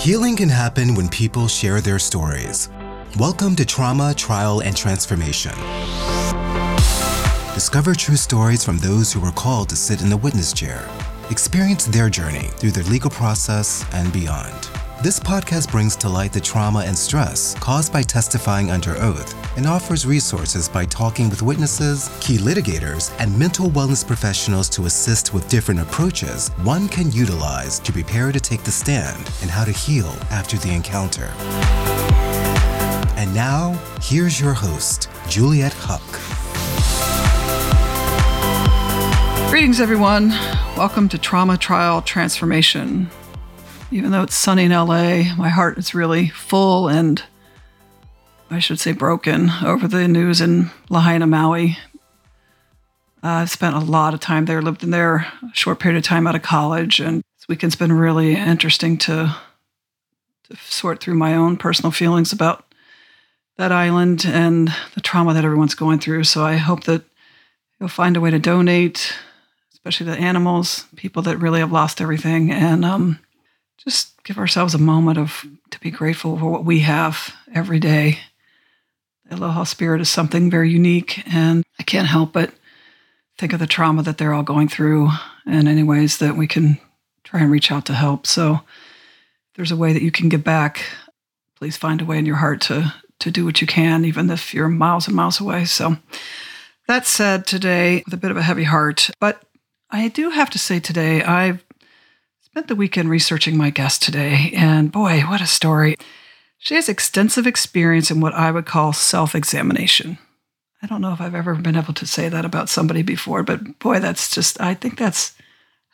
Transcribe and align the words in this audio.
Healing 0.00 0.34
can 0.34 0.48
happen 0.48 0.94
when 0.94 1.10
people 1.10 1.46
share 1.46 1.82
their 1.82 1.98
stories. 1.98 2.70
Welcome 3.18 3.54
to 3.56 3.66
Trauma, 3.66 4.14
Trial, 4.14 4.62
and 4.62 4.74
Transformation. 4.74 5.52
Discover 7.52 7.96
true 7.96 8.16
stories 8.16 8.64
from 8.64 8.78
those 8.78 9.12
who 9.12 9.20
were 9.20 9.30
called 9.32 9.68
to 9.68 9.76
sit 9.76 10.00
in 10.00 10.08
the 10.08 10.16
witness 10.16 10.54
chair. 10.54 10.88
Experience 11.28 11.84
their 11.84 12.08
journey 12.08 12.48
through 12.56 12.70
the 12.70 12.82
legal 12.84 13.10
process 13.10 13.84
and 13.92 14.10
beyond. 14.10 14.70
This 15.02 15.20
podcast 15.20 15.70
brings 15.70 15.96
to 15.96 16.08
light 16.08 16.32
the 16.32 16.40
trauma 16.40 16.78
and 16.78 16.96
stress 16.96 17.54
caused 17.56 17.92
by 17.92 18.00
testifying 18.00 18.70
under 18.70 18.96
oath 19.02 19.34
and 19.56 19.66
offers 19.66 20.06
resources 20.06 20.68
by 20.68 20.84
talking 20.84 21.28
with 21.28 21.42
witnesses, 21.42 22.08
key 22.20 22.38
litigators, 22.38 23.12
and 23.18 23.38
mental 23.38 23.68
wellness 23.70 24.06
professionals 24.06 24.68
to 24.68 24.86
assist 24.86 25.34
with 25.34 25.48
different 25.48 25.80
approaches 25.80 26.48
one 26.62 26.88
can 26.88 27.10
utilize 27.12 27.78
to 27.80 27.92
prepare 27.92 28.32
to 28.32 28.40
take 28.40 28.62
the 28.62 28.70
stand 28.70 29.18
and 29.42 29.50
how 29.50 29.64
to 29.64 29.72
heal 29.72 30.14
after 30.30 30.56
the 30.58 30.72
encounter. 30.72 31.32
And 33.16 33.34
now, 33.34 33.72
here's 34.02 34.40
your 34.40 34.54
host, 34.54 35.08
Juliet 35.28 35.74
Huck. 35.76 36.00
Greetings, 39.50 39.80
everyone. 39.80 40.30
Welcome 40.76 41.08
to 41.08 41.18
Trauma 41.18 41.56
Trial 41.56 42.02
Transformation 42.02 43.10
even 43.92 44.12
though 44.12 44.22
it's 44.22 44.36
sunny 44.36 44.64
in 44.64 44.70
LA, 44.70 45.34
my 45.36 45.48
heart 45.48 45.76
is 45.76 45.94
really 45.94 46.28
full 46.28 46.88
and 46.88 47.22
I 48.52 48.58
should 48.58 48.80
say 48.80 48.90
broken 48.90 49.50
over 49.64 49.86
the 49.86 50.08
news 50.08 50.40
in 50.40 50.72
Lahaina, 50.88 51.28
Maui. 51.28 51.78
Uh, 53.22 53.28
I've 53.28 53.50
spent 53.50 53.76
a 53.76 53.80
lot 53.80 54.12
of 54.12 54.18
time 54.18 54.46
there, 54.46 54.60
lived 54.60 54.82
in 54.82 54.90
there 54.90 55.16
a 55.42 55.50
short 55.52 55.78
period 55.78 55.98
of 55.98 56.02
time 56.02 56.26
out 56.26 56.34
of 56.34 56.42
college, 56.42 56.98
and 56.98 57.22
this 57.38 57.46
weekend's 57.48 57.76
been 57.76 57.92
really 57.92 58.34
interesting 58.34 58.98
to 58.98 59.36
to 60.48 60.56
sort 60.56 61.00
through 61.00 61.14
my 61.14 61.36
own 61.36 61.56
personal 61.58 61.92
feelings 61.92 62.32
about 62.32 62.64
that 63.56 63.70
island 63.70 64.24
and 64.26 64.74
the 64.94 65.00
trauma 65.00 65.32
that 65.32 65.44
everyone's 65.44 65.76
going 65.76 66.00
through. 66.00 66.24
So 66.24 66.42
I 66.44 66.56
hope 66.56 66.84
that 66.84 67.04
you'll 67.78 67.88
find 67.88 68.16
a 68.16 68.20
way 68.20 68.32
to 68.32 68.38
donate, 68.40 69.14
especially 69.72 70.06
the 70.06 70.18
animals, 70.18 70.86
people 70.96 71.22
that 71.22 71.38
really 71.38 71.60
have 71.60 71.70
lost 71.70 72.00
everything, 72.00 72.50
and 72.50 72.84
um, 72.84 73.20
just 73.78 74.20
give 74.24 74.38
ourselves 74.38 74.74
a 74.74 74.78
moment 74.78 75.18
of 75.18 75.46
to 75.70 75.78
be 75.78 75.92
grateful 75.92 76.36
for 76.36 76.50
what 76.50 76.64
we 76.64 76.80
have 76.80 77.32
every 77.54 77.78
day. 77.78 78.18
Aloha 79.30 79.64
spirit 79.64 80.00
is 80.00 80.08
something 80.08 80.50
very 80.50 80.70
unique, 80.70 81.22
and 81.32 81.64
I 81.78 81.82
can't 81.82 82.08
help 82.08 82.32
but 82.32 82.52
think 83.38 83.52
of 83.52 83.60
the 83.60 83.66
trauma 83.66 84.02
that 84.02 84.18
they're 84.18 84.34
all 84.34 84.42
going 84.42 84.68
through, 84.68 85.10
and 85.46 85.68
any 85.68 85.82
ways 85.82 86.18
that 86.18 86.36
we 86.36 86.46
can 86.46 86.78
try 87.24 87.40
and 87.40 87.50
reach 87.50 87.70
out 87.70 87.86
to 87.86 87.94
help. 87.94 88.26
So, 88.26 88.60
there's 89.54 89.70
a 89.70 89.76
way 89.76 89.92
that 89.92 90.02
you 90.02 90.10
can 90.10 90.28
give 90.28 90.44
back, 90.44 90.84
please 91.56 91.76
find 91.76 92.00
a 92.00 92.04
way 92.04 92.18
in 92.18 92.26
your 92.26 92.36
heart 92.36 92.60
to 92.62 92.94
to 93.20 93.30
do 93.30 93.44
what 93.44 93.60
you 93.60 93.66
can, 93.66 94.04
even 94.06 94.30
if 94.30 94.54
you're 94.54 94.68
miles 94.68 95.06
and 95.06 95.14
miles 95.14 95.40
away. 95.40 95.64
So, 95.66 95.96
that 96.88 97.06
said, 97.06 97.46
today 97.46 98.02
with 98.04 98.14
a 98.14 98.18
bit 98.18 98.30
of 98.30 98.36
a 98.36 98.42
heavy 98.42 98.64
heart, 98.64 99.10
but 99.20 99.42
I 99.90 100.08
do 100.08 100.30
have 100.30 100.50
to 100.50 100.58
say 100.58 100.80
today 100.80 101.22
I've 101.22 101.62
Spent 102.52 102.66
the 102.66 102.74
weekend 102.74 103.08
researching 103.08 103.56
my 103.56 103.70
guest 103.70 104.02
today, 104.02 104.50
and 104.56 104.90
boy, 104.90 105.20
what 105.20 105.40
a 105.40 105.46
story. 105.46 105.96
She 106.62 106.74
has 106.74 106.90
extensive 106.90 107.46
experience 107.46 108.10
in 108.10 108.20
what 108.20 108.34
I 108.34 108.50
would 108.50 108.66
call 108.66 108.92
self 108.92 109.34
examination. 109.34 110.18
I 110.82 110.86
don't 110.86 111.00
know 111.00 111.14
if 111.14 111.20
I've 111.20 111.34
ever 111.34 111.54
been 111.54 111.74
able 111.74 111.94
to 111.94 112.06
say 112.06 112.28
that 112.28 112.44
about 112.44 112.68
somebody 112.68 113.02
before, 113.02 113.42
but 113.42 113.78
boy, 113.78 113.98
that's 113.98 114.30
just, 114.30 114.60
I 114.60 114.74
think 114.74 114.98
that's 114.98 115.34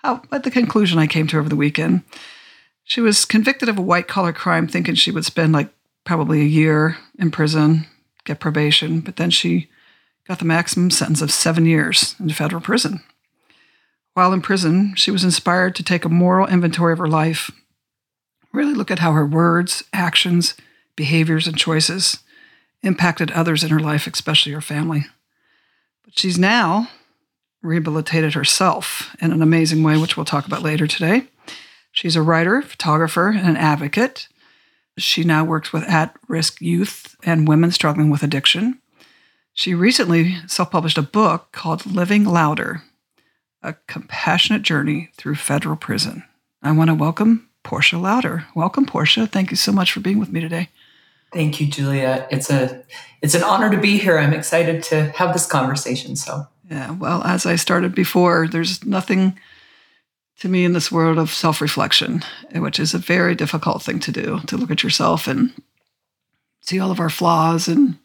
how, 0.03 0.22
at 0.33 0.42
the 0.42 0.50
conclusion 0.50 0.98
I 0.98 1.06
came 1.06 1.28
to 1.28 1.39
over 1.39 1.48
the 1.48 1.55
weekend. 1.55 2.03
She 2.83 3.00
was 3.00 3.25
convicted 3.25 3.69
of 3.69 3.78
a 3.78 3.82
white 3.82 4.09
collar 4.09 4.32
crime, 4.32 4.66
thinking 4.66 4.97
she 4.97 5.12
would 5.12 5.25
spend 5.25 5.53
like 5.53 5.72
probably 6.05 6.41
a 6.41 6.44
year 6.44 6.99
in 7.16 7.31
prison, 7.31 7.87
get 8.25 8.41
probation, 8.41 9.00
but 9.00 9.16
then 9.16 9.31
she 9.31 9.69
got 10.26 10.41
the 10.41 10.44
maximum 10.44 10.91
sentence 10.91 11.22
of 11.22 11.31
seven 11.31 11.65
years 11.65 12.16
in 12.19 12.28
federal 12.31 12.60
prison. 12.60 13.05
While 14.15 14.32
in 14.32 14.43
prison, 14.43 14.94
she 14.97 15.12
was 15.12 15.22
inspired 15.22 15.76
to 15.76 15.84
take 15.84 16.05
a 16.05 16.09
moral 16.09 16.49
inventory 16.49 16.93
of 16.93 16.99
her 16.99 17.06
life, 17.06 17.53
really 18.56 18.75
look 18.75 18.91
at 18.91 19.00
how 19.00 19.12
her 19.12 19.27
words, 19.27 19.84
actions, 19.93 20.55
behaviors, 20.97 21.47
and 21.47 21.56
choices 21.56 22.19
impacted 22.83 23.31
others 23.31 23.62
in 23.62 23.71
her 23.71 23.81
life, 23.81 24.06
especially 24.06 24.53
her 24.53 24.61
family. 24.61 25.06
But 26.05 26.19
she's 26.19 26.39
now 26.39 26.89
rehabilitated 27.62 28.34
herself 28.34 29.15
in 29.21 29.33
an 29.33 29.43
amazing 29.43 29.83
way, 29.83 29.99
which 29.99 30.17
we'll 30.17 30.25
talk 30.27 30.47
about 30.47 30.62
later 30.62 30.87
today. 30.87 31.27
She's 31.93 32.17
a 32.17 32.22
writer, 32.22 32.62
photographer, 32.62 33.28
and 33.28 33.49
an 33.49 33.56
advocate. 33.56 34.28
She 34.99 35.25
now 35.25 35.44
works 35.44 35.73
with 35.73 35.83
at 35.84 36.17
risk 36.28 36.61
youth 36.61 37.17
and 37.23 37.49
women 37.49 37.71
struggling 37.71 38.11
with 38.11 38.23
addiction. 38.23 38.81
She 39.53 39.75
recently 39.75 40.37
self 40.47 40.71
published 40.71 40.99
a 40.99 41.03
book 41.03 41.53
called 41.53 41.87
Living 41.87 42.25
Louder 42.25 42.83
a 43.67 43.75
compassionate 43.88 44.62
journey 44.62 45.11
through 45.17 45.34
federal 45.34 45.77
prison. 45.77 46.23
I 46.62 46.71
want 46.73 46.88
to 46.88 46.94
welcome 46.94 47.45
Portia 47.66 47.99
Louder. 47.99 48.47
Welcome, 48.54 48.87
Portia. 48.87 49.27
Thank 49.27 49.50
you 49.50 49.56
so 49.56 49.72
much 49.72 49.91
for 49.91 49.99
being 49.99 50.21
with 50.21 50.31
me 50.31 50.41
today. 50.41 50.69
Thank 51.32 51.60
you, 51.60 51.66
Julia. 51.66 52.25
It's 52.31 52.49
a 52.49 52.84
it's 53.22 53.34
an 53.34 53.43
honor 53.43 53.71
to 53.72 53.77
be 53.77 53.99
here. 53.99 54.19
I'm 54.19 54.32
excited 54.32 54.84
to 54.84 55.10
have 55.16 55.32
this 55.32 55.47
conversation. 55.47 56.15
So 56.15 56.47
yeah, 56.71 56.93
well, 56.93 57.25
as 57.25 57.44
I 57.44 57.56
started 57.56 57.93
before, 57.93 58.47
there's 58.47 58.84
nothing 58.84 59.37
to 60.38 60.49
me 60.49 60.65
in 60.65 60.75
this 60.75 60.93
world 60.93 61.19
of 61.19 61.31
self-reflection, 61.31 62.22
which 62.55 62.78
is 62.78 62.94
a 62.94 62.99
very 62.99 63.34
difficult 63.34 63.82
thing 63.82 63.99
to 63.99 64.12
do, 64.12 64.38
to 64.47 64.56
look 64.56 64.71
at 64.71 64.84
yourself 64.84 65.26
and 65.26 65.53
see 66.60 66.78
all 66.78 66.93
of 66.93 67.00
our 67.00 67.10
flaws 67.10 67.66
and 67.66 67.99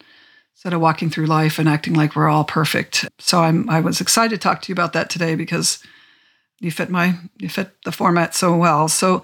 instead 0.54 0.72
of 0.72 0.80
walking 0.80 1.08
through 1.08 1.26
life 1.26 1.60
and 1.60 1.68
acting 1.68 1.94
like 1.94 2.16
we're 2.16 2.28
all 2.28 2.44
perfect. 2.44 3.08
So 3.20 3.42
I'm 3.42 3.70
I 3.70 3.78
was 3.78 4.00
excited 4.00 4.40
to 4.40 4.42
talk 4.42 4.60
to 4.62 4.70
you 4.70 4.74
about 4.74 4.92
that 4.94 5.08
today 5.08 5.36
because 5.36 5.80
you 6.58 6.72
fit 6.72 6.90
my 6.90 7.14
you 7.38 7.48
fit 7.48 7.70
the 7.84 7.92
format 7.92 8.34
so 8.34 8.56
well. 8.56 8.88
So 8.88 9.22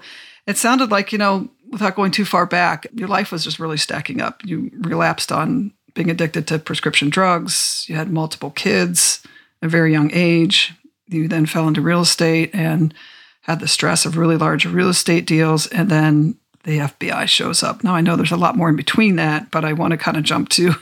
it 0.49 0.57
sounded 0.57 0.89
like, 0.89 1.11
you 1.11 1.19
know, 1.19 1.47
without 1.69 1.95
going 1.95 2.11
too 2.11 2.25
far 2.25 2.47
back, 2.47 2.87
your 2.93 3.07
life 3.07 3.31
was 3.31 3.43
just 3.43 3.59
really 3.59 3.77
stacking 3.77 4.19
up. 4.19 4.43
You 4.43 4.71
relapsed 4.79 5.31
on 5.31 5.71
being 5.93 6.09
addicted 6.09 6.47
to 6.47 6.57
prescription 6.57 7.11
drugs. 7.11 7.85
You 7.87 7.95
had 7.95 8.11
multiple 8.11 8.49
kids 8.49 9.21
at 9.61 9.67
a 9.67 9.69
very 9.69 9.91
young 9.91 10.09
age. 10.11 10.73
You 11.07 11.27
then 11.27 11.45
fell 11.45 11.67
into 11.67 11.81
real 11.81 12.01
estate 12.01 12.49
and 12.53 12.93
had 13.41 13.59
the 13.59 13.67
stress 13.67 14.05
of 14.05 14.17
really 14.17 14.37
large 14.37 14.65
real 14.65 14.89
estate 14.89 15.27
deals 15.27 15.67
and 15.67 15.89
then 15.89 16.35
the 16.63 16.79
FBI 16.79 17.27
shows 17.27 17.61
up. 17.61 17.83
Now 17.83 17.93
I 17.95 18.01
know 18.01 18.15
there's 18.15 18.31
a 18.31 18.37
lot 18.37 18.57
more 18.57 18.69
in 18.69 18.75
between 18.75 19.17
that, 19.17 19.51
but 19.51 19.63
I 19.63 19.73
want 19.73 19.91
to 19.91 19.97
kind 19.97 20.17
of 20.17 20.23
jump 20.23 20.49
to 20.49 20.73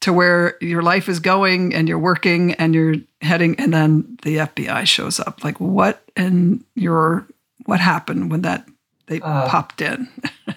to 0.00 0.12
where 0.12 0.56
your 0.60 0.82
life 0.82 1.08
is 1.08 1.20
going 1.20 1.74
and 1.74 1.88
you're 1.88 1.98
working 1.98 2.52
and 2.54 2.74
you're 2.74 2.96
heading 3.20 3.58
and 3.58 3.72
then 3.72 4.18
the 4.22 4.36
FBI 4.36 4.86
shows 4.86 5.20
up. 5.20 5.44
Like 5.44 5.60
what 5.60 6.02
and 6.16 6.64
your 6.74 7.26
what 7.66 7.80
happened 7.80 8.30
when 8.30 8.42
that 8.42 8.66
they 9.06 9.20
uh, 9.20 9.48
popped 9.48 9.80
in? 9.80 10.08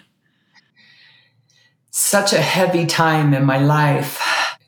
such 1.91 2.31
a 2.31 2.41
heavy 2.41 2.85
time 2.85 3.33
in 3.33 3.43
my 3.43 3.57
life. 3.57 4.21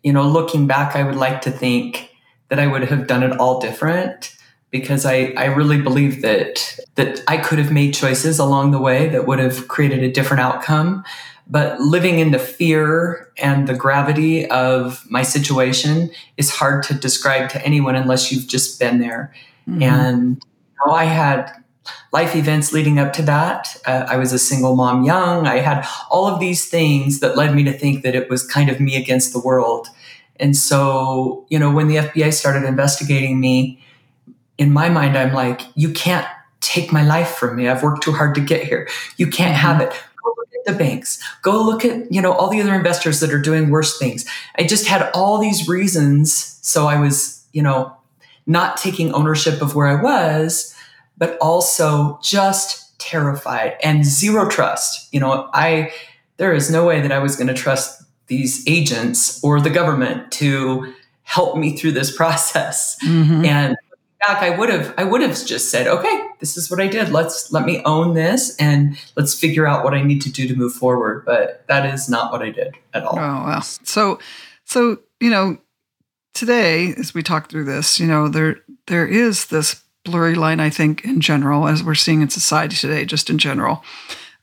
You 0.04 0.14
know, 0.14 0.28
looking 0.28 0.66
back, 0.66 0.96
I 0.96 1.04
would 1.04 1.16
like 1.16 1.42
to 1.42 1.52
think 1.52 2.10
that 2.50 2.60
I 2.60 2.66
would 2.66 2.84
have 2.86 3.06
done 3.06 3.22
it 3.22 3.38
all 3.40 3.60
different 3.60 4.36
because 4.72 5.06
I, 5.06 5.34
I 5.38 5.46
really 5.46 5.80
believe 5.80 6.22
that 6.24 6.80
that 6.96 7.22
I 7.28 7.38
could 7.38 7.60
have 7.60 7.72
made 7.72 7.94
choices 7.94 8.40
along 8.40 8.72
the 8.72 8.80
way 8.80 9.10
that 9.10 9.28
would 9.28 9.40
have 9.40 9.68
created 9.68 10.04
a 10.04 10.12
different 10.12 10.42
outcome. 10.42 11.04
But 11.48 11.80
living 11.80 12.20
in 12.20 12.32
the 12.32 12.40
fear 12.40 13.32
and 13.38 13.68
the 13.68 13.74
gravity 13.74 14.48
of 14.50 15.04
my 15.10 15.24
situation 15.24 16.12
is 16.38 16.52
hard 16.52 16.84
to 16.84 16.94
describe 16.94 17.50
to 17.52 17.66
anyone 17.66 17.96
unless 17.96 18.32
you've 18.32 18.48
just 18.48 18.80
been 18.80 19.00
there. 19.00 19.34
Mm-hmm. 19.68 19.84
And 19.84 20.44
you 20.44 20.86
know, 20.86 20.94
I 20.94 21.06
had 21.06 21.52
life 22.12 22.36
events 22.36 22.74
leading 22.74 23.00
up 23.00 23.14
to 23.14 23.22
that. 23.24 23.76
Uh, 23.86 24.06
I 24.08 24.18
was 24.18 24.34
a 24.34 24.40
single 24.40 24.76
mom 24.76 25.04
young. 25.04 25.48
I 25.48 25.58
had 25.58 25.88
all 26.10 26.28
of 26.28 26.40
these 26.40 26.70
things 26.70 27.20
that 27.20 27.38
led 27.38 27.56
me 27.56 27.64
to 27.66 27.74
think 27.74 28.04
that 28.04 28.16
it 28.16 28.30
was 28.30 28.46
kind 28.46 28.70
of 28.70 28.80
me 28.80 28.96
against 28.96 29.34
the 29.34 29.40
world. 29.40 29.88
And 30.40 30.56
so, 30.56 31.46
you 31.50 31.60
know, 31.60 31.72
when 31.72 31.88
the 31.88 31.98
FBI 31.98 32.34
started 32.34 32.64
investigating 32.64 33.40
me, 33.40 33.82
in 34.58 34.72
my 34.72 34.90
mind, 34.90 35.18
I'm 35.18 35.34
like, 35.34 35.62
you 35.76 35.92
can't 35.92 36.28
take 36.60 36.92
my 36.92 37.04
life 37.04 37.36
from 37.36 37.56
me. 37.56 37.68
I've 37.68 37.82
worked 37.82 38.04
too 38.04 38.12
hard 38.12 38.36
to 38.36 38.42
get 38.42 38.64
here. 38.64 38.88
You 39.18 39.28
can't 39.28 39.56
have 39.56 39.82
it. 39.82 39.90
Go 39.90 40.34
look 40.38 40.50
at 40.54 40.72
the 40.72 40.78
banks. 40.78 41.22
Go 41.42 41.64
look 41.64 41.86
at, 41.86 42.12
you 42.12 42.22
know, 42.22 42.34
all 42.34 42.50
the 42.50 42.62
other 42.62 42.76
investors 42.76 43.22
that 43.22 43.34
are 43.34 43.42
doing 43.42 43.70
worse 43.70 43.98
things. 43.98 44.26
I 44.58 44.64
just 44.64 44.86
had 44.86 45.10
all 45.14 45.40
these 45.40 45.68
reasons. 45.68 46.60
So 46.62 46.88
I 46.88 47.00
was, 47.00 47.46
you 47.54 47.64
know, 47.64 47.96
not 48.46 48.78
taking 48.78 49.14
ownership 49.14 49.62
of 49.62 49.76
where 49.76 49.88
I 49.88 50.02
was, 50.02 50.76
but 51.20 51.38
also 51.40 52.20
just 52.24 52.98
terrified 53.00 53.76
and 53.84 54.04
zero 54.04 54.50
trust. 54.50 55.14
You 55.14 55.20
know, 55.20 55.50
I, 55.54 55.92
there 56.38 56.54
is 56.54 56.72
no 56.72 56.86
way 56.86 57.02
that 57.02 57.12
I 57.12 57.20
was 57.20 57.36
going 57.36 57.48
to 57.48 57.54
trust 57.54 58.04
these 58.28 58.68
agents 58.68 59.44
or 59.44 59.62
the 59.62 59.70
government 59.70 60.32
to 60.34 60.94
help 61.24 61.58
me 61.58 61.78
through 61.78 61.92
this 61.92 62.16
process. 62.18 62.98
Mm-hmm. 63.04 63.46
And 63.46 63.78
back, 64.20 64.42
I 64.42 64.58
would 64.58 64.70
have 64.70 64.94
I 64.98 65.04
would 65.04 65.22
have 65.22 65.46
just 65.46 65.70
said, 65.70 65.88
okay, 65.88 66.28
this 66.40 66.58
is 66.58 66.70
what 66.70 66.80
I 66.80 66.88
did. 66.88 67.10
Let's 67.10 67.52
let 67.52 67.66
me 67.66 67.82
own 67.86 68.14
this 68.14 68.56
and 68.58 68.98
let's 69.16 69.38
figure 69.38 69.68
out 69.68 69.84
what 69.84 69.94
I 69.94 70.02
need 70.04 70.22
to 70.24 70.32
do 70.32 70.48
to 70.48 70.56
move 70.56 70.74
forward. 70.74 71.26
But 71.26 71.66
that 71.68 71.86
is 71.86 72.10
not 72.10 72.32
what 72.32 72.42
I 72.42 72.50
did 72.50 72.76
at 72.94 73.04
all. 73.04 73.18
Oh 73.18 73.22
wow. 73.22 73.60
So 73.62 74.20
so, 74.66 75.00
you 75.20 75.30
know, 75.30 75.58
today 76.34 76.94
as 76.98 77.14
we 77.14 77.24
talk 77.24 77.50
through 77.50 77.66
this, 77.66 78.00
you 78.00 78.08
know, 78.08 78.28
there 78.28 78.58
there 78.88 79.08
is 79.08 79.48
this 79.48 79.84
blurry 80.04 80.36
line, 80.36 80.60
I 80.60 80.70
think, 80.70 81.04
in 81.04 81.22
general, 81.22 81.68
as 81.68 81.84
we're 81.84 81.96
seeing 81.96 82.22
in 82.22 82.30
society 82.30 82.76
today, 82.76 83.06
just 83.06 83.30
in 83.30 83.38
general, 83.38 83.84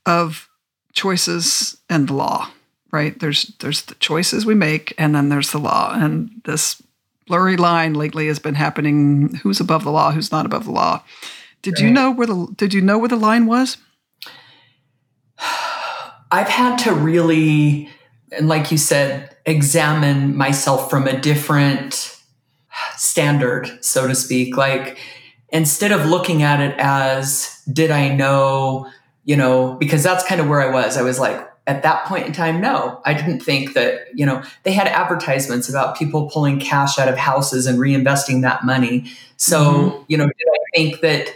of 0.05 0.49
choices 0.93 1.77
and 1.89 2.09
the 2.09 2.15
law. 2.15 2.51
Right? 2.93 3.19
There's 3.19 3.53
there's 3.59 3.83
the 3.83 3.95
choices 3.97 4.47
we 4.47 4.55
make 4.55 4.95
and 4.97 5.15
then 5.15 5.29
there's 5.29 5.51
the 5.51 5.59
law. 5.59 5.93
And 5.95 6.31
this 6.45 6.81
blurry 7.27 7.57
line 7.57 7.95
lately 7.95 8.29
has 8.29 8.39
been 8.39 8.55
happening. 8.55 9.35
Who's 9.43 9.61
above 9.61 9.85
the 9.85 9.91
law? 9.91 10.13
Who's 10.13 10.33
not 10.33 10.47
above 10.47 10.65
the 10.65 10.73
law? 10.73 11.03
Did 11.63 11.75
right. 11.75 11.85
you 11.85 11.91
know 11.91 12.11
where 12.11 12.27
the 12.27 12.47
Did 12.57 12.73
you 12.73 12.81
know 12.81 12.99
where 12.99 13.09
the 13.09 13.17
line 13.17 13.47
was? 13.47 13.77
I've 16.31 16.49
had 16.49 16.77
to 16.79 16.93
really, 16.93 17.91
and 18.33 18.49
like 18.49 18.73
you 18.73 18.79
said, 18.79 19.37
examine 19.47 20.37
myself 20.37 20.91
from 20.91 21.07
a 21.07 21.21
different 21.21 22.19
standard, 22.97 23.85
so 23.85 24.07
to 24.09 24.15
speak. 24.15 24.57
Like 24.57 24.99
instead 25.57 25.91
of 25.91 26.05
looking 26.05 26.43
at 26.43 26.61
it 26.61 26.75
as, 26.79 27.63
did 27.73 27.91
I 27.91 28.15
know, 28.15 28.91
you 29.25 29.37
know, 29.37 29.75
because 29.75 30.03
that's 30.03 30.25
kind 30.27 30.41
of 30.41 30.49
where 30.49 30.61
I 30.61 30.71
was. 30.71 30.97
I 30.97 31.03
was 31.03 31.19
like, 31.19 31.49
at 31.67 31.83
that 31.83 32.05
point 32.05 32.27
in 32.27 32.33
time, 32.33 32.61
no, 32.61 33.01
I 33.05 33.15
didn't 33.15 33.41
think 33.41 33.75
that, 33.75 34.03
you 34.15 34.25
know, 34.25 34.43
they 34.63 34.73
had 34.73 34.87
advertisements 34.87 35.69
about 35.69 35.97
people 35.99 36.31
pulling 36.31 36.61
cash 36.61 36.99
out 36.99 37.09
of 37.09 37.17
houses 37.17 37.67
and 37.67 37.79
reinvesting 37.79 38.43
that 38.43 38.65
money. 38.65 39.11
So, 39.37 39.61
mm-hmm. 39.65 40.03
you 40.07 40.17
know, 40.17 40.27
did 40.27 40.49
I 40.49 40.59
think 40.77 41.01
that, 41.01 41.35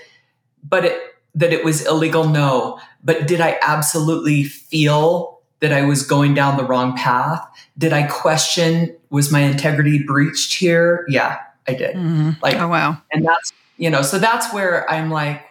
but 0.62 0.84
it, 0.84 1.02
that 1.34 1.52
it 1.52 1.64
was 1.64 1.84
illegal? 1.86 2.28
No. 2.28 2.78
But 3.02 3.26
did 3.26 3.40
I 3.40 3.58
absolutely 3.62 4.44
feel 4.44 5.40
that 5.60 5.72
I 5.72 5.82
was 5.82 6.06
going 6.06 6.34
down 6.34 6.58
the 6.58 6.64
wrong 6.64 6.96
path? 6.96 7.44
Did 7.76 7.92
I 7.92 8.04
question, 8.04 8.96
was 9.10 9.32
my 9.32 9.40
integrity 9.40 10.04
breached 10.04 10.54
here? 10.54 11.04
Yeah, 11.08 11.38
I 11.66 11.74
did. 11.74 11.96
Mm-hmm. 11.96 12.30
Like, 12.40 12.56
oh, 12.56 12.68
wow. 12.68 13.02
And 13.10 13.26
that's, 13.26 13.52
you 13.80 13.88
know, 13.88 14.02
so 14.02 14.18
that's 14.18 14.52
where 14.52 14.88
I'm 14.90 15.10
like, 15.10 15.42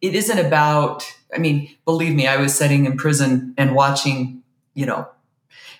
it 0.00 0.14
isn't 0.14 0.38
about, 0.38 1.04
I 1.34 1.38
mean, 1.38 1.68
believe 1.84 2.14
me, 2.14 2.28
I 2.28 2.36
was 2.36 2.54
sitting 2.54 2.86
in 2.86 2.96
prison 2.96 3.54
and 3.58 3.74
watching, 3.74 4.44
you 4.74 4.86
know, 4.86 5.08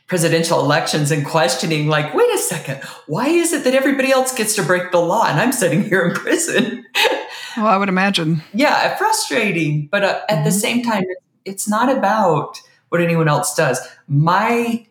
presidential 0.09 0.59
elections 0.59 1.13
and 1.13 1.25
questioning, 1.25 1.87
like, 1.87 2.13
wait 2.13 2.29
a 2.35 2.39
second, 2.39 2.83
why 3.07 3.29
is 3.29 3.53
it 3.53 3.63
that 3.63 3.75
everybody 3.77 4.11
else 4.11 4.35
gets 4.35 4.57
to 4.57 4.65
break 4.65 4.91
the 4.91 4.99
law 4.99 5.25
and 5.27 5.41
I'm 5.41 5.53
sitting 5.53 5.85
here 5.85 6.05
in 6.09 6.13
prison? 6.17 6.85
well, 7.57 7.69
I 7.69 7.77
would 7.77 7.89
imagine. 7.89 8.43
Yeah, 8.53 8.97
frustrating. 8.97 9.87
But 9.93 10.03
uh, 10.03 10.21
at 10.29 10.39
mm-hmm. 10.39 10.45
the 10.45 10.53
same 10.53 10.83
time, 10.83 11.05
it's 11.45 11.69
not 11.69 11.89
about 11.97 12.61
what 12.89 13.01
anyone 13.01 13.29
else 13.29 13.55
does. 13.55 13.79
My, 14.09 14.89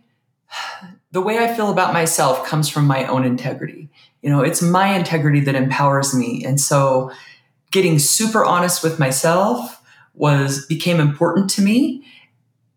the 1.12 1.20
way 1.20 1.40
I 1.40 1.54
feel 1.54 1.70
about 1.70 1.92
myself 1.92 2.48
comes 2.48 2.70
from 2.70 2.88
my 2.88 3.06
own 3.06 3.26
integrity. 3.26 3.89
You 4.22 4.30
know, 4.30 4.42
it's 4.42 4.62
my 4.62 4.96
integrity 4.96 5.40
that 5.42 5.56
empowers 5.56 6.14
me. 6.14 6.44
And 6.46 6.60
so 6.60 7.12
getting 7.72 8.00
super 8.00 8.44
honest 8.44 8.84
with 8.84 9.00
myself 9.00 9.82
was 10.14 10.66
became 10.66 11.00
important 11.00 11.50
to 11.52 11.62
me. 11.62 12.06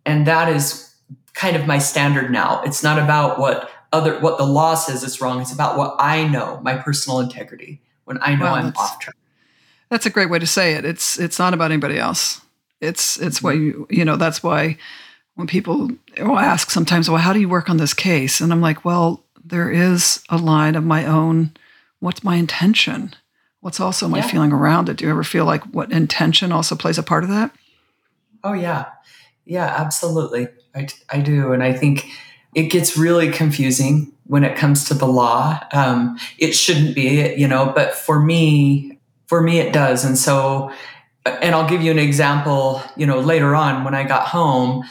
And 0.06 0.26
that 0.26 0.48
is 0.48 0.94
kind 1.34 1.56
of 1.56 1.66
my 1.66 1.78
standard 1.78 2.30
now. 2.30 2.62
It's 2.62 2.82
not 2.82 2.98
about 2.98 3.38
what 3.38 3.70
other 3.92 4.18
what 4.20 4.38
the 4.38 4.46
law 4.46 4.74
says 4.74 5.02
is 5.02 5.20
wrong. 5.20 5.40
It's 5.40 5.52
about 5.52 5.76
what 5.76 5.94
i 5.98 6.26
know 6.26 6.60
my 6.62 6.76
personal 6.76 7.20
integrity 7.20 7.80
when 8.04 8.18
i 8.22 8.34
know 8.34 8.44
well, 8.44 8.54
i'm 8.54 8.72
off 8.76 8.98
track. 8.98 9.16
That's 9.90 10.06
a 10.06 10.10
great 10.10 10.30
way 10.30 10.38
to 10.38 10.46
say 10.46 10.74
it. 10.74 10.84
It's 10.84 11.18
it's 11.18 11.38
not 11.38 11.54
about 11.54 11.70
anybody 11.70 11.98
else. 11.98 12.40
It's 12.80 13.20
it's 13.20 13.38
mm-hmm. 13.38 13.46
what 13.46 13.56
you 13.56 13.86
you 13.90 14.04
know 14.04 14.16
that's 14.16 14.42
why 14.42 14.78
when 15.34 15.46
people 15.46 15.90
will 16.18 16.38
ask 16.38 16.70
sometimes 16.70 17.08
well 17.08 17.18
how 17.18 17.32
do 17.32 17.40
you 17.40 17.48
work 17.48 17.68
on 17.68 17.76
this 17.76 17.94
case? 17.94 18.40
And 18.40 18.52
i'm 18.52 18.60
like 18.60 18.84
well 18.84 19.22
there 19.44 19.70
is 19.70 20.22
a 20.28 20.36
line 20.36 20.74
of 20.74 20.84
my 20.84 21.06
own 21.06 21.52
what's 22.00 22.24
my 22.24 22.36
intention 22.36 23.14
What's 23.62 23.78
also 23.78 24.08
my 24.08 24.18
yeah. 24.18 24.26
feeling 24.26 24.52
around 24.52 24.88
it? 24.88 24.96
Do 24.96 25.04
you 25.04 25.10
ever 25.12 25.22
feel 25.22 25.44
like 25.44 25.62
what 25.66 25.92
intention 25.92 26.50
also 26.50 26.74
plays 26.74 26.98
a 26.98 27.02
part 27.02 27.22
of 27.22 27.30
that? 27.30 27.54
Oh, 28.42 28.54
yeah. 28.54 28.86
Yeah, 29.44 29.66
absolutely. 29.66 30.48
I, 30.74 30.88
I 31.08 31.20
do. 31.20 31.52
And 31.52 31.62
I 31.62 31.72
think 31.72 32.08
it 32.56 32.72
gets 32.72 32.96
really 32.96 33.30
confusing 33.30 34.12
when 34.26 34.42
it 34.42 34.56
comes 34.56 34.84
to 34.86 34.94
the 34.94 35.06
law. 35.06 35.60
Um, 35.72 36.18
it 36.38 36.56
shouldn't 36.56 36.96
be, 36.96 37.34
you 37.36 37.46
know, 37.46 37.72
but 37.72 37.94
for 37.94 38.18
me, 38.18 38.98
for 39.26 39.40
me, 39.40 39.60
it 39.60 39.72
does. 39.72 40.04
And 40.04 40.18
so, 40.18 40.72
and 41.24 41.54
I'll 41.54 41.68
give 41.68 41.82
you 41.82 41.92
an 41.92 42.00
example, 42.00 42.82
you 42.96 43.06
know, 43.06 43.20
later 43.20 43.54
on 43.54 43.84
when 43.84 43.94
I 43.94 44.02
got 44.02 44.26
home, 44.26 44.82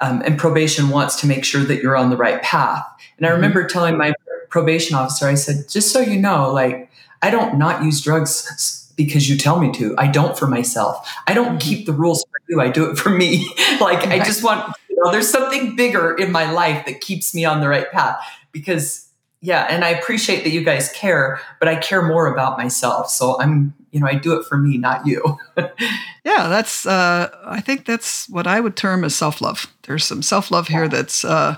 um, 0.00 0.22
and 0.24 0.38
probation 0.38 0.88
wants 0.88 1.20
to 1.20 1.26
make 1.26 1.44
sure 1.44 1.62
that 1.62 1.82
you're 1.82 1.96
on 1.96 2.10
the 2.10 2.16
right 2.16 2.42
path. 2.42 2.84
And 3.16 3.26
I 3.26 3.30
mm-hmm. 3.30 3.36
remember 3.36 3.66
telling 3.66 3.96
my 3.96 4.12
probation 4.48 4.96
officer, 4.96 5.26
I 5.26 5.34
said, 5.34 5.68
just 5.68 5.92
so 5.92 6.00
you 6.00 6.18
know, 6.18 6.52
like, 6.52 6.90
I 7.22 7.30
don't 7.30 7.58
not 7.58 7.84
use 7.84 8.00
drugs 8.00 8.90
because 8.96 9.28
you 9.28 9.36
tell 9.36 9.60
me 9.60 9.72
to. 9.72 9.94
I 9.98 10.08
don't 10.08 10.38
for 10.38 10.46
myself. 10.46 11.08
I 11.26 11.34
don't 11.34 11.58
mm-hmm. 11.58 11.58
keep 11.58 11.86
the 11.86 11.92
rules 11.92 12.24
for 12.24 12.40
you. 12.48 12.60
I 12.60 12.68
do 12.68 12.90
it 12.90 12.98
for 12.98 13.10
me. 13.10 13.46
like 13.80 14.06
I 14.06 14.18
just 14.18 14.42
want, 14.42 14.74
you 14.88 14.96
know, 15.02 15.12
there's 15.12 15.28
something 15.28 15.76
bigger 15.76 16.14
in 16.14 16.32
my 16.32 16.50
life 16.50 16.86
that 16.86 17.00
keeps 17.00 17.34
me 17.34 17.44
on 17.44 17.60
the 17.60 17.68
right 17.68 17.90
path 17.92 18.18
because 18.52 19.09
yeah, 19.42 19.66
and 19.70 19.84
I 19.84 19.88
appreciate 19.88 20.44
that 20.44 20.50
you 20.50 20.62
guys 20.62 20.92
care, 20.92 21.40
but 21.58 21.68
I 21.68 21.76
care 21.76 22.02
more 22.02 22.26
about 22.26 22.58
myself. 22.58 23.08
So 23.10 23.40
I'm, 23.40 23.72
you 23.90 23.98
know, 23.98 24.06
I 24.06 24.14
do 24.14 24.38
it 24.38 24.46
for 24.46 24.58
me, 24.58 24.76
not 24.76 25.06
you. 25.06 25.38
yeah, 25.56 26.48
that's 26.48 26.84
uh 26.84 27.30
I 27.44 27.60
think 27.60 27.86
that's 27.86 28.28
what 28.28 28.46
I 28.46 28.60
would 28.60 28.76
term 28.76 29.02
as 29.02 29.14
self-love. 29.14 29.66
There's 29.84 30.04
some 30.04 30.20
self-love 30.20 30.68
here 30.68 30.88
that's 30.88 31.24
uh 31.24 31.56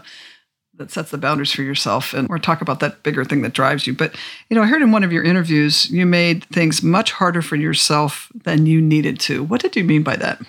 that 0.75 0.93
sets 0.93 1.11
the 1.11 1.19
boundaries 1.19 1.53
for 1.53 1.63
yourself. 1.63 2.15
And 2.15 2.29
we're 2.29 2.39
talking 2.39 2.65
about 2.65 2.81
that 2.81 3.03
bigger 3.03 3.25
thing 3.25 3.43
that 3.43 3.53
drives 3.53 3.87
you. 3.87 3.95
But, 3.95 4.17
you 4.49 4.57
know, 4.57 4.63
I 4.63 4.67
heard 4.67 4.81
in 4.81 4.91
one 4.91 5.05
of 5.05 5.13
your 5.13 5.23
interviews, 5.23 5.91
you 5.91 6.07
made 6.07 6.45
things 6.47 6.83
much 6.83 7.13
harder 7.13 7.43
for 7.43 7.57
yourself 7.57 8.33
than 8.35 8.65
you 8.65 8.81
needed 8.81 9.21
to. 9.21 9.45
What 9.45 9.61
did 9.61 9.77
you 9.77 9.85
mean 9.85 10.03
by 10.03 10.17
that? 10.17 10.41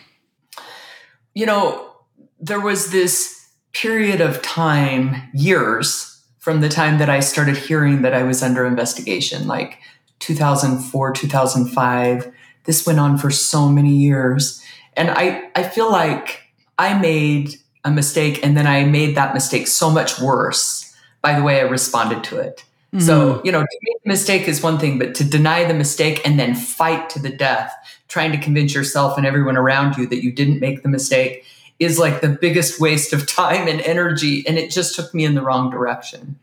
You 1.33 1.45
know, 1.45 1.91
there 2.39 2.61
was 2.61 2.91
this 2.91 3.49
period 3.73 4.21
of 4.21 4.41
time, 4.41 5.29
years 5.33 6.12
from 6.43 6.59
the 6.59 6.67
time 6.67 6.97
that 6.97 7.09
I 7.09 7.21
started 7.21 7.55
hearing 7.55 8.01
that 8.01 8.13
I 8.13 8.23
was 8.23 8.43
under 8.43 8.65
investigation, 8.65 9.47
like 9.47 9.79
2004, 10.19 11.13
2005. 11.13 12.33
This 12.65 12.85
went 12.85 12.99
on 12.99 13.17
for 13.17 13.31
so 13.31 13.69
many 13.69 13.95
years. 13.95 14.61
And 14.97 15.09
I, 15.09 15.49
I 15.55 15.63
feel 15.63 15.89
like 15.89 16.41
I 16.77 16.99
made 16.99 17.55
a 17.85 17.91
mistake 17.91 18.45
and 18.45 18.57
then 18.57 18.67
I 18.67 18.83
made 18.83 19.15
that 19.15 19.33
mistake 19.33 19.67
so 19.67 19.89
much 19.89 20.19
worse 20.19 20.93
by 21.21 21.31
the 21.31 21.43
way 21.43 21.61
I 21.61 21.63
responded 21.63 22.25
to 22.25 22.39
it. 22.39 22.65
Mm-hmm. 22.93 22.99
So, 22.99 23.41
you 23.45 23.51
know, 23.53 23.61
to 23.61 23.79
make 23.81 24.01
a 24.05 24.09
mistake 24.09 24.45
is 24.45 24.61
one 24.61 24.77
thing, 24.77 24.99
but 24.99 25.15
to 25.15 25.23
deny 25.23 25.63
the 25.63 25.73
mistake 25.73 26.27
and 26.27 26.37
then 26.37 26.55
fight 26.55 27.09
to 27.11 27.19
the 27.21 27.31
death, 27.31 27.73
trying 28.09 28.33
to 28.33 28.37
convince 28.37 28.73
yourself 28.73 29.17
and 29.17 29.25
everyone 29.25 29.55
around 29.55 29.95
you 29.95 30.07
that 30.07 30.21
you 30.21 30.33
didn't 30.33 30.59
make 30.59 30.83
the 30.83 30.89
mistake 30.89 31.45
is 31.83 31.99
like 31.99 32.21
the 32.21 32.29
biggest 32.29 32.79
waste 32.79 33.13
of 33.13 33.27
time 33.27 33.67
and 33.67 33.81
energy. 33.81 34.45
And 34.47 34.57
it 34.57 34.71
just 34.71 34.95
took 34.95 35.13
me 35.13 35.25
in 35.25 35.35
the 35.35 35.41
wrong 35.41 35.69
direction. 35.69 36.37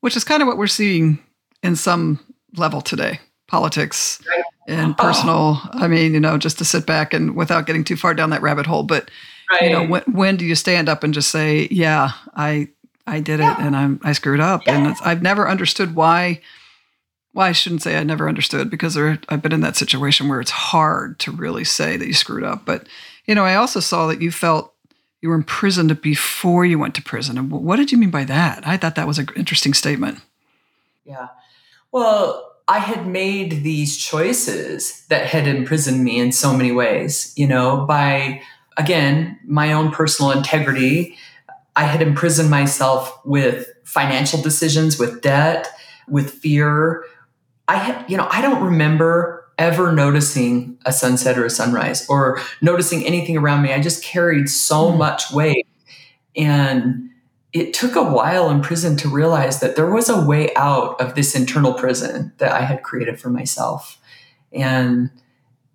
Which 0.00 0.16
is 0.16 0.24
kind 0.24 0.42
of 0.42 0.48
what 0.48 0.58
we're 0.58 0.66
seeing 0.66 1.18
in 1.62 1.76
some 1.76 2.20
level 2.56 2.80
today 2.80 3.20
politics 3.48 4.22
right. 4.28 4.44
and 4.68 4.94
oh. 4.98 5.02
personal. 5.02 5.60
Oh. 5.62 5.70
I 5.72 5.88
mean, 5.88 6.14
you 6.14 6.20
know, 6.20 6.38
just 6.38 6.58
to 6.58 6.64
sit 6.64 6.86
back 6.86 7.14
and 7.14 7.36
without 7.36 7.66
getting 7.66 7.84
too 7.84 7.96
far 7.96 8.14
down 8.14 8.30
that 8.30 8.42
rabbit 8.42 8.66
hole, 8.66 8.82
but 8.82 9.10
Right. 9.50 9.70
You 9.70 9.70
know, 9.70 9.86
when, 9.86 10.02
when 10.02 10.36
do 10.36 10.44
you 10.44 10.54
stand 10.54 10.88
up 10.88 11.02
and 11.02 11.14
just 11.14 11.30
say, 11.30 11.68
"Yeah, 11.70 12.10
I 12.34 12.68
I 13.06 13.20
did 13.20 13.40
it 13.40 13.58
and 13.58 13.76
I'm 13.76 14.00
I 14.02 14.12
screwed 14.12 14.40
up." 14.40 14.66
Yeah. 14.66 14.76
And 14.76 14.96
I've 15.04 15.22
never 15.22 15.48
understood 15.48 15.94
why. 15.94 16.40
Well, 17.32 17.46
I 17.46 17.52
shouldn't 17.52 17.82
say 17.82 17.96
I 17.96 18.04
never 18.04 18.28
understood 18.28 18.70
because 18.70 18.94
there, 18.94 19.18
I've 19.28 19.42
been 19.42 19.52
in 19.52 19.60
that 19.62 19.76
situation 19.76 20.28
where 20.28 20.40
it's 20.40 20.52
hard 20.52 21.18
to 21.20 21.32
really 21.32 21.64
say 21.64 21.96
that 21.96 22.06
you 22.06 22.14
screwed 22.14 22.44
up. 22.44 22.64
But 22.64 22.86
you 23.26 23.34
know, 23.34 23.44
I 23.44 23.56
also 23.56 23.80
saw 23.80 24.06
that 24.06 24.22
you 24.22 24.30
felt 24.30 24.73
you 25.24 25.30
were 25.30 25.34
imprisoned 25.34 26.02
before 26.02 26.66
you 26.66 26.78
went 26.78 26.94
to 26.94 27.02
prison. 27.02 27.38
And 27.38 27.50
what 27.50 27.76
did 27.76 27.90
you 27.90 27.96
mean 27.96 28.10
by 28.10 28.24
that? 28.24 28.62
I 28.66 28.76
thought 28.76 28.94
that 28.96 29.06
was 29.06 29.18
an 29.18 29.28
interesting 29.34 29.72
statement. 29.72 30.18
Yeah. 31.06 31.28
Well, 31.92 32.52
I 32.68 32.78
had 32.78 33.06
made 33.06 33.62
these 33.62 33.96
choices 33.96 35.06
that 35.06 35.24
had 35.24 35.48
imprisoned 35.48 36.04
me 36.04 36.18
in 36.18 36.30
so 36.30 36.54
many 36.54 36.72
ways, 36.72 37.32
you 37.36 37.46
know, 37.46 37.86
by 37.86 38.42
again, 38.76 39.38
my 39.46 39.72
own 39.72 39.92
personal 39.92 40.30
integrity. 40.30 41.16
I 41.74 41.84
had 41.84 42.02
imprisoned 42.02 42.50
myself 42.50 43.18
with 43.24 43.66
financial 43.84 44.42
decisions, 44.42 44.98
with 44.98 45.22
debt, 45.22 45.68
with 46.06 46.32
fear. 46.32 47.06
I 47.66 47.76
had, 47.76 48.10
you 48.10 48.18
know, 48.18 48.28
I 48.30 48.42
don't 48.42 48.62
remember 48.62 49.43
ever 49.58 49.92
noticing 49.92 50.78
a 50.84 50.92
sunset 50.92 51.38
or 51.38 51.44
a 51.44 51.50
sunrise 51.50 52.08
or 52.08 52.40
noticing 52.60 53.04
anything 53.04 53.36
around 53.36 53.62
me. 53.62 53.72
I 53.72 53.80
just 53.80 54.02
carried 54.02 54.48
so 54.48 54.90
mm. 54.90 54.98
much 54.98 55.32
weight. 55.32 55.66
And 56.36 57.10
it 57.52 57.72
took 57.72 57.94
a 57.94 58.02
while 58.02 58.50
in 58.50 58.60
prison 58.60 58.96
to 58.96 59.08
realize 59.08 59.60
that 59.60 59.76
there 59.76 59.90
was 59.90 60.08
a 60.08 60.20
way 60.20 60.52
out 60.56 61.00
of 61.00 61.14
this 61.14 61.36
internal 61.36 61.72
prison 61.72 62.32
that 62.38 62.52
I 62.52 62.62
had 62.62 62.82
created 62.82 63.20
for 63.20 63.30
myself. 63.30 64.00
And, 64.52 65.10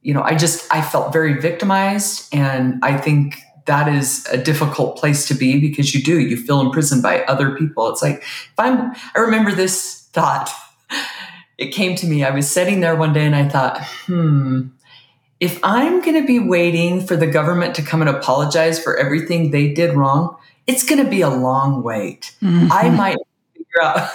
you 0.02 0.14
know, 0.14 0.22
I 0.22 0.36
just, 0.36 0.72
I 0.74 0.82
felt 0.82 1.14
very 1.14 1.40
victimized. 1.40 2.28
And 2.34 2.80
I 2.84 2.98
think 2.98 3.38
that 3.66 3.88
is 3.88 4.26
a 4.32 4.38
difficult 4.38 4.98
place 4.98 5.28
to 5.28 5.34
be 5.34 5.60
because 5.62 5.94
you 5.94 6.04
do, 6.04 6.20
you 6.20 6.36
feel 6.36 6.60
imprisoned 6.60 7.02
by 7.02 7.24
other 7.24 7.56
people. 7.56 7.88
It's 7.90 8.02
like, 8.02 8.18
if 8.24 8.54
I'm, 8.58 8.92
I 9.16 9.20
remember 9.20 9.52
this 9.52 10.10
thought, 10.12 10.50
it 11.60 11.74
came 11.74 11.96
to 11.98 12.08
me. 12.08 12.24
I 12.24 12.32
was 12.32 12.50
sitting 12.50 12.80
there 12.80 12.96
one 12.96 13.12
day 13.12 13.26
and 13.26 13.36
I 13.36 13.48
thought, 13.48 13.84
hmm, 14.06 14.68
if 15.42 15.60
I'm 15.62 16.02
going 16.02 16.20
to 16.20 16.26
be 16.26 16.40
waiting 16.40 17.06
for 17.06 17.18
the 17.18 17.28
government 17.28 17.76
to 17.76 17.82
come 17.82 18.02
and 18.02 18.10
apologize 18.10 18.82
for 18.82 18.98
everything 18.98 19.52
they 19.52 19.74
did 19.74 19.94
wrong, 19.94 20.38
it's 20.68 20.84
going 20.84 21.04
to 21.04 21.10
be 21.10 21.22
a 21.22 21.30
long 21.30 21.84
wait. 21.84 22.36
Mm-hmm. 22.42 22.72
I 22.72 22.90
might 22.90 23.18
figure 23.54 23.84
out 23.84 24.10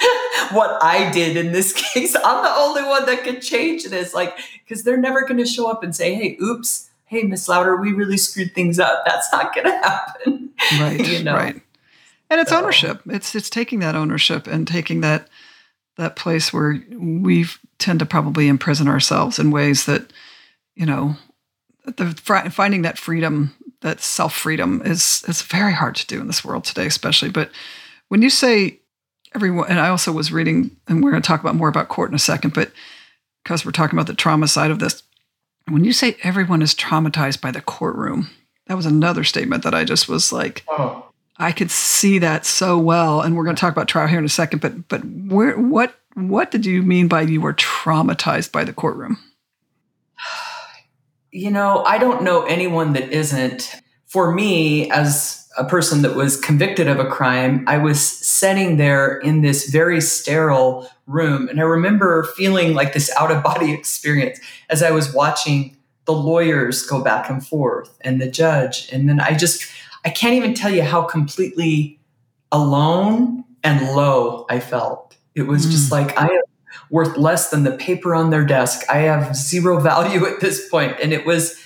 what 0.52 0.82
I 0.82 1.10
did 1.12 1.36
in 1.36 1.52
this 1.52 1.72
case. 1.94 2.16
I'm 2.16 2.44
the 2.44 2.50
only 2.50 2.82
one 2.82 3.06
that 3.06 3.22
could 3.22 3.40
change 3.40 3.84
this. 3.84 4.12
Like, 4.12 4.36
because 4.64 4.82
they're 4.82 4.96
never 4.96 5.22
going 5.22 5.38
to 5.38 5.46
show 5.46 5.70
up 5.70 5.84
and 5.84 5.94
say, 5.94 6.14
hey, 6.14 6.36
oops, 6.42 6.90
hey, 7.06 7.22
Miss 7.22 7.48
Louder, 7.48 7.76
we 7.76 7.92
really 7.92 8.16
screwed 8.16 8.52
things 8.52 8.80
up. 8.80 9.04
That's 9.06 9.30
not 9.32 9.54
going 9.54 9.66
to 9.66 9.78
happen. 9.78 10.50
Right. 10.80 11.06
you 11.06 11.22
know? 11.22 11.34
Right. 11.34 11.62
And 12.30 12.40
it's 12.40 12.50
so. 12.50 12.58
ownership. 12.58 13.00
It's 13.06 13.34
it's 13.34 13.50
taking 13.50 13.80
that 13.80 13.96
ownership 13.96 14.46
and 14.46 14.68
taking 14.68 15.00
that 15.00 15.28
that 16.00 16.16
place 16.16 16.50
where 16.50 16.82
we 16.96 17.44
tend 17.78 17.98
to 17.98 18.06
probably 18.06 18.48
imprison 18.48 18.88
ourselves 18.88 19.38
in 19.38 19.50
ways 19.50 19.84
that, 19.84 20.12
you 20.74 20.86
know, 20.86 21.14
the 21.84 22.06
finding 22.50 22.82
that 22.82 22.98
freedom, 22.98 23.54
that 23.82 24.00
self 24.00 24.34
freedom, 24.34 24.80
is 24.84 25.22
is 25.28 25.42
very 25.42 25.72
hard 25.72 25.94
to 25.96 26.06
do 26.06 26.20
in 26.20 26.26
this 26.26 26.44
world 26.44 26.64
today, 26.64 26.86
especially. 26.86 27.28
But 27.28 27.50
when 28.08 28.22
you 28.22 28.30
say 28.30 28.80
everyone, 29.34 29.68
and 29.68 29.78
I 29.78 29.90
also 29.90 30.10
was 30.10 30.32
reading, 30.32 30.74
and 30.88 31.04
we're 31.04 31.10
going 31.10 31.22
to 31.22 31.26
talk 31.26 31.40
about 31.40 31.54
more 31.54 31.68
about 31.68 31.88
court 31.88 32.10
in 32.10 32.14
a 32.14 32.18
second, 32.18 32.54
but 32.54 32.72
because 33.44 33.64
we're 33.64 33.70
talking 33.70 33.98
about 33.98 34.06
the 34.06 34.14
trauma 34.14 34.48
side 34.48 34.70
of 34.70 34.78
this, 34.78 35.02
when 35.68 35.84
you 35.84 35.92
say 35.92 36.16
everyone 36.22 36.62
is 36.62 36.74
traumatized 36.74 37.42
by 37.42 37.50
the 37.50 37.60
courtroom, 37.60 38.30
that 38.68 38.76
was 38.76 38.86
another 38.86 39.24
statement 39.24 39.64
that 39.64 39.74
I 39.74 39.84
just 39.84 40.08
was 40.08 40.32
like, 40.32 40.64
oh. 40.68 41.09
I 41.40 41.52
could 41.52 41.70
see 41.70 42.18
that 42.18 42.44
so 42.44 42.78
well. 42.78 43.22
And 43.22 43.34
we're 43.34 43.44
going 43.44 43.56
to 43.56 43.60
talk 43.60 43.72
about 43.72 43.88
trial 43.88 44.06
here 44.06 44.18
in 44.18 44.24
a 44.24 44.28
second. 44.28 44.60
But 44.60 44.88
but 44.88 45.00
where 45.04 45.58
what 45.58 45.94
what 46.14 46.50
did 46.50 46.66
you 46.66 46.82
mean 46.82 47.08
by 47.08 47.22
you 47.22 47.40
were 47.40 47.54
traumatized 47.54 48.52
by 48.52 48.64
the 48.64 48.72
courtroom? 48.72 49.18
You 51.32 51.52
know, 51.52 51.84
I 51.84 51.98
don't 51.98 52.24
know 52.24 52.42
anyone 52.42 52.92
that 52.94 53.12
isn't. 53.12 53.76
For 54.08 54.32
me, 54.32 54.90
as 54.90 55.48
a 55.56 55.64
person 55.64 56.02
that 56.02 56.16
was 56.16 56.36
convicted 56.36 56.88
of 56.88 56.98
a 56.98 57.06
crime, 57.06 57.64
I 57.68 57.78
was 57.78 58.00
sitting 58.00 58.78
there 58.78 59.18
in 59.18 59.40
this 59.40 59.70
very 59.70 60.00
sterile 60.00 60.90
room. 61.06 61.48
And 61.48 61.60
I 61.60 61.62
remember 61.62 62.24
feeling 62.36 62.74
like 62.74 62.94
this 62.94 63.14
out 63.16 63.30
of 63.30 63.44
body 63.44 63.72
experience 63.78 64.40
as 64.70 64.82
I 64.82 64.90
was 64.90 65.14
watching 65.14 65.76
the 66.04 66.12
lawyers 66.12 66.84
go 66.84 67.00
back 67.00 67.30
and 67.30 67.46
forth 67.46 67.96
and 68.00 68.20
the 68.20 68.28
judge. 68.28 68.88
And 68.92 69.08
then 69.08 69.20
I 69.20 69.36
just, 69.36 69.64
I 70.04 70.10
can't 70.10 70.34
even 70.34 70.54
tell 70.54 70.70
you 70.70 70.82
how 70.82 71.02
completely 71.02 72.00
alone 72.52 73.44
and 73.62 73.94
low 73.94 74.46
I 74.48 74.60
felt. 74.60 75.16
It 75.34 75.42
was 75.42 75.66
mm. 75.66 75.70
just 75.70 75.92
like, 75.92 76.16
I 76.18 76.26
am 76.26 76.42
worth 76.90 77.16
less 77.16 77.50
than 77.50 77.64
the 77.64 77.72
paper 77.72 78.14
on 78.14 78.30
their 78.30 78.44
desk. 78.44 78.88
I 78.88 78.98
have 78.98 79.36
zero 79.36 79.80
value 79.80 80.26
at 80.26 80.40
this 80.40 80.68
point. 80.68 80.96
And 81.02 81.12
it 81.12 81.26
was, 81.26 81.60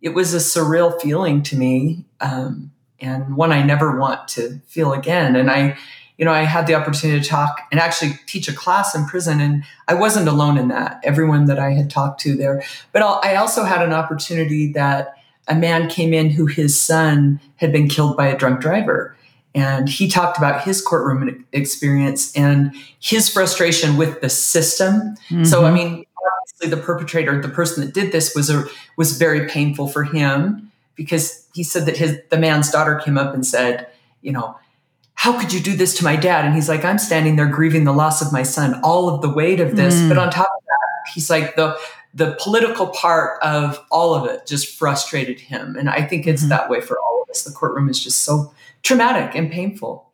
it 0.00 0.10
was 0.10 0.34
a 0.34 0.38
surreal 0.38 1.00
feeling 1.00 1.42
to 1.44 1.56
me. 1.56 2.04
Um, 2.20 2.72
and 3.00 3.36
one 3.36 3.52
I 3.52 3.62
never 3.62 3.98
want 3.98 4.28
to 4.28 4.60
feel 4.66 4.92
again. 4.92 5.36
And 5.36 5.50
I, 5.50 5.76
you 6.16 6.24
know, 6.24 6.32
I 6.32 6.42
had 6.42 6.66
the 6.66 6.74
opportunity 6.74 7.20
to 7.20 7.28
talk 7.28 7.62
and 7.70 7.78
actually 7.78 8.18
teach 8.26 8.48
a 8.48 8.54
class 8.54 8.94
in 8.94 9.06
prison, 9.06 9.40
and 9.40 9.64
I 9.86 9.94
wasn't 9.94 10.28
alone 10.28 10.56
in 10.56 10.68
that. 10.68 11.00
Everyone 11.04 11.44
that 11.46 11.58
I 11.58 11.72
had 11.72 11.90
talked 11.90 12.20
to 12.22 12.34
there, 12.34 12.62
but 12.92 13.02
I 13.02 13.36
also 13.36 13.64
had 13.64 13.82
an 13.82 13.92
opportunity 13.92 14.72
that 14.72 15.14
a 15.48 15.54
man 15.54 15.88
came 15.88 16.12
in 16.12 16.30
who 16.30 16.46
his 16.46 16.78
son 16.78 17.40
had 17.56 17.72
been 17.72 17.88
killed 17.88 18.16
by 18.16 18.26
a 18.26 18.36
drunk 18.36 18.60
driver. 18.60 19.16
And 19.54 19.88
he 19.88 20.06
talked 20.06 20.36
about 20.36 20.64
his 20.64 20.82
courtroom 20.82 21.46
experience 21.52 22.36
and 22.36 22.74
his 23.00 23.28
frustration 23.28 23.96
with 23.96 24.20
the 24.20 24.28
system. 24.28 25.16
Mm-hmm. 25.30 25.44
So, 25.44 25.64
I 25.64 25.70
mean, 25.70 26.04
obviously, 26.40 26.68
the 26.68 26.82
perpetrator, 26.82 27.40
the 27.40 27.48
person 27.48 27.84
that 27.84 27.94
did 27.94 28.12
this, 28.12 28.34
was 28.34 28.50
a 28.50 28.66
was 28.98 29.16
very 29.16 29.48
painful 29.48 29.88
for 29.88 30.04
him 30.04 30.70
because 30.94 31.48
he 31.54 31.62
said 31.62 31.86
that 31.86 31.96
his 31.96 32.20
the 32.28 32.36
man's 32.36 32.70
daughter 32.70 32.96
came 32.96 33.16
up 33.16 33.32
and 33.32 33.46
said, 33.46 33.88
you 34.20 34.32
know, 34.32 34.58
how 35.14 35.38
could 35.40 35.52
you 35.52 35.60
do 35.60 35.74
this 35.74 35.96
to 35.96 36.04
my 36.04 36.16
dad? 36.16 36.44
And 36.44 36.54
he's 36.54 36.68
like, 36.68 36.84
I'm 36.84 36.98
standing 36.98 37.36
there 37.36 37.46
grieving 37.46 37.84
the 37.84 37.92
loss 37.92 38.20
of 38.20 38.32
my 38.32 38.42
son, 38.42 38.78
all 38.82 39.08
of 39.08 39.22
the 39.22 39.30
weight 39.30 39.60
of 39.60 39.74
this. 39.74 39.94
Mm. 39.94 40.08
But 40.10 40.18
on 40.18 40.30
top 40.30 40.48
of 40.54 40.64
that, 40.66 41.12
he's 41.14 41.30
like 41.30 41.56
the 41.56 41.78
the 42.16 42.34
political 42.40 42.86
part 42.88 43.40
of 43.42 43.78
all 43.90 44.14
of 44.14 44.24
it 44.28 44.46
just 44.46 44.74
frustrated 44.74 45.38
him. 45.38 45.76
And 45.76 45.90
I 45.90 46.02
think 46.02 46.26
it's 46.26 46.40
mm-hmm. 46.40 46.48
that 46.48 46.70
way 46.70 46.80
for 46.80 46.98
all 46.98 47.22
of 47.22 47.28
us. 47.28 47.44
The 47.44 47.52
courtroom 47.52 47.90
is 47.90 48.02
just 48.02 48.22
so 48.22 48.54
traumatic 48.82 49.34
and 49.34 49.52
painful. 49.52 50.10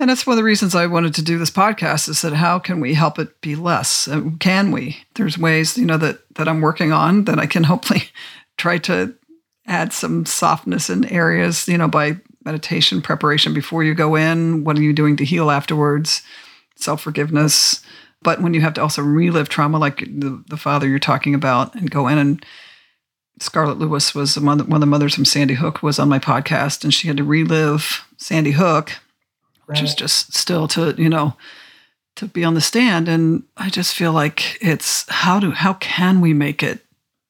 And 0.00 0.08
that's 0.08 0.26
one 0.26 0.32
of 0.32 0.36
the 0.38 0.44
reasons 0.44 0.74
I 0.74 0.86
wanted 0.86 1.14
to 1.14 1.22
do 1.22 1.38
this 1.38 1.50
podcast 1.50 2.08
is 2.08 2.22
that 2.22 2.32
how 2.32 2.58
can 2.58 2.80
we 2.80 2.94
help 2.94 3.18
it 3.18 3.40
be 3.42 3.56
less? 3.56 4.08
Uh, 4.08 4.30
can 4.40 4.70
we? 4.70 4.96
There's 5.14 5.36
ways, 5.36 5.76
you 5.76 5.84
know, 5.84 5.98
that 5.98 6.20
that 6.36 6.48
I'm 6.48 6.62
working 6.62 6.92
on 6.92 7.24
that 7.24 7.38
I 7.38 7.46
can 7.46 7.64
hopefully 7.64 8.04
try 8.56 8.78
to 8.78 9.14
add 9.66 9.92
some 9.92 10.24
softness 10.24 10.88
in 10.88 11.04
areas, 11.06 11.68
you 11.68 11.76
know, 11.76 11.88
by 11.88 12.16
meditation 12.44 13.02
preparation 13.02 13.52
before 13.52 13.84
you 13.84 13.94
go 13.94 14.14
in. 14.14 14.64
What 14.64 14.78
are 14.78 14.82
you 14.82 14.94
doing 14.94 15.16
to 15.18 15.24
heal 15.24 15.50
afterwards? 15.50 16.22
Self 16.76 17.02
forgiveness. 17.02 17.84
But 18.22 18.42
when 18.42 18.54
you 18.54 18.60
have 18.60 18.74
to 18.74 18.82
also 18.82 19.02
relive 19.02 19.48
trauma, 19.48 19.78
like 19.78 19.98
the, 19.98 20.42
the 20.48 20.56
father 20.56 20.88
you're 20.88 20.98
talking 20.98 21.34
about, 21.34 21.74
and 21.74 21.90
go 21.90 22.08
in 22.08 22.18
and 22.18 22.44
Scarlett 23.40 23.78
Lewis 23.78 24.14
was 24.14 24.38
one 24.38 24.60
of 24.60 24.80
the 24.80 24.86
mothers 24.86 25.14
from 25.14 25.24
Sandy 25.24 25.54
Hook 25.54 25.82
was 25.82 25.98
on 26.00 26.08
my 26.08 26.18
podcast, 26.18 26.82
and 26.82 26.92
she 26.92 27.06
had 27.06 27.16
to 27.18 27.24
relive 27.24 28.04
Sandy 28.16 28.50
Hook, 28.50 28.90
right. 29.66 29.68
which 29.68 29.82
is 29.82 29.94
just 29.94 30.34
still 30.34 30.66
to 30.68 30.94
you 30.98 31.08
know 31.08 31.36
to 32.16 32.26
be 32.26 32.44
on 32.44 32.54
the 32.54 32.60
stand. 32.60 33.08
And 33.08 33.44
I 33.56 33.70
just 33.70 33.94
feel 33.94 34.12
like 34.12 34.58
it's 34.60 35.08
how 35.08 35.38
do 35.38 35.52
how 35.52 35.74
can 35.74 36.20
we 36.20 36.34
make 36.34 36.64
it 36.64 36.84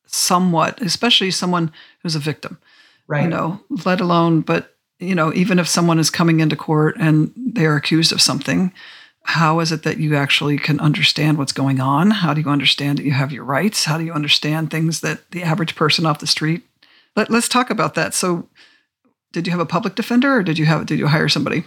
somewhat, 0.09 0.81
especially 0.83 1.31
someone 1.31 1.71
who's 2.03 2.17
a 2.17 2.21
victim. 2.21 2.59
Right. 3.07 3.25
You 3.25 3.31
know, 3.31 3.61
let 3.85 4.01
alone, 4.01 4.43
but, 4.43 4.77
you 4.99 5.15
know, 5.15 5.33
even 5.33 5.59
if 5.59 5.69
someone 5.69 5.99
is 5.99 6.11
coming 6.11 6.41
into 6.41 6.57
court 6.57 6.97
and 6.99 7.33
they 7.37 7.65
are 7.67 7.77
accused 7.77 8.13
of 8.13 8.21
something, 8.21 8.73
how 9.29 9.61
is 9.61 9.73
it 9.73 9.83
that 9.83 9.99
you 9.99 10.17
actually 10.17 10.57
can 10.57 10.81
understand 10.81 11.37
what's 11.37 11.53
going 11.53 11.81
on? 11.81 12.11
How 12.11 12.33
do 12.33 12.41
you 12.41 12.49
understand 12.49 12.97
that 12.97 13.05
you 13.05 13.13
have 13.13 13.31
your 13.31 13.45
rights? 13.45 13.85
How 13.85 13.99
do 13.99 14.05
you 14.05 14.13
understand 14.15 14.71
things 14.71 15.03
that 15.03 15.31
the 15.33 15.43
average 15.43 15.77
person 15.77 16.07
off 16.07 16.21
the 16.21 16.27
street? 16.27 16.63
Let, 17.15 17.29
let's 17.29 17.47
talk 17.47 17.69
about 17.69 17.95
that. 17.95 18.15
So, 18.15 18.49
did 19.33 19.47
you 19.47 19.51
have 19.51 19.61
a 19.61 19.67
public 19.67 19.97
defender 19.97 20.37
or 20.37 20.43
did 20.43 20.59
you 20.59 20.65
have 20.65 20.87
did 20.87 20.99
you 20.99 21.09
hire 21.09 21.29
somebody? 21.29 21.65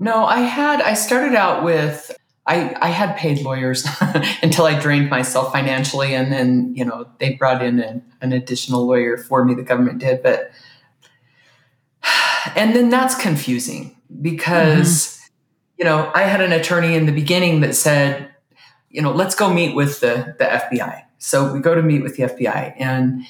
No, 0.00 0.24
I 0.24 0.40
had 0.40 0.82
I 0.82 0.94
started 0.94 1.36
out 1.36 1.62
with 1.62 2.10
I, 2.44 2.76
I 2.82 2.88
had 2.88 3.16
paid 3.16 3.40
lawyers 3.40 3.86
until 4.42 4.66
I 4.66 4.76
drained 4.76 5.08
myself 5.08 5.52
financially, 5.52 6.12
and 6.12 6.32
then 6.32 6.74
you 6.74 6.84
know 6.84 7.06
they 7.20 7.34
brought 7.34 7.62
in 7.62 7.78
an, 7.78 8.02
an 8.20 8.32
additional 8.32 8.84
lawyer 8.84 9.16
for 9.16 9.44
me. 9.44 9.54
The 9.54 9.62
government 9.62 10.00
did, 10.00 10.24
but 10.24 10.50
and 12.56 12.74
then 12.74 12.90
that's 12.90 13.14
confusing 13.14 13.96
because 14.20 14.88
mm-hmm. 14.88 15.15
You 15.78 15.84
know 15.84 16.10
I 16.14 16.22
had 16.22 16.40
an 16.40 16.52
attorney 16.52 16.94
in 16.94 17.06
the 17.06 17.12
beginning 17.12 17.60
that 17.60 17.74
said, 17.74 18.30
you 18.90 19.02
know, 19.02 19.12
let's 19.12 19.34
go 19.34 19.52
meet 19.52 19.74
with 19.74 20.00
the 20.00 20.34
the 20.38 20.44
FBI. 20.44 21.02
So 21.18 21.52
we 21.52 21.60
go 21.60 21.74
to 21.74 21.82
meet 21.82 22.02
with 22.02 22.16
the 22.16 22.24
FBI, 22.24 22.74
and 22.78 23.22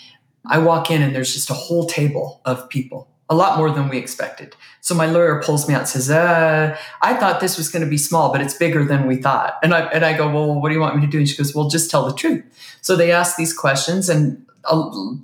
I 0.46 0.58
walk 0.58 0.90
in, 0.90 1.02
and 1.02 1.14
there's 1.14 1.32
just 1.32 1.50
a 1.50 1.54
whole 1.54 1.86
table 1.86 2.40
of 2.44 2.68
people 2.68 3.08
a 3.28 3.34
lot 3.34 3.58
more 3.58 3.70
than 3.70 3.88
we 3.88 3.98
expected. 3.98 4.54
So 4.80 4.94
my 4.94 5.06
lawyer 5.06 5.42
pulls 5.42 5.66
me 5.66 5.74
out 5.74 5.80
and 5.80 5.88
says, 5.88 6.10
uh, 6.10 6.78
I 7.02 7.14
thought 7.14 7.40
this 7.40 7.58
was 7.58 7.68
going 7.68 7.84
to 7.84 7.90
be 7.90 7.98
small, 7.98 8.30
but 8.30 8.40
it's 8.40 8.54
bigger 8.54 8.84
than 8.84 9.06
we 9.06 9.16
thought. 9.16 9.58
And 9.62 9.74
I, 9.74 9.80
and 9.86 10.04
I 10.04 10.16
go, 10.16 10.28
well, 10.28 10.60
what 10.60 10.68
do 10.68 10.74
you 10.74 10.80
want 10.80 10.94
me 10.94 11.02
to 11.02 11.08
do? 11.08 11.18
And 11.18 11.28
she 11.28 11.36
goes, 11.36 11.54
well, 11.54 11.68
just 11.68 11.90
tell 11.90 12.06
the 12.06 12.14
truth. 12.14 12.44
So 12.82 12.94
they 12.94 13.10
asked 13.10 13.36
these 13.36 13.52
questions 13.52 14.08
and 14.08 14.46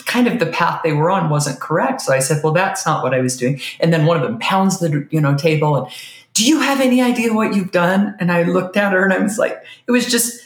kind 0.07 0.27
of 0.27 0.39
the 0.39 0.47
path 0.47 0.81
they 0.83 0.93
were 0.93 1.11
on 1.11 1.31
wasn't 1.31 1.61
correct. 1.61 2.01
So 2.01 2.13
I 2.13 2.19
said, 2.19 2.43
well, 2.43 2.53
that's 2.53 2.85
not 2.87 3.03
what 3.03 3.15
I 3.15 3.21
was 3.21 3.37
doing. 3.37 3.61
And 3.79 3.93
then 3.93 4.07
one 4.07 4.17
of 4.17 4.23
them 4.23 4.39
pounds 4.41 4.79
the, 4.79 5.07
you 5.11 5.21
know, 5.21 5.37
table 5.37 5.77
and, 5.77 5.93
do 6.35 6.47
you 6.47 6.61
have 6.61 6.81
any 6.81 7.03
idea 7.03 7.33
what 7.33 7.55
you've 7.55 7.73
done? 7.73 8.15
And 8.19 8.33
I 8.33 8.43
looked 8.45 8.77
at 8.77 8.93
her 8.93 9.05
and 9.05 9.13
I 9.13 9.19
was 9.19 9.39
like, 9.39 9.63
it 9.87 9.93
was 9.93 10.07
just, 10.07 10.41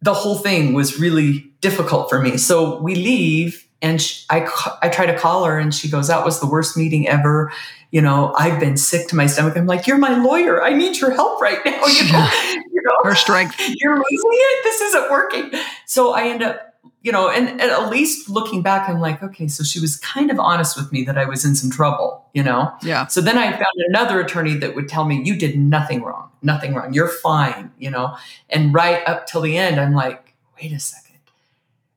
the 0.00 0.14
whole 0.14 0.36
thing 0.36 0.72
was 0.72 0.98
really 0.98 1.50
difficult 1.60 2.08
for 2.08 2.20
me. 2.20 2.36
So 2.36 2.80
we 2.80 2.94
leave 2.94 3.66
and 3.80 4.00
she, 4.00 4.24
I, 4.30 4.48
I 4.82 4.88
try 4.88 5.06
to 5.06 5.18
call 5.18 5.44
her 5.44 5.58
and 5.58 5.74
she 5.74 5.88
goes, 5.88 6.08
that 6.08 6.24
was 6.24 6.40
the 6.40 6.46
worst 6.46 6.76
meeting 6.76 7.08
ever. 7.08 7.52
You 7.90 8.00
know, 8.00 8.34
I've 8.36 8.58
been 8.58 8.76
sick 8.76 9.08
to 9.08 9.16
my 9.16 9.26
stomach. 9.26 9.56
I'm 9.56 9.66
like, 9.66 9.86
you're 9.86 9.98
my 9.98 10.16
lawyer. 10.16 10.62
I 10.62 10.72
need 10.72 10.98
your 10.98 11.12
help 11.12 11.40
right 11.40 11.58
now. 11.64 11.82
You 11.86 12.12
know, 12.12 12.30
you 12.72 12.82
know 12.84 12.96
her 13.04 13.14
strength. 13.14 13.54
You're 13.58 13.96
losing 13.96 14.30
it. 14.32 14.64
This 14.64 14.80
isn't 14.80 15.10
working. 15.10 15.50
So 15.86 16.12
I 16.12 16.28
end 16.28 16.42
up, 16.42 16.71
you 17.02 17.12
know, 17.12 17.28
and, 17.28 17.48
and 17.48 17.60
at 17.62 17.88
least 17.90 18.28
looking 18.28 18.62
back, 18.62 18.88
I'm 18.88 19.00
like, 19.00 19.22
okay, 19.22 19.48
so 19.48 19.64
she 19.64 19.80
was 19.80 19.96
kind 19.98 20.30
of 20.30 20.38
honest 20.38 20.76
with 20.76 20.92
me 20.92 21.04
that 21.04 21.18
I 21.18 21.24
was 21.24 21.44
in 21.44 21.54
some 21.54 21.70
trouble, 21.70 22.24
you 22.32 22.42
know? 22.42 22.72
Yeah. 22.82 23.06
So 23.08 23.20
then 23.20 23.36
I 23.36 23.50
found 23.50 23.76
another 23.88 24.20
attorney 24.20 24.54
that 24.58 24.74
would 24.74 24.88
tell 24.88 25.04
me, 25.04 25.20
you 25.22 25.36
did 25.36 25.58
nothing 25.58 26.02
wrong, 26.02 26.30
nothing 26.42 26.74
wrong. 26.74 26.92
You're 26.94 27.08
fine, 27.08 27.72
you 27.78 27.90
know? 27.90 28.16
And 28.50 28.72
right 28.72 29.06
up 29.06 29.26
till 29.26 29.40
the 29.40 29.58
end, 29.58 29.80
I'm 29.80 29.94
like, 29.94 30.34
wait 30.60 30.72
a 30.72 30.78
second 30.78 31.02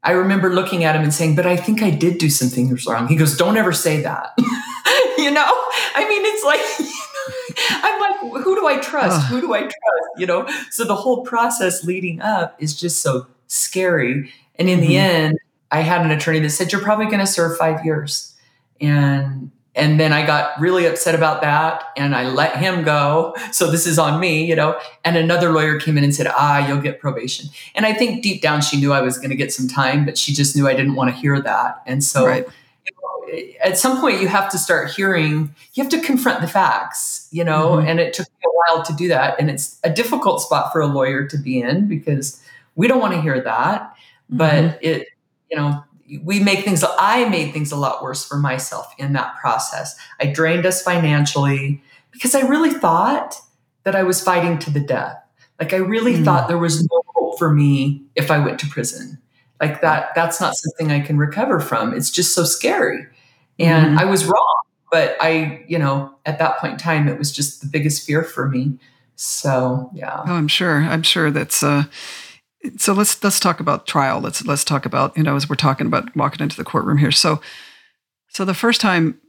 I 0.05 0.11
remember 0.11 0.53
looking 0.53 0.83
at 0.83 0.95
him 0.95 1.01
and 1.01 1.13
saying, 1.13 1.35
But 1.35 1.47
I 1.47 1.57
think 1.57 1.81
I 1.81 1.89
did 1.89 2.19
do 2.19 2.29
some 2.29 2.47
things 2.47 2.85
wrong. 2.85 3.07
He 3.07 3.15
goes, 3.15 3.35
Don't 3.35 3.57
ever 3.57 3.73
say 3.73 4.01
that. 4.01 4.33
you 5.17 5.31
know? 5.31 5.51
I 5.95 6.05
mean, 6.07 6.21
it's 6.25 6.43
like, 6.43 6.61
I'm 7.83 7.99
like, 7.99 8.43
who 8.43 8.55
do 8.55 8.67
I 8.67 8.77
trust? 8.77 9.25
Who 9.27 9.41
do 9.41 9.53
I 9.55 9.61
trust? 9.61 9.75
You 10.17 10.27
know? 10.27 10.47
So 10.69 10.83
the 10.83 10.95
whole 10.95 11.23
process 11.23 11.83
leading 11.83 12.21
up 12.21 12.55
is 12.59 12.79
just 12.79 13.01
so 13.01 13.25
scary. 13.47 14.31
And 14.57 14.69
in 14.69 14.79
mm-hmm. 14.79 14.87
the 14.87 14.97
end, 14.97 15.39
I 15.71 15.81
had 15.81 16.01
an 16.01 16.11
attorney 16.11 16.39
that 16.39 16.49
said, 16.51 16.71
You're 16.71 16.81
probably 16.81 17.05
going 17.05 17.19
to 17.19 17.27
serve 17.27 17.57
five 17.57 17.85
years. 17.85 18.33
And 18.81 19.51
and 19.75 19.99
then 19.99 20.13
I 20.13 20.25
got 20.25 20.59
really 20.59 20.85
upset 20.85 21.15
about 21.15 21.41
that 21.41 21.83
and 21.97 22.15
I 22.15 22.29
let 22.29 22.55
him 22.55 22.83
go. 22.83 23.35
So 23.51 23.69
this 23.69 23.85
is 23.85 23.99
on 23.99 24.21
me, 24.21 24.45
you 24.45 24.55
know. 24.55 24.79
And 25.03 25.17
another 25.17 25.51
lawyer 25.51 25.79
came 25.79 25.97
in 25.97 26.03
and 26.03 26.15
said, 26.15 26.27
Ah, 26.29 26.65
you'll 26.65 26.81
get 26.81 26.99
probation. 27.01 27.49
And 27.75 27.85
I 27.85 27.93
think 27.93 28.23
deep 28.23 28.41
down 28.41 28.61
she 28.61 28.79
knew 28.79 28.93
I 28.93 29.01
was 29.01 29.17
going 29.17 29.31
to 29.31 29.35
get 29.35 29.51
some 29.51 29.67
time, 29.67 30.05
but 30.05 30.17
she 30.17 30.33
just 30.33 30.55
knew 30.55 30.67
I 30.67 30.73
didn't 30.73 30.95
want 30.95 31.13
to 31.13 31.15
hear 31.15 31.41
that. 31.41 31.83
And 31.85 32.03
so 32.03 32.25
right. 32.25 32.45
you 32.85 32.91
know, 33.01 33.39
at 33.61 33.77
some 33.77 33.99
point 33.99 34.21
you 34.21 34.29
have 34.29 34.49
to 34.51 34.57
start 34.57 34.91
hearing, 34.91 35.53
you 35.73 35.83
have 35.83 35.91
to 35.91 35.99
confront 35.99 36.39
the 36.39 36.47
facts, 36.47 37.27
you 37.31 37.43
know. 37.43 37.71
Mm-hmm. 37.71 37.87
And 37.89 37.99
it 37.99 38.13
took 38.13 38.27
me 38.27 38.45
a 38.45 38.49
while 38.49 38.85
to 38.85 38.93
do 38.93 39.09
that. 39.09 39.37
And 39.39 39.49
it's 39.49 39.77
a 39.83 39.89
difficult 39.89 40.41
spot 40.41 40.71
for 40.71 40.79
a 40.79 40.87
lawyer 40.87 41.27
to 41.27 41.37
be 41.37 41.61
in 41.61 41.89
because 41.89 42.41
we 42.75 42.87
don't 42.87 43.01
want 43.01 43.13
to 43.13 43.21
hear 43.21 43.41
that. 43.41 43.93
Mm-hmm. 44.31 44.37
But 44.37 44.83
it, 44.83 45.07
you 45.49 45.57
know, 45.57 45.83
we 46.23 46.39
make 46.39 46.63
things 46.63 46.83
i 46.99 47.27
made 47.29 47.51
things 47.51 47.71
a 47.71 47.75
lot 47.75 48.03
worse 48.03 48.25
for 48.25 48.37
myself 48.37 48.93
in 48.97 49.13
that 49.13 49.35
process. 49.37 49.95
I 50.19 50.27
drained 50.27 50.65
us 50.65 50.81
financially 50.81 51.81
because 52.11 52.35
i 52.35 52.41
really 52.41 52.71
thought 52.71 53.39
that 53.83 53.95
i 53.95 54.03
was 54.03 54.21
fighting 54.21 54.59
to 54.59 54.69
the 54.69 54.79
death. 54.79 55.17
Like 55.59 55.73
i 55.73 55.77
really 55.77 56.15
mm. 56.15 56.25
thought 56.25 56.47
there 56.47 56.57
was 56.57 56.81
no 56.83 57.01
hope 57.15 57.39
for 57.39 57.51
me 57.51 58.03
if 58.15 58.29
i 58.29 58.37
went 58.37 58.59
to 58.59 58.67
prison. 58.67 59.19
Like 59.59 59.81
that 59.81 60.09
that's 60.15 60.39
not 60.39 60.55
something 60.55 60.91
i 60.91 60.99
can 60.99 61.17
recover 61.17 61.59
from. 61.59 61.93
It's 61.93 62.11
just 62.11 62.33
so 62.33 62.43
scary. 62.43 63.05
And 63.57 63.97
mm. 63.97 64.01
i 64.01 64.05
was 64.05 64.25
wrong 64.25 64.61
but 64.91 65.17
i 65.19 65.63
you 65.67 65.79
know 65.79 66.13
at 66.25 66.37
that 66.39 66.57
point 66.59 66.73
in 66.73 66.79
time 66.79 67.07
it 67.07 67.17
was 67.17 67.31
just 67.31 67.61
the 67.61 67.67
biggest 67.67 68.05
fear 68.05 68.23
for 68.23 68.47
me. 68.47 68.77
So 69.15 69.89
yeah. 69.93 70.23
Oh 70.27 70.33
i'm 70.33 70.47
sure. 70.47 70.81
I'm 70.81 71.03
sure 71.03 71.31
that's 71.31 71.63
uh 71.63 71.85
so 72.77 72.93
let's 72.93 73.23
let's 73.23 73.39
talk 73.39 73.59
about 73.59 73.87
trial. 73.87 74.19
Let's 74.19 74.45
let's 74.45 74.63
talk 74.63 74.85
about 74.85 75.15
you 75.17 75.23
know 75.23 75.35
as 75.35 75.49
we're 75.49 75.55
talking 75.55 75.87
about 75.87 76.15
walking 76.15 76.41
into 76.41 76.57
the 76.57 76.63
courtroom 76.63 76.97
here. 76.97 77.11
So 77.11 77.41
so 78.29 78.45
the 78.45 78.53
first 78.53 78.81
time, 78.81 79.19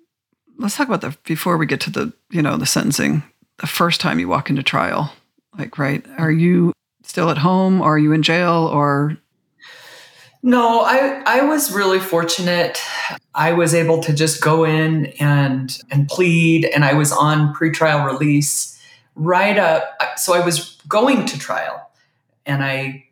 let's 0.59 0.76
talk 0.76 0.88
about 0.88 1.00
the 1.00 1.16
before 1.25 1.57
we 1.57 1.66
get 1.66 1.81
to 1.83 1.90
the 1.90 2.12
you 2.31 2.43
know 2.43 2.57
the 2.57 2.66
sentencing. 2.66 3.23
The 3.59 3.66
first 3.66 4.00
time 4.00 4.19
you 4.19 4.28
walk 4.28 4.50
into 4.50 4.62
trial, 4.62 5.12
like 5.57 5.78
right, 5.78 6.05
are 6.19 6.31
you 6.31 6.73
still 7.05 7.31
at 7.31 7.38
home? 7.38 7.81
Or 7.81 7.95
are 7.95 7.99
you 7.99 8.12
in 8.12 8.23
jail? 8.23 8.69
Or 8.73 9.16
no, 10.43 10.81
I 10.81 11.23
I 11.25 11.40
was 11.43 11.73
really 11.73 12.00
fortunate. 12.00 12.83
I 13.35 13.52
was 13.52 13.75
able 13.75 14.02
to 14.02 14.12
just 14.12 14.43
go 14.43 14.64
in 14.64 15.07
and 15.21 15.78
and 15.90 16.09
plead, 16.09 16.66
and 16.66 16.85
I 16.85 16.95
was 16.95 17.12
on 17.12 17.55
pretrial 17.55 18.05
release 18.05 18.78
right 19.14 19.57
up. 19.57 20.19
So 20.19 20.35
I 20.35 20.45
was 20.45 20.76
going 20.88 21.26
to 21.26 21.38
trial, 21.38 21.90
and 22.45 22.62
I 22.62 23.05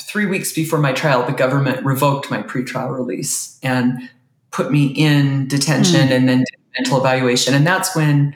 three 0.00 0.26
weeks 0.26 0.52
before 0.52 0.78
my 0.78 0.92
trial, 0.92 1.24
the 1.24 1.32
government 1.32 1.84
revoked 1.84 2.30
my 2.30 2.42
pretrial 2.42 2.96
release 2.96 3.58
and 3.62 4.08
put 4.50 4.70
me 4.70 4.86
in 4.86 5.46
detention 5.48 6.08
mm. 6.08 6.10
and 6.10 6.28
then 6.28 6.44
mental 6.78 6.98
evaluation. 6.98 7.54
And 7.54 7.66
that's 7.66 7.94
when 7.94 8.34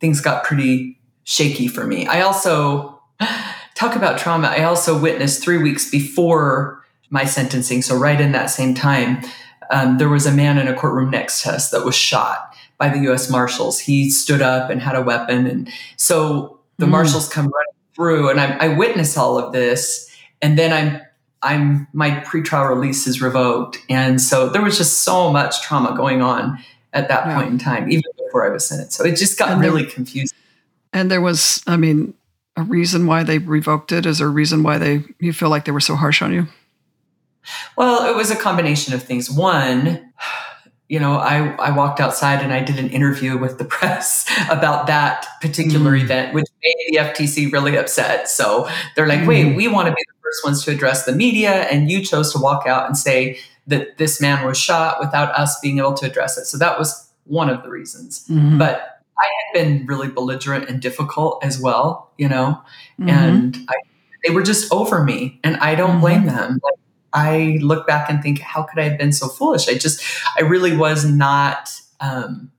things 0.00 0.20
got 0.20 0.44
pretty 0.44 0.98
shaky 1.24 1.68
for 1.68 1.86
me. 1.86 2.06
I 2.06 2.22
also 2.22 3.00
talk 3.74 3.96
about 3.96 4.18
trauma. 4.18 4.48
I 4.48 4.64
also 4.64 4.98
witnessed 4.98 5.42
three 5.42 5.58
weeks 5.58 5.90
before 5.90 6.84
my 7.10 7.24
sentencing, 7.24 7.82
so 7.82 7.96
right 7.96 8.20
in 8.20 8.32
that 8.32 8.46
same 8.46 8.72
time, 8.74 9.20
um, 9.70 9.98
there 9.98 10.08
was 10.08 10.26
a 10.26 10.32
man 10.32 10.58
in 10.58 10.68
a 10.68 10.74
courtroom 10.74 11.10
next 11.10 11.42
to 11.42 11.52
us 11.52 11.70
that 11.70 11.84
was 11.84 11.94
shot 11.94 12.54
by 12.78 12.88
the 12.88 13.00
U.S. 13.00 13.28
Marshals. 13.28 13.80
He 13.80 14.10
stood 14.10 14.40
up 14.40 14.70
and 14.70 14.80
had 14.80 14.94
a 14.94 15.02
weapon, 15.02 15.46
and 15.46 15.68
so 15.96 16.60
the 16.78 16.86
mm. 16.86 16.90
marshals 16.90 17.28
come 17.28 17.46
running 17.46 17.94
through, 17.94 18.30
and 18.30 18.40
I, 18.40 18.56
I 18.66 18.68
witness 18.68 19.16
all 19.16 19.38
of 19.38 19.52
this, 19.52 20.09
and 20.42 20.58
then 20.58 20.72
I'm 20.72 21.00
I'm 21.42 21.88
my 21.92 22.10
pretrial 22.10 22.68
release 22.68 23.06
is 23.06 23.22
revoked, 23.22 23.78
and 23.88 24.20
so 24.20 24.48
there 24.48 24.62
was 24.62 24.76
just 24.76 25.02
so 25.02 25.32
much 25.32 25.62
trauma 25.62 25.96
going 25.96 26.22
on 26.22 26.58
at 26.92 27.08
that 27.08 27.26
yeah. 27.26 27.34
point 27.36 27.50
in 27.50 27.58
time, 27.58 27.90
even 27.90 28.10
before 28.24 28.48
I 28.48 28.52
was 28.52 28.66
sentenced. 28.66 28.96
So 28.96 29.04
it 29.04 29.16
just 29.16 29.38
got 29.38 29.50
and 29.50 29.60
really 29.60 29.82
there, 29.82 29.92
confusing. 29.92 30.36
And 30.92 31.10
there 31.10 31.20
was, 31.20 31.62
I 31.66 31.76
mean, 31.76 32.14
a 32.56 32.62
reason 32.62 33.06
why 33.06 33.22
they 33.22 33.38
revoked 33.38 33.92
it. 33.92 34.06
Is 34.06 34.18
there 34.18 34.26
a 34.26 34.30
reason 34.30 34.62
why 34.62 34.78
they 34.78 35.04
you 35.18 35.32
feel 35.32 35.48
like 35.48 35.64
they 35.64 35.72
were 35.72 35.80
so 35.80 35.96
harsh 35.96 36.20
on 36.20 36.32
you? 36.32 36.46
Well, 37.76 38.04
it 38.12 38.16
was 38.16 38.30
a 38.30 38.36
combination 38.36 38.92
of 38.92 39.02
things. 39.02 39.30
One, 39.30 40.12
you 40.88 40.98
know, 40.98 41.14
I, 41.14 41.54
I 41.56 41.70
walked 41.70 42.00
outside 42.00 42.42
and 42.42 42.52
I 42.52 42.62
did 42.62 42.78
an 42.78 42.90
interview 42.90 43.38
with 43.38 43.58
the 43.58 43.64
press 43.76 44.28
about 44.50 44.88
that 44.88 45.26
particular 45.40 45.92
mm. 45.92 46.02
event, 46.02 46.34
which 46.34 46.46
made 46.62 46.74
the 46.88 46.96
FTC 46.98 47.52
really 47.52 47.76
upset. 47.76 48.28
So 48.28 48.68
they're 48.94 49.06
like, 49.06 49.20
mm. 49.20 49.28
wait, 49.28 49.56
we 49.56 49.68
want 49.68 49.88
to 49.88 49.94
be 49.94 50.02
first 50.30 50.44
ones 50.44 50.64
to 50.64 50.70
address 50.70 51.04
the 51.04 51.12
media, 51.12 51.62
and 51.70 51.90
you 51.90 52.02
chose 52.02 52.32
to 52.32 52.38
walk 52.38 52.66
out 52.66 52.86
and 52.86 52.96
say 52.96 53.38
that 53.66 53.98
this 53.98 54.20
man 54.20 54.46
was 54.46 54.56
shot 54.56 55.00
without 55.00 55.30
us 55.38 55.58
being 55.60 55.78
able 55.78 55.94
to 55.94 56.06
address 56.06 56.38
it. 56.38 56.44
So 56.44 56.58
that 56.58 56.78
was 56.78 57.08
one 57.24 57.50
of 57.50 57.62
the 57.62 57.68
reasons. 57.68 58.26
Mm-hmm. 58.28 58.58
But 58.58 59.00
I 59.18 59.26
had 59.26 59.64
been 59.64 59.86
really 59.86 60.08
belligerent 60.08 60.68
and 60.68 60.80
difficult 60.80 61.44
as 61.44 61.60
well, 61.60 62.12
you 62.16 62.28
know, 62.28 62.62
mm-hmm. 62.98 63.08
and 63.08 63.58
I, 63.68 63.74
they 64.24 64.32
were 64.32 64.42
just 64.42 64.72
over 64.72 65.02
me, 65.02 65.40
and 65.42 65.56
I 65.56 65.74
don't 65.74 65.90
mm-hmm. 65.92 66.00
blame 66.00 66.26
them. 66.26 66.60
Like, 66.62 66.74
I 67.12 67.58
look 67.60 67.86
back 67.86 68.08
and 68.08 68.22
think, 68.22 68.38
how 68.38 68.62
could 68.62 68.78
I 68.78 68.84
have 68.88 68.98
been 68.98 69.12
so 69.12 69.28
foolish? 69.28 69.68
I 69.68 69.74
just, 69.74 70.02
I 70.38 70.42
really 70.42 70.76
was 70.76 71.04
not. 71.04 71.70
Um, 72.00 72.52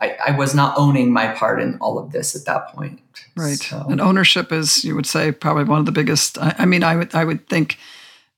I, 0.00 0.16
I, 0.26 0.30
was 0.32 0.54
not 0.54 0.76
owning 0.76 1.12
my 1.12 1.28
part 1.28 1.60
in 1.60 1.78
all 1.80 1.96
of 1.96 2.10
this 2.10 2.34
at 2.34 2.44
that 2.46 2.68
point. 2.68 3.00
Right. 3.36 3.58
So. 3.58 3.86
And 3.88 4.00
ownership 4.00 4.52
is, 4.52 4.84
you 4.84 4.94
would 4.94 5.06
say, 5.06 5.32
probably 5.32 5.64
one 5.64 5.80
of 5.80 5.86
the 5.86 5.92
biggest. 5.92 6.38
I, 6.38 6.54
I, 6.58 6.66
mean, 6.66 6.84
I 6.84 6.96
would 6.96 7.14
I 7.14 7.24
would 7.24 7.48
think 7.48 7.78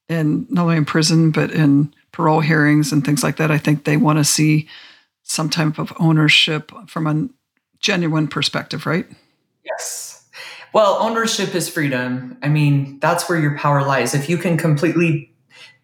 in 0.09 0.47
not 0.51 0.63
only 0.63 0.77
in 0.77 0.85
prison 0.85 1.31
but 1.31 1.51
in 1.51 1.93
parole 2.13 2.41
hearings 2.41 2.93
and 2.93 3.05
things 3.05 3.23
like 3.23 3.37
that. 3.37 3.51
I 3.51 3.59
think 3.59 3.85
they 3.85 3.97
want 3.97 4.19
to 4.19 4.25
see 4.25 4.69
some 5.25 5.51
type 5.51 5.79
of 5.79 5.93
ownership 5.99 6.71
from 6.87 7.07
a 7.07 7.29
genuine 7.81 8.29
perspective, 8.29 8.87
right? 8.87 9.07
Yes. 9.65 10.25
Well, 10.73 10.99
ownership 11.01 11.55
is 11.55 11.69
freedom. 11.69 12.37
I 12.43 12.49
mean, 12.49 12.99
that's 13.01 13.29
where 13.29 13.39
your 13.39 13.57
power 13.59 13.83
lies. 13.83 14.15
If 14.15 14.29
you 14.29 14.39
can 14.39 14.57
completely 14.57 15.33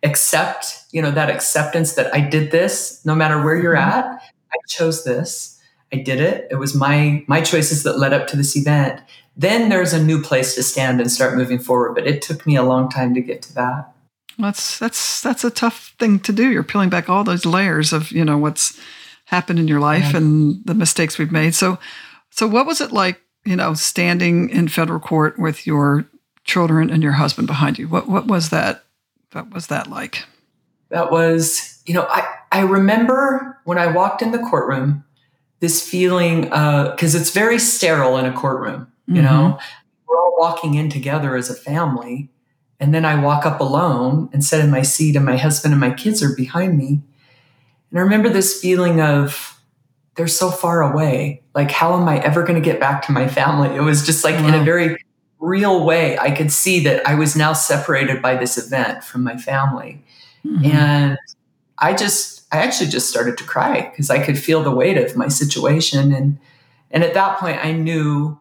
accept, 0.03 0.85
you 0.93 1.03
know, 1.03 1.11
that 1.11 1.31
acceptance 1.31 1.95
that 1.95 2.15
I 2.15 2.21
did 2.21 2.51
this, 2.51 3.05
no 3.05 3.15
matter 3.15 3.43
where 3.43 3.57
you're 3.57 3.75
mm-hmm. 3.75 3.99
at, 3.99 4.23
I 4.53 4.57
chose 4.69 5.05
this 5.05 5.50
I 5.93 5.97
did 5.97 6.21
it. 6.21 6.47
It 6.51 6.57
was 6.57 6.75
my 6.75 7.25
my 7.27 7.41
choices 7.41 7.83
that 7.83 7.99
led 7.99 8.13
up 8.13 8.27
to 8.29 8.37
this 8.37 8.57
event. 8.57 9.01
Then 9.37 9.69
there's 9.69 9.93
a 9.93 10.03
new 10.03 10.23
place 10.23 10.55
to 10.55 10.63
stand 10.63 11.01
and 11.01 11.11
start 11.11 11.37
moving 11.37 11.59
forward. 11.59 11.95
But 11.95 12.07
it 12.07 12.23
took 12.23 12.47
me 12.47 12.57
a 12.57 12.63
long 12.63 12.89
time 12.89 13.15
to 13.15 13.21
get 13.21 13.43
to 13.43 13.55
that. 13.55 13.93
That's 14.39 14.79
that's 14.79 15.21
that's 15.21 15.45
a 15.45 15.51
tough 15.51 15.95
thing 15.99 16.21
to 16.21 16.33
do. 16.33 16.51
You're 16.51 16.63
peeling 16.63 16.91
back 16.91 17.09
all 17.09 17.25
those 17.25 17.45
layers 17.45 17.93
of 17.93 18.11
you 18.13 18.25
know 18.25 18.39
what's 18.39 18.79
happened 19.27 19.59
in 19.59 19.69
your 19.69 19.81
life 19.81 20.13
yeah. 20.13 20.19
and 20.19 20.65
the 20.65 20.75
mistakes 20.75 21.19
we've 21.19 21.33
made. 21.33 21.55
So 21.55 21.79
so 22.31 22.47
what 22.47 22.67
was 22.67 22.81
it 22.81 22.93
like? 22.93 23.21
You 23.45 23.57
know, 23.57 23.75
standing 23.75 24.51
in 24.51 24.69
federal 24.69 25.01
court 25.01 25.39
with 25.39 25.67
your 25.67 26.07
children 26.45 26.91
and 26.91 27.03
your 27.03 27.13
husband 27.13 27.47
behind 27.49 27.79
you. 27.79 27.89
What 27.89 28.09
what 28.09 28.27
was 28.27 28.51
that? 28.51 28.85
What 29.33 29.53
was 29.53 29.69
that 29.69 29.89
like? 29.89 30.25
That 30.91 31.11
was 31.11 31.83
you 31.87 31.95
know 31.95 32.07
I 32.09 32.27
I 32.53 32.61
remember 32.61 33.59
when 33.65 33.79
I 33.79 33.89
walked 33.89 34.23
in 34.23 34.31
the 34.33 34.39
courtroom 34.39 35.05
this 35.61 35.87
feeling 35.87 36.43
because 36.43 37.15
uh, 37.15 37.19
it's 37.19 37.31
very 37.31 37.59
sterile 37.59 38.17
in 38.17 38.27
a 38.27 38.33
courtroom 38.33 38.91
you 39.07 39.15
mm-hmm. 39.15 39.25
know 39.25 39.59
we're 40.09 40.19
all 40.19 40.37
walking 40.39 40.75
in 40.75 40.91
together 40.91 41.37
as 41.37 41.49
a 41.49 41.55
family 41.55 42.29
and 42.81 42.95
then 42.95 43.05
i 43.05 43.23
walk 43.23 43.47
up 43.47 43.61
alone 43.61 44.29
and 44.33 44.45
sit 44.45 44.63
in 44.63 44.71
my 44.71 44.83
seat 44.83 45.15
and 45.15 45.25
my 45.25 45.37
husband 45.37 45.73
and 45.73 45.81
my 45.81 45.93
kids 45.93 46.23
are 46.23 46.35
behind 46.35 46.77
me 46.77 47.01
and 47.91 47.99
i 47.99 48.03
remember 48.03 48.29
this 48.29 48.61
feeling 48.61 49.01
of 49.01 49.61
they're 50.17 50.27
so 50.27 50.51
far 50.51 50.83
away 50.83 51.43
like 51.55 51.71
how 51.71 51.95
am 51.95 52.09
i 52.09 52.19
ever 52.21 52.43
going 52.43 52.61
to 52.61 52.65
get 52.65 52.81
back 52.81 53.03
to 53.03 53.13
my 53.13 53.29
family 53.29 53.75
it 53.77 53.83
was 53.83 54.05
just 54.05 54.25
like 54.25 54.37
wow. 54.37 54.49
in 54.49 54.55
a 54.55 54.65
very 54.65 54.97
real 55.39 55.85
way 55.85 56.19
i 56.19 56.31
could 56.31 56.51
see 56.51 56.81
that 56.81 57.07
i 57.07 57.15
was 57.15 57.37
now 57.37 57.53
separated 57.53 58.21
by 58.21 58.35
this 58.37 58.59
event 58.59 59.05
from 59.05 59.23
my 59.23 59.37
family 59.37 60.03
mm-hmm. 60.45 60.65
and 60.67 61.19
i 61.79 61.95
just 61.95 62.40
I 62.53 62.59
actually 62.59 62.91
just 62.91 63.09
started 63.09 63.39
to 63.39 63.45
cry 63.45 63.89
because 63.91 64.11
I 64.11 64.25
could 64.25 64.39
feel 64.39 64.63
the 64.63 64.71
weight 64.71 64.99
of 64.99 65.17
my 65.17 65.29
situation. 65.29 66.13
And, 66.13 66.39
and 66.91 67.05
at 67.05 67.15
that 67.15 67.39
point, 67.39 67.65
I 67.65 67.73
knew 67.73 68.39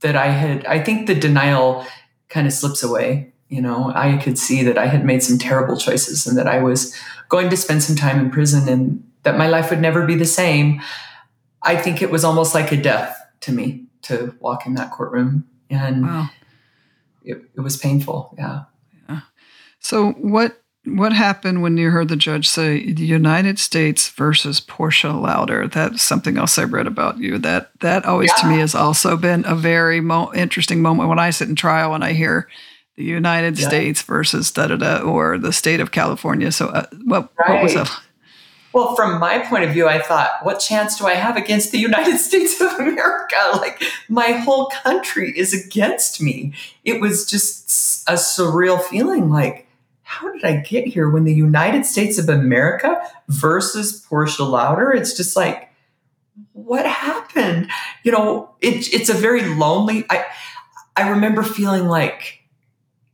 that 0.00 0.16
I 0.16 0.28
had, 0.28 0.64
I 0.64 0.82
think 0.82 1.06
the 1.06 1.14
denial 1.14 1.86
kind 2.28 2.46
of 2.46 2.52
slips 2.52 2.82
away. 2.82 3.32
You 3.48 3.60
know, 3.60 3.92
I 3.94 4.16
could 4.16 4.38
see 4.38 4.62
that 4.62 4.78
I 4.78 4.86
had 4.86 5.04
made 5.04 5.22
some 5.22 5.36
terrible 5.36 5.76
choices 5.76 6.26
and 6.26 6.38
that 6.38 6.46
I 6.46 6.62
was 6.62 6.96
going 7.28 7.50
to 7.50 7.56
spend 7.56 7.82
some 7.82 7.96
time 7.96 8.18
in 8.20 8.30
prison 8.30 8.68
and 8.68 9.04
that 9.24 9.36
my 9.36 9.48
life 9.48 9.70
would 9.70 9.80
never 9.80 10.06
be 10.06 10.14
the 10.14 10.24
same. 10.24 10.80
I 11.62 11.76
think 11.76 12.00
it 12.00 12.10
was 12.10 12.24
almost 12.24 12.54
like 12.54 12.72
a 12.72 12.76
death 12.76 13.20
to 13.40 13.52
me 13.52 13.86
to 14.02 14.34
walk 14.40 14.66
in 14.66 14.74
that 14.74 14.92
courtroom. 14.92 15.46
And 15.68 16.04
wow. 16.04 16.30
it, 17.22 17.42
it 17.54 17.60
was 17.60 17.76
painful. 17.76 18.34
Yeah. 18.38 18.64
Yeah. 19.08 19.20
So, 19.80 20.12
what 20.12 20.62
what 20.84 21.12
happened 21.12 21.62
when 21.62 21.76
you 21.76 21.90
heard 21.90 22.08
the 22.08 22.16
judge 22.16 22.48
say 22.48 22.92
the 22.92 23.04
United 23.04 23.58
States 23.58 24.08
versus 24.08 24.60
Portia 24.60 25.12
Louder? 25.12 25.68
That's 25.68 26.02
something 26.02 26.38
else 26.38 26.58
I 26.58 26.64
read 26.64 26.86
about 26.86 27.18
you. 27.18 27.38
That 27.38 27.70
that 27.80 28.04
always 28.06 28.30
yeah. 28.36 28.42
to 28.42 28.48
me 28.48 28.58
has 28.58 28.74
also 28.74 29.16
been 29.16 29.44
a 29.46 29.54
very 29.54 30.00
mo- 30.00 30.32
interesting 30.34 30.80
moment 30.80 31.08
when 31.08 31.18
I 31.18 31.30
sit 31.30 31.48
in 31.48 31.54
trial 31.54 31.94
and 31.94 32.02
I 32.02 32.12
hear 32.12 32.48
the 32.96 33.04
United 33.04 33.58
yeah. 33.58 33.68
States 33.68 34.02
versus 34.02 34.50
da 34.50 34.68
da 34.68 34.76
da 34.76 35.00
or 35.00 35.38
the 35.38 35.52
state 35.52 35.80
of 35.80 35.90
California. 35.90 36.50
So, 36.50 36.68
uh, 36.68 36.86
what, 37.04 37.30
right. 37.38 37.54
what 37.54 37.62
was 37.62 37.74
that? 37.74 37.90
Well, 38.72 38.94
from 38.94 39.18
my 39.18 39.40
point 39.40 39.64
of 39.64 39.72
view, 39.72 39.88
I 39.88 39.98
thought, 39.98 40.44
what 40.44 40.60
chance 40.60 40.96
do 40.96 41.06
I 41.06 41.14
have 41.14 41.36
against 41.36 41.72
the 41.72 41.78
United 41.78 42.18
States 42.28 42.60
of 42.60 42.72
America? 42.74 43.36
Like, 43.54 43.82
my 44.08 44.32
whole 44.32 44.66
country 44.66 45.36
is 45.36 45.52
against 45.52 46.22
me. 46.22 46.54
It 46.84 47.00
was 47.00 47.28
just 47.28 48.08
a 48.08 48.12
surreal 48.12 48.80
feeling 48.80 49.28
like, 49.28 49.66
how 50.10 50.32
did 50.32 50.42
I 50.42 50.56
get 50.56 50.88
here 50.88 51.08
when 51.08 51.22
the 51.22 51.32
United 51.32 51.86
States 51.86 52.18
of 52.18 52.28
America 52.28 53.00
versus 53.28 54.04
Portia 54.08 54.42
Louder? 54.42 54.90
It's 54.90 55.16
just 55.16 55.36
like, 55.36 55.70
what 56.52 56.84
happened? 56.84 57.70
You 58.02 58.10
know, 58.10 58.50
it, 58.60 58.92
it's 58.92 59.08
a 59.08 59.14
very 59.14 59.46
lonely. 59.54 60.04
I 60.10 60.26
I 60.96 61.10
remember 61.10 61.44
feeling 61.44 61.86
like 61.86 62.42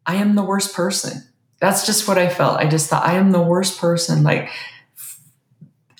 I 0.06 0.14
am 0.14 0.36
the 0.36 0.42
worst 0.42 0.74
person. 0.74 1.22
That's 1.60 1.84
just 1.84 2.08
what 2.08 2.16
I 2.16 2.30
felt. 2.30 2.60
I 2.60 2.66
just 2.66 2.88
thought 2.88 3.04
I 3.04 3.16
am 3.16 3.30
the 3.30 3.42
worst 3.42 3.78
person. 3.78 4.22
Like 4.22 4.48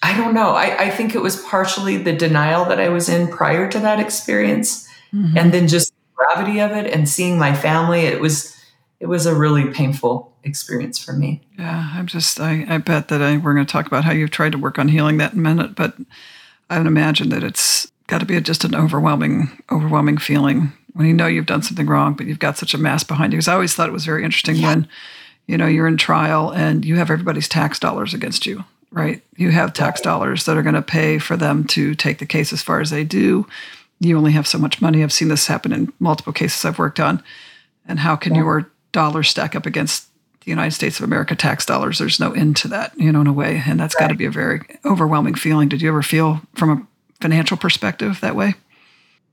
I 0.03 0.17
don't 0.17 0.33
know. 0.33 0.53
I, 0.53 0.85
I 0.85 0.91
think 0.91 1.15
it 1.15 1.21
was 1.21 1.43
partially 1.43 1.99
the 1.99 2.15
denial 2.15 2.65
that 2.65 2.81
I 2.81 2.89
was 2.89 3.11
in 3.11 3.29
prior 3.29 3.69
to 3.71 3.79
that 3.81 4.01
experience, 4.01 4.89
mm-hmm. 5.13 5.37
and 5.37 5.53
then 5.53 5.69
just 5.69 5.91
the 5.91 6.15
gravity 6.15 6.61
of 6.61 6.71
it 6.71 6.91
and 6.91 7.07
seeing 7.07 7.39
my 7.39 7.55
family. 7.55 8.07
It 8.07 8.19
was 8.19 8.56
it 9.01 9.07
was 9.07 9.27
a 9.27 9.35
really 9.35 9.71
painful 9.71 10.33
experience 10.43 10.99
for 10.99 11.13
me. 11.13 11.43
Yeah, 11.59 11.91
I'm 11.95 12.07
just 12.07 12.41
I, 12.41 12.65
I 12.69 12.79
bet 12.79 13.09
that 13.09 13.23
I, 13.23 13.37
we're 13.37 13.55
going 13.55 13.67
to 13.67 13.73
talk 13.73 13.87
about 13.87 14.05
how 14.05 14.13
you've 14.13 14.31
tried 14.31 14.53
to 14.53 14.59
work 14.59 14.79
on 14.79 14.89
healing 14.89 15.19
that 15.19 15.33
in 15.33 15.39
a 15.39 15.43
minute, 15.43 15.75
but 15.75 15.95
I 16.71 16.79
would 16.79 16.87
imagine 16.87 17.29
that 17.31 17.45
it's 17.45 17.91
got 18.07 18.19
to 18.21 18.27
be 18.27 18.41
just 18.41 18.65
an 18.65 18.75
overwhelming 18.75 19.63
overwhelming 19.71 20.19
feeling 20.19 20.73
when 20.95 21.07
you 21.07 21.13
know 21.13 21.27
you've 21.27 21.47
done 21.47 21.63
something 21.63 21.87
wrong, 21.87 22.15
but 22.15 22.27
you've 22.27 22.39
got 22.39 22.57
such 22.57 22.73
a 22.73 22.79
mass 22.79 23.05
behind 23.05 23.33
you. 23.33 23.37
Because 23.37 23.49
I 23.49 23.55
always 23.55 23.75
thought 23.75 23.89
it 23.89 23.93
was 23.93 24.07
very 24.07 24.25
interesting 24.25 24.57
yeah. 24.57 24.69
when 24.69 24.89
you 25.47 25.59
know 25.59 25.67
you're 25.67 25.89
in 25.89 25.97
trial 25.97 26.51
and 26.51 26.85
you 26.85 26.97
have 26.97 27.11
everybody's 27.11 27.49
tax 27.49 27.79
dollars 27.79 28.15
against 28.15 28.47
you 28.47 28.65
right? 28.97 29.23
You 29.37 29.51
have 29.51 29.75
tax 29.75 30.01
dollars 30.01 30.45
that 30.45 30.57
are 30.57 30.63
going 30.63 30.75
to 30.75 30.83
pay 30.83 31.19
for 31.19 31.37
them 31.37 31.65
to 31.69 31.95
take 31.95 32.19
the 32.19 32.27
case 32.27 32.53
as 32.53 32.63
far 32.63 32.81
as 32.81 32.91
they 32.91 33.05
do. 33.05 33.47
You 34.01 34.17
only 34.17 34.33
have 34.33 34.47
so 34.47 34.59
much 34.59 34.81
money. 34.81 35.03
I've 35.03 35.13
seen 35.13 35.29
this 35.29 35.47
happen 35.47 35.73
in 35.73 35.93
multiple 35.99 36.33
cases 36.33 36.65
I've 36.65 36.79
worked 36.79 36.99
on. 36.99 37.23
And 37.87 38.01
how 38.01 38.17
can 38.17 38.35
yeah. 38.35 38.41
your 38.41 38.71
dollars 38.97 39.29
stack 39.29 39.55
up 39.55 39.67
against 39.67 40.09
the 40.41 40.51
United 40.51 40.73
States 40.73 40.99
of 40.99 41.05
America 41.05 41.37
tax 41.37 41.67
dollars? 41.67 41.99
There's 41.99 42.19
no 42.19 42.33
end 42.33 42.57
to 42.57 42.69
that, 42.69 42.99
you 42.99 43.13
know, 43.13 43.21
in 43.21 43.27
a 43.27 43.33
way. 43.33 43.63
And 43.67 43.79
that's 43.79 43.95
right. 43.95 44.05
got 44.05 44.09
to 44.09 44.15
be 44.15 44.25
a 44.25 44.31
very 44.31 44.63
overwhelming 44.87 45.35
feeling. 45.35 45.69
Did 45.69 45.83
you 45.83 45.89
ever 45.89 46.03
feel 46.03 46.41
from 46.55 46.71
a 46.71 46.87
financial 47.21 47.59
perspective 47.59 48.21
that 48.23 48.35
way? 48.35 48.55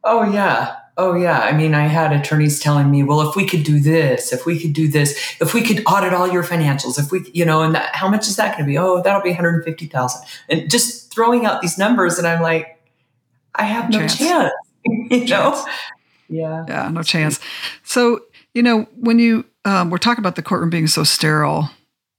Oh, 0.04 0.30
yeah. 0.30 0.76
Oh, 0.98 1.16
yeah. 1.16 1.40
I 1.40 1.54
mean, 1.54 1.74
I 1.74 1.88
had 1.88 2.12
attorneys 2.12 2.60
telling 2.60 2.92
me, 2.92 3.04
well, 3.04 3.28
if 3.28 3.36
we 3.38 3.48
could 3.48 3.64
do 3.64 3.80
this, 3.80 4.34
if 4.34 4.46
we 4.46 4.60
could 4.60 4.74
do 4.74 4.90
this, 4.90 5.18
if 5.40 5.54
we 5.54 5.64
could 5.64 5.82
audit 5.88 6.14
all 6.14 6.28
your 6.28 6.44
financials, 6.44 7.00
if 7.00 7.12
we, 7.12 7.28
you 7.34 7.46
know, 7.46 7.64
and 7.64 7.74
that, 7.74 7.96
how 7.96 8.10
much 8.10 8.28
is 8.28 8.36
that 8.36 8.58
going 8.58 8.66
to 8.66 8.72
be? 8.72 8.78
Oh, 8.78 9.02
that'll 9.02 9.24
be 9.24 9.30
150,000. 9.30 10.22
And 10.50 10.70
just 10.70 11.12
throwing 11.12 11.46
out 11.46 11.62
these 11.62 11.78
numbers. 11.78 12.20
And 12.20 12.28
I'm 12.28 12.42
like, 12.42 12.80
I 13.56 13.64
have 13.64 13.90
no 13.90 14.00
chance. 14.00 14.18
chance 14.18 14.54
you 14.86 15.26
know? 15.26 15.66
Yeah. 16.30 16.66
Yeah, 16.68 16.90
no 16.90 17.02
chance. 17.02 17.40
So, 17.84 18.22
you 18.54 18.62
know, 18.62 18.88
when 18.96 19.20
you 19.20 19.46
um, 19.66 19.90
we're 19.90 19.98
talking 19.98 20.22
about 20.22 20.36
the 20.36 20.42
courtroom 20.42 20.70
being 20.70 20.88
so 20.88 21.04
sterile, 21.04 21.70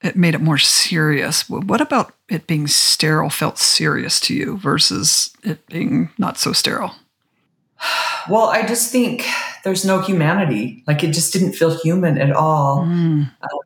it 0.03 0.17
made 0.17 0.35
it 0.35 0.41
more 0.41 0.59
serious. 0.59 1.49
What 1.49 1.81
about 1.81 2.15
it 2.29 2.47
being 2.47 2.67
sterile 2.67 3.31
felt 3.31 3.59
serious 3.59 4.21
to 4.21 4.35
you 4.35 4.59
versus 4.59 5.35
it 5.43 5.67
being 5.67 6.11
not 6.19 6.39
so 6.39 6.53
sterile? 6.53 6.95
Well, 8.27 8.45
I 8.45 8.65
just 8.65 8.91
think 8.91 9.27
there's 9.65 9.85
no 9.85 10.01
humanity. 10.01 10.83
Like 10.87 11.05
it 11.05 11.13
just 11.13 11.35
didn't 11.35 11.53
feel 11.53 11.79
human 11.79 12.17
at 12.17 12.33
all. 12.33 12.87
Mm. 12.87 13.31
Uh, 13.43 13.59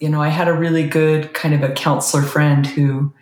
you 0.00 0.08
know, 0.08 0.22
I 0.22 0.28
had 0.28 0.48
a 0.48 0.54
really 0.54 0.88
good 0.88 1.34
kind 1.34 1.54
of 1.54 1.62
a 1.62 1.74
counselor 1.74 2.22
friend 2.22 2.66
who 2.66 3.12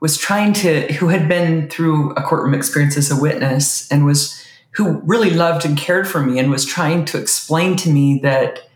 was 0.00 0.16
trying 0.16 0.52
to, 0.52 0.92
who 0.92 1.08
had 1.08 1.28
been 1.28 1.68
through 1.68 2.12
a 2.12 2.22
courtroom 2.22 2.54
experience 2.54 2.96
as 2.96 3.10
a 3.10 3.20
witness 3.20 3.90
and 3.90 4.04
was, 4.04 4.40
who 4.74 5.00
really 5.00 5.30
loved 5.30 5.64
and 5.64 5.76
cared 5.76 6.08
for 6.08 6.20
me 6.20 6.38
and 6.38 6.50
was 6.50 6.64
trying 6.64 7.04
to 7.06 7.18
explain 7.18 7.76
to 7.76 7.90
me 7.90 8.18
that 8.22 8.68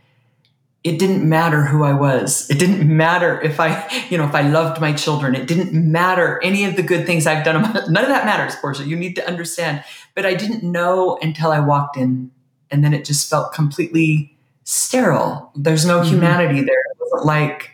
it 0.85 0.99
didn't 0.99 1.29
matter 1.29 1.65
who 1.65 1.83
I 1.83 1.93
was. 1.93 2.49
It 2.49 2.59
didn't 2.59 2.89
matter 2.89 3.41
if 3.41 3.59
I, 3.59 3.89
you 4.09 4.17
know, 4.17 4.25
if 4.25 4.35
I 4.35 4.43
loved 4.43 4.81
my 4.81 4.93
children. 4.93 5.35
It 5.35 5.49
didn't 5.49 5.73
matter 5.73 6.41
any 6.43 6.65
of 6.65 6.77
the 6.77 6.85
good 6.85 7.05
things 7.05 7.27
I've 7.27 7.45
done. 7.45 7.63
None 7.63 8.05
of 8.05 8.09
that 8.09 8.25
matters, 8.25 8.55
Portia. 8.57 8.85
You 8.85 8.97
need 8.97 9.17
to 9.17 9.27
understand. 9.27 9.83
But 10.15 10.25
I 10.25 10.35
didn't 10.35 10.63
know 10.63 11.19
until 11.21 11.51
I 11.51 11.59
walked 11.59 11.97
in, 11.97 12.31
and 12.71 12.85
then 12.85 12.95
it 12.95 13.05
just 13.05 13.29
felt 13.29 13.53
completely 13.53 14.37
sterile. 14.63 15.51
There's 15.57 15.85
no 15.85 16.01
mm-hmm. 16.01 16.11
humanity 16.11 16.61
there. 16.61 16.79
It 16.93 16.99
wasn't 17.01 17.27
like 17.27 17.73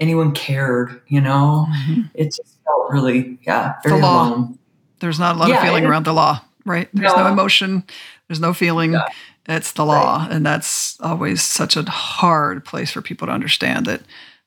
anyone 0.00 0.32
cared. 0.32 1.00
You 1.06 1.20
know, 1.20 1.66
mm-hmm. 1.70 2.02
it 2.14 2.34
just 2.34 2.58
felt 2.64 2.90
really, 2.90 3.38
yeah, 3.42 3.74
very 3.84 3.96
the 3.96 4.02
law. 4.02 4.28
Alone. 4.28 4.58
There's 4.98 5.20
not 5.20 5.36
a 5.36 5.38
lot 5.38 5.48
yeah, 5.48 5.58
of 5.58 5.62
feeling 5.62 5.86
around 5.86 6.04
the 6.04 6.12
law, 6.12 6.42
right? 6.64 6.88
There's 6.92 7.14
no, 7.14 7.24
no 7.24 7.32
emotion. 7.32 7.84
There's 8.28 8.40
no 8.40 8.52
feeling. 8.52 8.92
Yeah 8.92 9.06
it's 9.50 9.72
the 9.72 9.84
law. 9.84 10.18
Right. 10.18 10.32
And 10.32 10.46
that's 10.46 11.00
always 11.00 11.42
such 11.42 11.76
a 11.76 11.82
hard 11.82 12.64
place 12.64 12.90
for 12.90 13.02
people 13.02 13.26
to 13.26 13.32
understand 13.32 13.86
that 13.86 14.02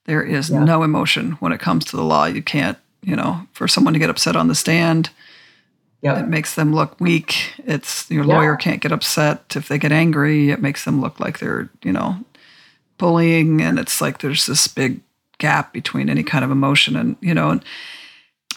there 0.05 0.23
is 0.23 0.49
yeah. 0.49 0.63
no 0.63 0.83
emotion 0.83 1.33
when 1.33 1.51
it 1.51 1.59
comes 1.59 1.85
to 1.85 1.95
the 1.97 2.03
law. 2.03 2.25
You 2.25 2.41
can't, 2.41 2.77
you 3.01 3.15
know, 3.15 3.47
for 3.51 3.67
someone 3.67 3.93
to 3.93 3.99
get 3.99 4.09
upset 4.09 4.35
on 4.35 4.47
the 4.47 4.55
stand, 4.55 5.09
yep. 6.01 6.17
it 6.17 6.27
makes 6.27 6.55
them 6.55 6.73
look 6.73 6.99
weak. 6.99 7.53
It's 7.65 8.09
your 8.09 8.25
yeah. 8.25 8.35
lawyer 8.35 8.55
can't 8.55 8.81
get 8.81 8.91
upset. 8.91 9.55
If 9.55 9.67
they 9.67 9.77
get 9.77 9.91
angry, 9.91 10.51
it 10.51 10.61
makes 10.61 10.85
them 10.85 11.01
look 11.01 11.19
like 11.19 11.39
they're, 11.39 11.69
you 11.83 11.91
know, 11.91 12.17
bullying. 12.97 13.61
And 13.61 13.79
it's 13.79 13.99
like 13.99 14.19
there's 14.19 14.45
this 14.45 14.67
big 14.67 15.01
gap 15.37 15.73
between 15.73 16.09
any 16.09 16.23
kind 16.23 16.45
of 16.45 16.51
emotion 16.51 16.95
and, 16.95 17.17
you 17.19 17.33
know, 17.33 17.49
and 17.49 17.65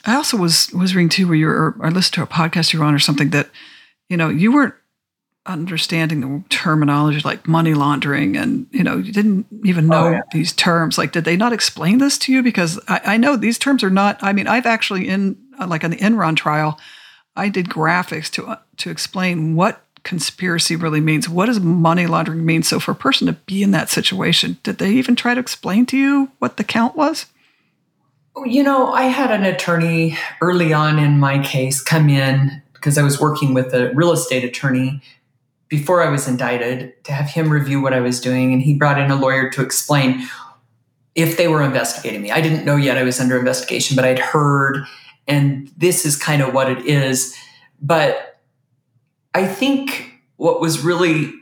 I 0.07 0.15
also 0.15 0.37
was 0.37 0.71
was 0.73 0.95
reading 0.95 1.09
too 1.09 1.27
where 1.27 1.37
you 1.37 1.47
were, 1.47 1.55
or 1.55 1.77
I 1.83 1.89
listened 1.89 2.15
to 2.15 2.23
a 2.23 2.27
podcast 2.27 2.73
you 2.73 2.79
were 2.79 2.85
on 2.85 2.95
or 2.95 2.99
something 2.99 3.31
that, 3.31 3.51
you 4.09 4.17
know, 4.17 4.29
you 4.29 4.53
weren't 4.53 4.75
understanding 5.47 6.21
the 6.21 6.49
terminology 6.49 7.21
like 7.21 7.47
money 7.47 7.73
laundering 7.73 8.37
and 8.37 8.67
you 8.73 8.83
know 8.83 8.97
you 8.97 9.13
didn't 9.13 9.47
even 9.65 9.87
know 9.87 10.07
oh, 10.07 10.11
yeah. 10.11 10.23
these 10.33 10.53
terms. 10.53 10.99
Like 10.99 11.13
did 11.13 11.25
they 11.25 11.37
not 11.37 11.53
explain 11.53 11.99
this 11.99 12.19
to 12.19 12.33
you? 12.33 12.43
Because 12.43 12.81
I, 12.89 13.01
I, 13.05 13.17
know 13.17 13.37
these 13.37 13.59
terms 13.59 13.85
are 13.85 13.91
not 13.91 14.19
i 14.23 14.33
mean 14.33 14.49
i've 14.49 14.67
actually 14.67 15.09
in 15.09 15.37
like 15.65 15.85
on 15.85 15.91
the 15.93 15.99
enron 15.99 16.37
trial 16.37 16.81
i 17.37 17.49
did 17.49 17.69
graphics 17.69 18.29
to 18.33 18.47
uh, 18.47 18.59
to 18.79 18.91
explain 18.91 19.55
what 19.55 19.83
conspiracy 20.03 20.77
really 20.77 21.01
means. 21.01 21.29
What 21.29 21.47
does 21.47 21.59
money 21.59 22.07
laundering 22.07 22.47
mean? 22.47 22.63
So 22.63 22.79
for 22.79 22.93
a 22.93 22.95
person 22.95 23.27
to 23.27 23.33
be 23.33 23.65
in 23.65 23.73
that 23.73 23.89
situation 23.89 24.57
did 24.63 24.79
they 24.79 24.93
even 24.93 25.17
try 25.17 25.35
to 25.35 25.41
explain 25.41 25.85
to 25.87 25.97
you 25.97 26.31
what 26.39 26.57
the 26.59 26.65
count 26.65 26.97
was 26.97 27.27
you 28.45 28.63
know 28.63 28.93
i 28.93 29.05
had 29.05 29.31
an 29.31 29.45
attorney 29.45 30.17
early 30.41 30.73
on 30.73 30.99
in 30.99 31.19
my 31.19 31.43
case 31.43 31.81
come 31.81 32.09
in 32.09 32.63
because 32.75 32.99
i 32.99 33.03
was 33.03 33.21
working 33.21 33.55
with 33.55 33.73
a 33.73 33.93
real 33.95 34.13
estate 34.13 34.45
attorney 34.45 35.03
before 35.69 36.03
I 36.03 36.09
was 36.09 36.29
indicted 36.29 36.93
to 37.05 37.13
have 37.13 37.31
him 37.31 37.51
review 37.51 37.81
what 37.81 37.93
I 37.93 38.01
was 38.01 38.21
doing. 38.21 38.53
And 38.53 38.63
he 38.63 38.75
brought 38.75 39.01
in 39.01 39.11
a 39.11 39.17
lawyer 39.17 39.51
to 39.51 39.63
explain 39.63 40.27
if 41.15 41.37
they 41.37 41.49
were 41.49 41.63
investigating 41.63 42.23
me. 42.23 42.31
I 42.31 42.41
didn't 42.41 42.65
know 42.65 42.77
yet 42.77 42.99
I 42.99 43.03
was 43.03 43.19
under 43.21 43.39
investigation, 43.39 43.97
but 43.97 44.05
I'd 44.05 44.19
heard, 44.19 44.85
and 45.27 45.71
this 45.77 46.05
is 46.05 46.17
kind 46.17 46.43
of 46.43 46.55
what 46.55 46.71
it 46.71 46.85
is. 46.87 47.35
But 47.81 48.41
I 49.35 49.47
think 49.47 50.13
what 50.37 50.61
was 50.61 50.85
really 50.85 51.33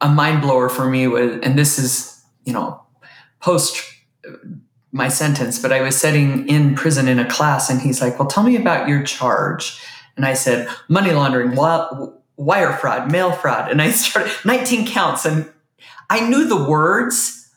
a 0.00 0.08
mind 0.08 0.40
blower 0.40 0.68
for 0.68 0.88
me 0.88 1.06
was, 1.08 1.40
and 1.42 1.58
this 1.58 1.78
is, 1.78 2.22
you 2.44 2.52
know, 2.52 2.82
post 3.40 3.82
my 4.94 5.08
sentence, 5.08 5.58
but 5.58 5.72
I 5.72 5.82
was 5.82 5.96
sitting 5.96 6.48
in 6.48 6.76
prison 6.76 7.08
in 7.08 7.18
a 7.18 7.28
class 7.28 7.68
and 7.68 7.80
he's 7.80 8.00
like, 8.00 8.16
Well, 8.16 8.28
tell 8.28 8.44
me 8.44 8.54
about 8.54 8.88
your 8.88 9.02
charge. 9.02 9.82
And 10.16 10.24
I 10.24 10.34
said, 10.34 10.68
Money 10.88 11.10
laundering. 11.10 11.56
Wire 12.36 12.72
fraud, 12.74 13.10
mail 13.10 13.32
fraud. 13.32 13.70
And 13.70 13.82
I 13.82 13.90
started 13.90 14.32
19 14.44 14.86
counts 14.86 15.24
and 15.24 15.50
I 16.08 16.26
knew 16.28 16.46
the 16.46 16.64
words, 16.64 17.50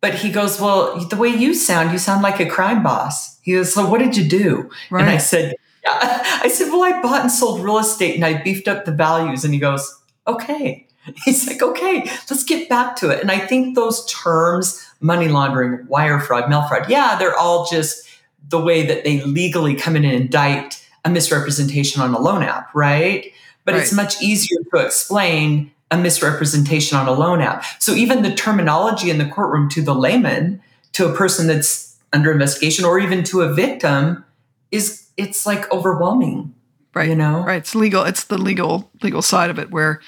but 0.00 0.14
he 0.14 0.32
goes, 0.32 0.58
Well, 0.58 0.98
the 0.98 1.16
way 1.16 1.28
you 1.28 1.52
sound, 1.52 1.92
you 1.92 1.98
sound 1.98 2.22
like 2.22 2.40
a 2.40 2.48
crime 2.48 2.82
boss. 2.82 3.38
He 3.42 3.52
goes, 3.52 3.74
So 3.74 3.86
what 3.86 3.98
did 3.98 4.16
you 4.16 4.26
do? 4.26 4.70
Right. 4.90 5.02
And 5.02 5.10
I 5.10 5.18
said, 5.18 5.56
yeah. 5.84 5.92
I 6.42 6.48
said, 6.48 6.70
Well, 6.70 6.82
I 6.82 7.02
bought 7.02 7.20
and 7.20 7.30
sold 7.30 7.60
real 7.60 7.78
estate 7.78 8.14
and 8.14 8.24
I 8.24 8.42
beefed 8.42 8.66
up 8.66 8.86
the 8.86 8.92
values. 8.92 9.44
And 9.44 9.52
he 9.52 9.60
goes, 9.60 9.94
Okay. 10.26 10.87
He's 11.24 11.46
like, 11.46 11.62
Okay, 11.62 12.04
let's 12.30 12.44
get 12.44 12.68
back 12.68 12.96
to 12.96 13.10
it. 13.10 13.20
And 13.20 13.30
I 13.30 13.38
think 13.38 13.74
those 13.74 14.04
terms, 14.06 14.84
money 15.00 15.28
laundering, 15.28 15.86
wire 15.86 16.20
fraud, 16.20 16.48
mail 16.48 16.62
fraud, 16.68 16.88
yeah, 16.88 17.16
they're 17.18 17.36
all 17.36 17.66
just 17.66 18.08
the 18.48 18.60
way 18.60 18.86
that 18.86 19.04
they 19.04 19.22
legally 19.22 19.74
come 19.74 19.96
in 19.96 20.04
and 20.04 20.14
indict 20.14 20.84
a 21.04 21.10
misrepresentation 21.10 22.00
on 22.02 22.14
a 22.14 22.18
loan 22.18 22.42
app, 22.42 22.74
right? 22.74 23.32
but 23.68 23.74
right. 23.74 23.82
it's 23.82 23.92
much 23.92 24.22
easier 24.22 24.56
to 24.74 24.80
explain 24.80 25.70
a 25.90 25.98
misrepresentation 25.98 26.96
on 26.96 27.06
a 27.06 27.12
loan 27.12 27.42
app. 27.42 27.62
So 27.78 27.92
even 27.92 28.22
the 28.22 28.34
terminology 28.34 29.10
in 29.10 29.18
the 29.18 29.28
courtroom 29.28 29.68
to 29.70 29.82
the 29.82 29.94
layman 29.94 30.62
to 30.92 31.06
a 31.06 31.14
person 31.14 31.46
that's 31.46 31.94
under 32.14 32.32
investigation 32.32 32.86
or 32.86 32.98
even 32.98 33.24
to 33.24 33.42
a 33.42 33.52
victim 33.52 34.24
is 34.70 35.10
it's 35.18 35.44
like 35.44 35.70
overwhelming 35.70 36.54
right 36.94 37.10
you 37.10 37.14
know 37.14 37.44
right 37.44 37.58
it's 37.58 37.74
legal 37.74 38.04
it's 38.04 38.24
the 38.24 38.38
legal 38.38 38.90
legal 39.02 39.20
side 39.20 39.50
of 39.50 39.58
it 39.58 39.70
where 39.70 40.00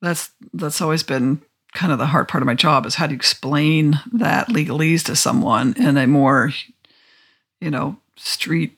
that's 0.00 0.30
that's 0.52 0.80
always 0.80 1.02
been 1.02 1.42
kind 1.72 1.92
of 1.92 1.98
the 1.98 2.06
hard 2.06 2.28
part 2.28 2.42
of 2.42 2.46
my 2.46 2.54
job 2.54 2.84
is 2.84 2.96
how 2.96 3.06
to 3.06 3.14
explain 3.14 4.00
that 4.12 4.48
legalese 4.48 5.04
to 5.04 5.14
someone 5.14 5.74
in 5.76 5.96
a 5.96 6.06
more 6.06 6.50
you 7.60 7.70
know 7.70 7.96
street 8.16 8.76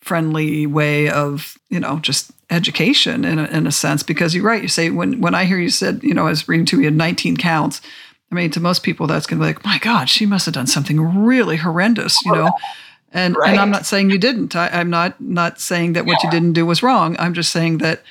friendly 0.00 0.66
way 0.66 1.08
of 1.08 1.56
you 1.70 1.80
know 1.80 1.98
just 2.00 2.30
education 2.50 3.24
in 3.24 3.38
a, 3.38 3.44
in 3.44 3.66
a 3.66 3.72
sense 3.72 4.02
because 4.02 4.34
you're 4.34 4.44
right 4.44 4.62
you 4.62 4.68
say 4.68 4.90
when 4.90 5.20
when 5.20 5.34
i 5.34 5.44
hear 5.44 5.58
you 5.58 5.70
said 5.70 6.02
you 6.02 6.12
know 6.12 6.26
i 6.26 6.30
was 6.30 6.46
reading 6.46 6.66
to 6.66 6.76
me 6.76 6.84
had 6.84 6.94
19 6.94 7.38
counts 7.38 7.80
i 8.30 8.34
mean 8.34 8.50
to 8.50 8.60
most 8.60 8.82
people 8.82 9.06
that's 9.06 9.26
going 9.26 9.38
to 9.38 9.42
be 9.42 9.46
like 9.46 9.64
my 9.64 9.78
god 9.78 10.10
she 10.10 10.26
must 10.26 10.44
have 10.44 10.54
done 10.54 10.66
something 10.66 11.00
really 11.00 11.56
horrendous 11.56 12.22
you 12.26 12.32
know 12.32 12.52
and 13.12 13.34
right. 13.36 13.50
and 13.50 13.60
i'm 13.60 13.70
not 13.70 13.86
saying 13.86 14.10
you 14.10 14.18
didn't 14.18 14.54
I, 14.54 14.68
am 14.80 14.90
not 14.90 15.18
not 15.22 15.58
saying 15.58 15.94
that 15.94 16.04
what 16.04 16.18
yeah. 16.22 16.28
you 16.28 16.30
didn't 16.30 16.52
do 16.52 16.66
was 16.66 16.82
wrong 16.82 17.16
i'm 17.18 17.32
just 17.32 17.50
saying 17.50 17.78
that 17.78 18.02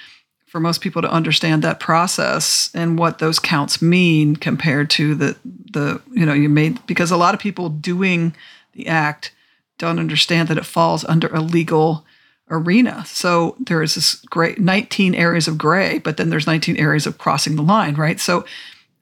for 0.53 0.59
most 0.59 0.81
people 0.81 1.01
to 1.01 1.11
understand 1.11 1.63
that 1.63 1.79
process 1.79 2.69
and 2.75 2.99
what 2.99 3.17
those 3.17 3.39
counts 3.39 3.81
mean 3.81 4.35
compared 4.35 4.87
to 4.87 5.15
the 5.15 5.35
the 5.71 5.99
you 6.11 6.27
know 6.27 6.33
you 6.33 6.47
made 6.47 6.77
because 6.85 7.09
a 7.09 7.17
lot 7.17 7.33
of 7.33 7.39
people 7.39 7.69
doing 7.69 8.35
the 8.73 8.85
act 8.85 9.33
don't 9.79 9.97
understand 9.97 10.47
that 10.49 10.57
it 10.59 10.65
falls 10.65 11.03
under 11.05 11.25
a 11.29 11.41
legal 11.41 12.05
arena. 12.51 13.03
So 13.07 13.55
there 13.59 13.81
is 13.81 13.95
this 13.95 14.17
great 14.29 14.59
19 14.59 15.15
areas 15.15 15.47
of 15.47 15.57
gray, 15.57 15.97
but 15.97 16.17
then 16.17 16.29
there's 16.29 16.45
19 16.45 16.77
areas 16.77 17.07
of 17.07 17.17
crossing 17.17 17.55
the 17.55 17.63
line, 17.63 17.95
right? 17.95 18.19
So 18.19 18.41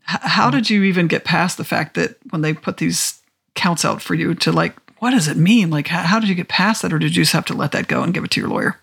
h- 0.10 0.22
how 0.22 0.48
mm-hmm. 0.48 0.56
did 0.56 0.70
you 0.70 0.84
even 0.84 1.08
get 1.08 1.26
past 1.26 1.58
the 1.58 1.66
fact 1.66 1.96
that 1.96 2.16
when 2.30 2.44
they 2.44 2.54
put 2.54 2.78
these 2.78 3.22
counts 3.56 3.84
out 3.84 4.02
for 4.02 4.14
you 4.14 4.36
to 4.36 4.54
like, 4.54 4.78
what 5.00 5.12
does 5.12 5.28
it 5.28 5.36
mean? 5.36 5.70
Like, 5.70 5.88
how, 5.88 6.04
how 6.04 6.22
did 6.22 6.30
you 6.30 6.36
get 6.36 6.48
past 6.48 6.82
that? 6.82 6.94
Or 6.94 7.00
did 7.00 7.14
you 7.14 7.24
just 7.24 7.34
have 7.34 7.46
to 7.48 7.54
let 7.54 7.74
that 7.74 7.90
go 7.90 8.04
and 8.04 8.14
give 8.14 8.24
it 8.24 8.32
to 8.32 8.40
your 8.40 8.50
lawyer? 8.50 8.80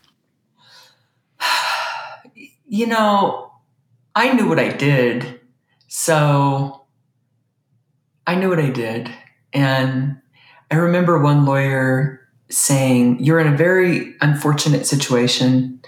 You 2.69 2.87
know, 2.87 3.53
I 4.15 4.33
knew 4.33 4.49
what 4.49 4.59
I 4.59 4.71
did. 4.71 5.41
So 5.89 6.85
I 8.27 8.35
knew 8.35 8.51
what 8.51 8.59
I 8.59 8.71
did. 8.71 9.11
And 9.53 10.21
I 10.71 10.77
remember 10.77 11.19
one 11.19 11.47
lawyer 11.47 12.21
saying, 12.51 13.25
You're 13.25 13.41
in 13.41 13.53
a 13.53 13.57
very 13.57 14.15
unfortunate 14.21 14.87
situation 14.87 15.81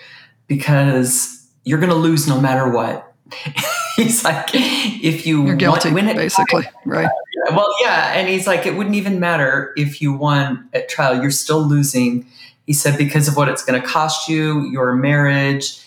because 0.46 1.46
you're 1.64 1.78
going 1.78 1.90
to 1.90 1.96
lose 1.96 2.26
no 2.26 2.40
matter 2.40 2.68
what. 2.68 3.06
he's 3.96 4.24
like, 4.24 4.48
if 4.52 5.26
you 5.26 5.46
you're 5.46 5.56
guilty, 5.56 5.92
win 5.92 6.08
it, 6.08 6.16
basically, 6.16 6.64
right? 6.84 7.08
Well, 7.50 7.68
yeah, 7.82 8.12
and 8.14 8.28
he's 8.28 8.46
like, 8.46 8.66
it 8.66 8.76
wouldn't 8.76 8.96
even 8.96 9.20
matter 9.20 9.72
if 9.76 10.02
you 10.02 10.12
won 10.12 10.68
at 10.72 10.88
trial; 10.88 11.20
you're 11.20 11.30
still 11.30 11.62
losing. 11.62 12.26
He 12.66 12.72
said 12.72 12.98
because 12.98 13.28
of 13.28 13.36
what 13.36 13.48
it's 13.48 13.64
going 13.64 13.80
to 13.80 13.86
cost 13.86 14.28
you, 14.28 14.62
your 14.70 14.94
marriage. 14.94 15.80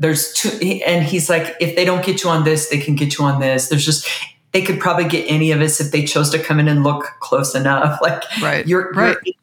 There's 0.00 0.32
two, 0.32 0.48
and 0.84 1.04
he's 1.04 1.30
like, 1.30 1.56
if 1.60 1.76
they 1.76 1.84
don't 1.84 2.04
get 2.04 2.24
you 2.24 2.30
on 2.30 2.42
this, 2.42 2.68
they 2.68 2.78
can 2.78 2.96
get 2.96 3.18
you 3.18 3.24
on 3.24 3.38
this. 3.38 3.68
There's 3.68 3.84
just 3.84 4.08
they 4.52 4.62
could 4.62 4.80
probably 4.80 5.04
get 5.04 5.26
any 5.30 5.52
of 5.52 5.60
us 5.60 5.80
if 5.80 5.92
they 5.92 6.04
chose 6.04 6.30
to 6.30 6.38
come 6.38 6.58
in 6.58 6.66
and 6.66 6.82
look 6.82 7.04
close 7.20 7.54
enough. 7.54 8.00
Like, 8.02 8.22
right, 8.42 8.66
you're 8.66 8.90
right, 8.92 9.16
you're, 9.22 9.34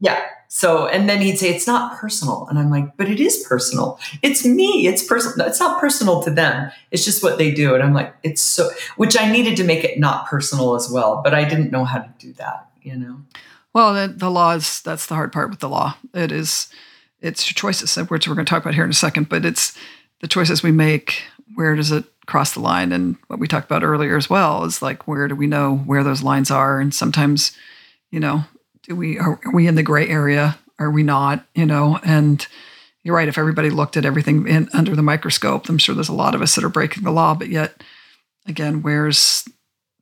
yeah. 0.00 0.24
So, 0.50 0.86
and 0.86 1.08
then 1.08 1.20
he'd 1.20 1.36
say, 1.36 1.54
it's 1.54 1.66
not 1.66 1.98
personal. 1.98 2.46
And 2.48 2.58
I'm 2.58 2.70
like, 2.70 2.96
but 2.96 3.08
it 3.08 3.20
is 3.20 3.44
personal. 3.46 4.00
It's 4.22 4.46
me. 4.46 4.86
It's 4.86 5.04
personal. 5.04 5.46
It's 5.46 5.60
not 5.60 5.78
personal 5.78 6.22
to 6.22 6.30
them. 6.30 6.72
It's 6.90 7.04
just 7.04 7.22
what 7.22 7.36
they 7.36 7.50
do. 7.50 7.74
And 7.74 7.82
I'm 7.82 7.92
like, 7.92 8.14
it's 8.22 8.40
so, 8.40 8.70
which 8.96 9.20
I 9.20 9.30
needed 9.30 9.58
to 9.58 9.64
make 9.64 9.84
it 9.84 9.98
not 9.98 10.26
personal 10.26 10.74
as 10.74 10.90
well, 10.90 11.20
but 11.22 11.34
I 11.34 11.44
didn't 11.44 11.70
know 11.70 11.84
how 11.84 11.98
to 11.98 12.10
do 12.18 12.32
that, 12.34 12.66
you 12.82 12.96
know? 12.96 13.20
Well, 13.74 13.92
the, 13.92 14.12
the 14.12 14.30
law 14.30 14.52
is, 14.54 14.80
that's 14.80 15.06
the 15.06 15.14
hard 15.14 15.32
part 15.32 15.50
with 15.50 15.60
the 15.60 15.68
law. 15.68 15.96
It 16.14 16.32
is, 16.32 16.68
it's 17.20 17.48
your 17.48 17.54
choices, 17.54 17.96
which 18.08 18.28
we're 18.28 18.34
going 18.34 18.46
to 18.46 18.50
talk 18.50 18.62
about 18.62 18.74
here 18.74 18.84
in 18.84 18.90
a 18.90 18.94
second, 18.94 19.28
but 19.28 19.44
it's 19.44 19.76
the 20.20 20.28
choices 20.28 20.62
we 20.62 20.72
make. 20.72 21.22
Where 21.54 21.74
does 21.74 21.90
it 21.90 22.04
cross 22.26 22.52
the 22.52 22.60
line? 22.60 22.92
And 22.92 23.16
what 23.26 23.38
we 23.38 23.48
talked 23.48 23.66
about 23.66 23.82
earlier 23.82 24.16
as 24.16 24.30
well 24.30 24.64
is 24.64 24.82
like, 24.82 25.08
where 25.08 25.28
do 25.28 25.34
we 25.34 25.46
know 25.46 25.76
where 25.76 26.04
those 26.04 26.22
lines 26.22 26.50
are? 26.50 26.80
And 26.80 26.94
sometimes, 26.94 27.52
you 28.10 28.20
know, 28.20 28.44
do 28.82 28.94
we 28.94 29.18
are, 29.18 29.40
we 29.52 29.66
in 29.66 29.74
the 29.74 29.82
gray 29.82 30.08
area? 30.08 30.58
Are 30.78 30.90
we 30.90 31.02
not? 31.02 31.44
You 31.54 31.66
know, 31.66 31.98
and 32.04 32.46
you're 33.02 33.16
right. 33.16 33.28
If 33.28 33.38
everybody 33.38 33.70
looked 33.70 33.96
at 33.96 34.04
everything 34.04 34.46
in, 34.46 34.68
under 34.72 34.94
the 34.94 35.02
microscope, 35.02 35.68
I'm 35.68 35.78
sure 35.78 35.94
there's 35.94 36.08
a 36.08 36.14
lot 36.14 36.34
of 36.34 36.42
us 36.42 36.54
that 36.54 36.64
are 36.64 36.68
breaking 36.68 37.04
the 37.04 37.10
law. 37.10 37.34
But 37.34 37.48
yet, 37.48 37.82
again, 38.46 38.82
where's 38.82 39.48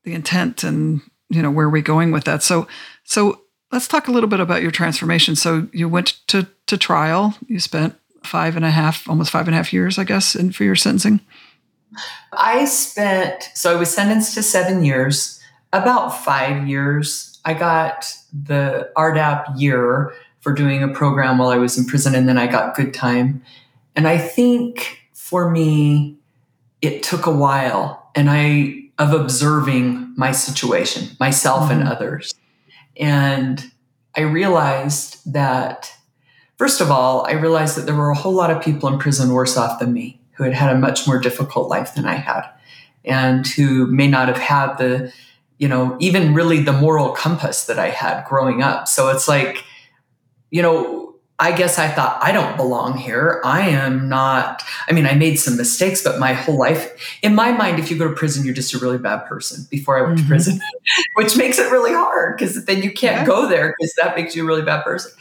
the 0.05 0.12
intent, 0.12 0.62
and 0.62 1.00
you 1.29 1.42
know, 1.42 1.50
where 1.50 1.66
are 1.66 1.70
we 1.70 1.83
going 1.83 2.12
with 2.12 2.24
that? 2.24 2.42
So, 2.42 2.68
so 3.05 3.42
let's 3.72 3.88
talk 3.88 4.09
a 4.09 4.12
little 4.12 4.29
bit 4.29 4.40
about 4.40 4.62
your 4.62 4.70
transformation. 4.70 5.37
So 5.37 5.68
you 5.72 5.88
went 5.88 6.14
to 6.29 6.46
to 6.66 6.76
trial. 6.76 7.35
You 7.46 7.61
spent 7.61 7.94
five 8.24 8.57
and 8.57 8.64
a 8.64 8.70
half, 8.70 9.09
almost 9.09 9.31
five 9.31 9.46
and 9.46 9.55
a 9.55 9.57
half 9.57 9.72
years, 9.72 9.98
I 9.98 10.05
guess, 10.05 10.35
in 10.35 10.52
for 10.52 10.64
your 10.64 10.76
sentencing. 10.76 11.20
I 12.33 12.64
spent 12.64 13.50
so 13.55 13.72
I 13.72 13.76
was 13.76 13.92
sentenced 13.92 14.35
to 14.35 14.42
seven 14.42 14.85
years. 14.85 15.40
About 15.72 16.11
five 16.11 16.66
years, 16.66 17.38
I 17.44 17.55
got 17.55 18.12
the 18.33 18.90
RDAP 18.96 19.61
year 19.61 20.12
for 20.40 20.52
doing 20.52 20.83
a 20.83 20.88
program 20.88 21.38
while 21.38 21.48
I 21.48 21.57
was 21.57 21.76
in 21.76 21.87
prison, 21.87 22.14
and 22.14 22.29
then 22.29 22.38
I 22.38 22.46
got 22.46 22.76
good 22.76 22.94
time. 22.94 23.42
And 23.94 24.07
I 24.07 24.18
think 24.18 25.00
for 25.14 25.50
me, 25.50 26.18
it 26.83 27.02
took 27.02 27.26
a 27.26 27.33
while, 27.33 28.11
and 28.14 28.29
I 28.31 28.83
of 28.98 29.12
observing 29.12 30.14
my 30.16 30.33
situation, 30.33 31.16
myself 31.20 31.64
mm-hmm. 31.64 31.81
and 31.81 31.88
others. 31.88 32.35
And 32.96 33.70
I 34.16 34.22
realized 34.22 35.33
that, 35.33 35.92
first 36.57 36.81
of 36.81 36.90
all, 36.90 37.27
I 37.27 37.33
realized 37.33 37.77
that 37.77 37.87
there 37.87 37.95
were 37.95 38.11
a 38.11 38.16
whole 38.16 38.33
lot 38.33 38.51
of 38.51 38.62
people 38.62 38.88
in 38.88 38.99
prison 38.99 39.33
worse 39.33 39.57
off 39.57 39.79
than 39.79 39.92
me 39.92 40.21
who 40.33 40.45
had 40.45 40.55
had 40.55 40.75
a 40.75 40.79
much 40.79 41.07
more 41.07 41.19
difficult 41.19 41.69
life 41.69 41.95
than 41.95 42.05
I 42.05 42.14
had 42.14 42.49
and 43.05 43.47
who 43.47 43.87
may 43.87 44.09
not 44.09 44.29
have 44.29 44.38
had 44.38 44.77
the 44.77 45.12
you 45.59 45.69
know, 45.69 45.97
even 46.01 46.35
really 46.35 46.61
the 46.61 46.73
moral 46.73 47.11
compass 47.11 47.66
that 47.66 47.79
I 47.79 47.88
had 47.88 48.25
growing 48.25 48.62
up. 48.62 48.88
So 48.88 49.09
it's 49.09 49.27
like, 49.27 49.64
you 50.51 50.62
know, 50.62 51.14
I 51.38 51.53
guess 51.53 51.79
I 51.79 51.88
thought 51.88 52.19
I 52.23 52.33
don't 52.33 52.57
belong 52.57 52.97
here. 52.97 53.42
I 53.45 53.69
am 53.69 54.09
not. 54.09 54.62
I 54.88 54.92
mean, 54.92 55.07
I 55.07 55.14
made 55.14 55.37
some 55.37 55.57
mistakes, 55.57 56.03
but 56.03 56.19
my 56.19 56.33
whole 56.33 56.57
life, 56.57 57.19
in 57.23 57.35
my 57.35 57.53
mind, 57.53 57.79
if 57.79 57.90
you 57.90 57.99
go 57.99 58.09
to 58.09 58.14
prison, 58.14 58.45
you're 58.45 58.55
just 58.55 58.73
a 58.73 58.79
really 58.79 58.97
bad 58.97 59.27
person 59.27 59.66
before 59.71 59.99
I 59.99 60.03
went 60.03 60.19
mm-hmm. 60.19 60.25
to 60.25 60.29
prison, 60.29 60.61
which 61.14 61.37
makes 61.37 61.59
it 61.59 61.71
really 61.71 61.92
hard 61.92 62.37
because 62.37 62.64
then 62.64 62.83
you 62.83 62.90
can't 62.90 63.16
yeah. 63.21 63.27
go 63.27 63.49
there 63.49 63.75
because 63.79 63.92
that 63.95 64.16
makes 64.16 64.35
you 64.35 64.45
a 64.45 64.47
really 64.47 64.62
bad 64.62 64.83
person. 64.83 65.12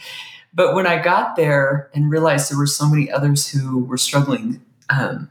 But 0.56 0.74
when 0.74 0.86
I 0.86 1.00
got 1.00 1.36
there 1.36 1.90
and 1.94 2.10
realized 2.10 2.50
there 2.50 2.58
were 2.58 2.66
so 2.66 2.88
many 2.88 3.10
others 3.10 3.46
who 3.46 3.84
were 3.84 3.98
struggling, 3.98 4.64
um, 4.88 5.28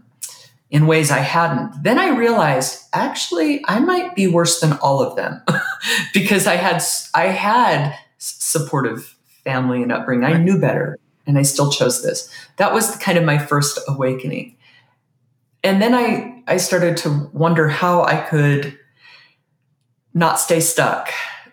in 0.69 0.87
ways 0.87 1.11
I 1.11 1.19
hadn't. 1.19 1.83
Then 1.83 1.99
I 1.99 2.09
realized 2.09 2.83
actually 2.93 3.63
I 3.67 3.79
might 3.79 4.15
be 4.15 4.27
worse 4.27 4.59
than 4.59 4.73
all 4.73 5.01
of 5.01 5.15
them 5.15 5.41
because 6.13 6.47
I 6.47 6.55
had 6.55 6.83
I 7.13 7.27
had 7.27 7.97
supportive 8.17 9.15
family 9.43 9.83
and 9.83 9.91
upbringing. 9.91 10.25
I 10.25 10.37
knew 10.37 10.59
better 10.59 10.97
and 11.27 11.37
I 11.37 11.43
still 11.43 11.71
chose 11.71 12.03
this. 12.03 12.29
That 12.57 12.73
was 12.73 12.95
kind 12.97 13.17
of 13.17 13.23
my 13.23 13.37
first 13.37 13.79
awakening. 13.87 14.57
And 15.63 15.81
then 15.81 15.93
I 15.93 16.43
I 16.47 16.57
started 16.57 16.97
to 16.97 17.29
wonder 17.31 17.69
how 17.69 18.03
I 18.03 18.17
could 18.17 18.77
not 20.13 20.39
stay 20.39 20.59
stuck 20.59 21.09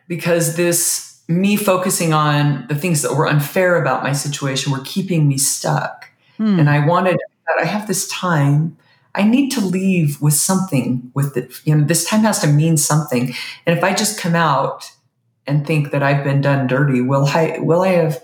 because 0.09 0.57
this 0.57 1.12
me 1.41 1.57
focusing 1.57 2.13
on 2.13 2.67
the 2.69 2.75
things 2.75 3.03
that 3.03 3.15
were 3.15 3.27
unfair 3.27 3.81
about 3.81 4.03
my 4.03 4.13
situation 4.13 4.73
were 4.73 4.83
keeping 4.85 5.29
me 5.29 5.39
stuck. 5.39 6.09
Hmm. 6.37 6.59
And 6.59 6.71
I 6.71 6.85
wanted 6.87 7.19
I 7.61 7.65
have 7.65 7.87
this 7.87 8.09
time 8.09 8.77
I 9.15 9.25
need 9.25 9.51
to 9.51 9.61
leave 9.61 10.21
with 10.23 10.35
something 10.35 11.11
with 11.15 11.37
it. 11.37 11.53
You 11.65 11.77
know, 11.77 11.85
this 11.85 12.05
time 12.05 12.23
has 12.23 12.41
to 12.41 12.47
mean 12.47 12.77
something. 12.77 13.35
And 13.67 13.77
if 13.77 13.85
I 13.85 13.95
just 13.95 14.19
come 14.19 14.35
out 14.35 14.91
and 15.47 15.67
think 15.67 15.91
that 15.91 16.03
I've 16.03 16.25
been 16.25 16.41
done 16.41 16.67
dirty, 16.67 17.03
will 17.03 17.27
I 17.27 17.59
will 17.61 17.83
I 17.83 17.89
have 17.89 18.23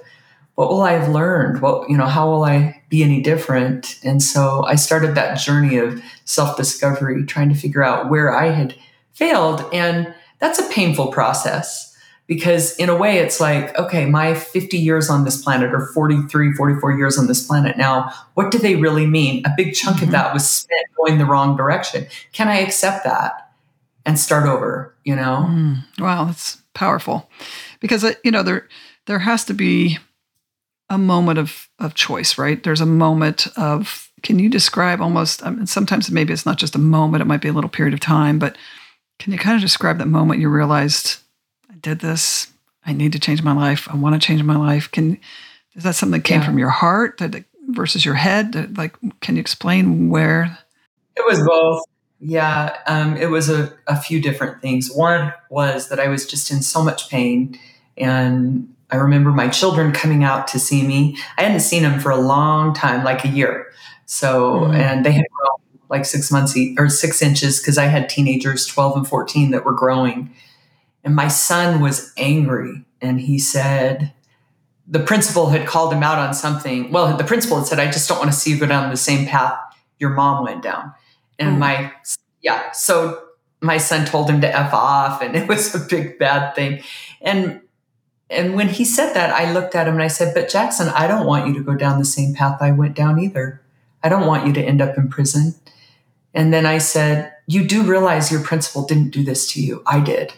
what 0.54 0.70
will 0.70 0.82
I 0.82 0.92
have 0.92 1.08
learned? 1.08 1.62
Well, 1.62 1.84
you 1.88 1.96
know, 1.96 2.06
how 2.06 2.28
will 2.30 2.44
I 2.44 2.82
be 2.88 3.04
any 3.04 3.22
different? 3.22 4.00
And 4.02 4.20
so 4.20 4.64
I 4.64 4.74
started 4.74 5.14
that 5.14 5.38
journey 5.38 5.76
of 5.76 6.02
self-discovery, 6.24 7.26
trying 7.26 7.48
to 7.50 7.54
figure 7.54 7.84
out 7.84 8.10
where 8.10 8.34
I 8.34 8.48
had 8.48 8.74
failed. 9.12 9.64
And 9.72 10.12
that's 10.40 10.58
a 10.58 10.68
painful 10.70 11.12
process 11.12 11.87
because 12.28 12.76
in 12.76 12.88
a 12.88 12.94
way 12.94 13.18
it's 13.18 13.40
like 13.40 13.76
okay 13.76 14.06
my 14.06 14.34
50 14.34 14.76
years 14.76 15.10
on 15.10 15.24
this 15.24 15.42
planet 15.42 15.74
or 15.74 15.86
43 15.86 16.52
44 16.52 16.92
years 16.92 17.18
on 17.18 17.26
this 17.26 17.44
planet 17.44 17.76
now 17.76 18.12
what 18.34 18.52
do 18.52 18.58
they 18.58 18.76
really 18.76 19.06
mean? 19.06 19.44
A 19.44 19.50
big 19.56 19.74
chunk 19.74 19.96
mm-hmm. 19.96 20.04
of 20.04 20.10
that 20.12 20.32
was 20.32 20.48
spent 20.48 20.86
going 20.96 21.18
the 21.18 21.24
wrong 21.24 21.56
direction. 21.56 22.06
Can 22.32 22.46
i 22.46 22.58
accept 22.58 23.02
that 23.02 23.50
and 24.06 24.16
start 24.16 24.46
over 24.46 24.94
you 25.04 25.16
know? 25.16 25.46
Mm. 25.48 25.78
wow 25.98 26.26
that's 26.26 26.62
powerful. 26.74 27.28
Because 27.80 28.04
uh, 28.04 28.12
you 28.22 28.30
know 28.30 28.44
there 28.44 28.68
there 29.06 29.18
has 29.18 29.44
to 29.46 29.54
be 29.54 29.98
a 30.90 30.98
moment 30.98 31.38
of 31.38 31.68
of 31.80 31.94
choice 31.94 32.38
right? 32.38 32.62
There's 32.62 32.82
a 32.82 32.86
moment 32.86 33.48
of 33.56 34.12
can 34.22 34.38
you 34.38 34.48
describe 34.48 35.00
almost 35.00 35.44
I 35.44 35.50
mean, 35.50 35.66
sometimes 35.66 36.10
maybe 36.10 36.32
it's 36.32 36.46
not 36.46 36.58
just 36.58 36.74
a 36.74 36.78
moment 36.78 37.22
it 37.22 37.26
might 37.26 37.40
be 37.40 37.48
a 37.48 37.52
little 37.52 37.70
period 37.70 37.94
of 37.94 38.00
time 38.00 38.38
but 38.38 38.56
can 39.18 39.32
you 39.32 39.38
kind 39.38 39.56
of 39.56 39.60
describe 39.60 39.98
that 39.98 40.06
moment 40.06 40.40
you 40.40 40.48
realized 40.48 41.18
did 41.80 42.00
this. 42.00 42.48
I 42.86 42.92
need 42.92 43.12
to 43.12 43.18
change 43.18 43.42
my 43.42 43.52
life. 43.52 43.88
I 43.90 43.96
want 43.96 44.20
to 44.20 44.24
change 44.26 44.42
my 44.42 44.56
life. 44.56 44.90
Can 44.90 45.18
is 45.74 45.84
that 45.84 45.94
something 45.94 46.20
that 46.20 46.26
came 46.26 46.40
Yeah. 46.40 46.46
from 46.46 46.58
your 46.58 46.70
heart 46.70 47.18
that, 47.18 47.44
versus 47.68 48.04
your 48.04 48.14
head? 48.14 48.52
That, 48.52 48.76
Like, 48.76 48.96
can 49.20 49.36
you 49.36 49.40
explain 49.40 50.08
where? 50.08 50.58
It 51.16 51.24
was 51.26 51.40
both. 51.46 51.82
Yeah, 52.20 52.76
um, 52.86 53.16
it 53.16 53.26
was 53.30 53.48
a, 53.48 53.72
a 53.86 54.00
few 54.00 54.20
different 54.20 54.60
things. 54.60 54.90
One 54.92 55.32
was 55.50 55.88
that 55.88 56.00
I 56.00 56.08
was 56.08 56.26
just 56.26 56.50
in 56.50 56.62
so 56.62 56.82
much 56.82 57.08
pain. 57.08 57.56
And 57.96 58.74
I 58.90 58.96
remember 58.96 59.30
my 59.30 59.48
children 59.48 59.92
coming 59.92 60.24
out 60.24 60.48
to 60.48 60.58
see 60.58 60.84
me. 60.84 61.16
I 61.36 61.42
hadn't 61.42 61.60
seen 61.60 61.82
them 61.84 62.00
for 62.00 62.10
a 62.10 62.16
long 62.16 62.74
time, 62.74 63.04
like 63.04 63.24
a 63.24 63.28
year. 63.28 63.66
So, 64.06 64.60
Mhm. 64.62 64.74
and 64.74 65.06
they 65.06 65.12
had 65.12 65.26
grown 65.30 65.58
like 65.90 66.04
six 66.04 66.30
months 66.30 66.56
e- 66.56 66.74
or 66.78 66.88
six 66.88 67.22
inches 67.22 67.60
because 67.60 67.78
I 67.78 67.84
had 67.84 68.08
teenagers, 68.08 68.66
12 68.66 68.96
and 68.96 69.06
14, 69.06 69.50
that 69.52 69.64
were 69.64 69.72
growing. 69.72 70.30
And 71.08 71.16
my 71.16 71.28
son 71.28 71.80
was 71.80 72.12
angry 72.18 72.84
and 73.00 73.18
he 73.18 73.38
said, 73.38 74.12
the 74.86 75.00
principal 75.00 75.48
had 75.48 75.66
called 75.66 75.90
him 75.90 76.02
out 76.02 76.18
on 76.18 76.34
something. 76.34 76.92
Well, 76.92 77.16
the 77.16 77.24
principal 77.24 77.56
had 77.56 77.66
said, 77.66 77.78
I 77.78 77.90
just 77.90 78.10
don't 78.10 78.18
want 78.18 78.30
to 78.30 78.36
see 78.36 78.50
you 78.50 78.58
go 78.58 78.66
down 78.66 78.90
the 78.90 78.96
same 78.98 79.26
path 79.26 79.58
your 79.98 80.10
mom 80.10 80.44
went 80.44 80.62
down. 80.62 80.92
And 81.38 81.56
Mm. 81.56 81.60
my, 81.60 81.92
yeah, 82.42 82.70
so 82.72 83.22
my 83.62 83.78
son 83.78 84.04
told 84.04 84.28
him 84.28 84.42
to 84.42 84.54
F 84.54 84.74
off 84.74 85.22
and 85.22 85.34
it 85.40 85.48
was 85.48 85.74
a 85.74 85.78
big 85.78 86.18
bad 86.18 86.54
thing. 86.54 86.82
And 87.22 87.62
and 88.30 88.54
when 88.54 88.68
he 88.68 88.84
said 88.84 89.14
that, 89.14 89.30
I 89.30 89.50
looked 89.54 89.74
at 89.74 89.88
him 89.88 89.94
and 89.94 90.02
I 90.02 90.08
said, 90.08 90.34
But 90.34 90.50
Jackson, 90.50 90.90
I 90.90 91.06
don't 91.06 91.24
want 91.26 91.46
you 91.48 91.54
to 91.54 91.62
go 91.62 91.74
down 91.74 91.98
the 91.98 92.04
same 92.04 92.34
path 92.34 92.60
I 92.60 92.72
went 92.72 92.94
down 92.94 93.18
either. 93.18 93.62
I 94.04 94.10
don't 94.10 94.26
want 94.26 94.46
you 94.46 94.52
to 94.52 94.62
end 94.62 94.82
up 94.82 94.98
in 94.98 95.08
prison. 95.08 95.54
And 96.34 96.52
then 96.52 96.66
I 96.66 96.76
said, 96.76 97.32
You 97.46 97.66
do 97.66 97.82
realize 97.84 98.30
your 98.30 98.42
principal 98.42 98.84
didn't 98.84 99.12
do 99.12 99.24
this 99.24 99.50
to 99.52 99.62
you. 99.62 99.82
I 99.86 100.00
did. 100.00 100.34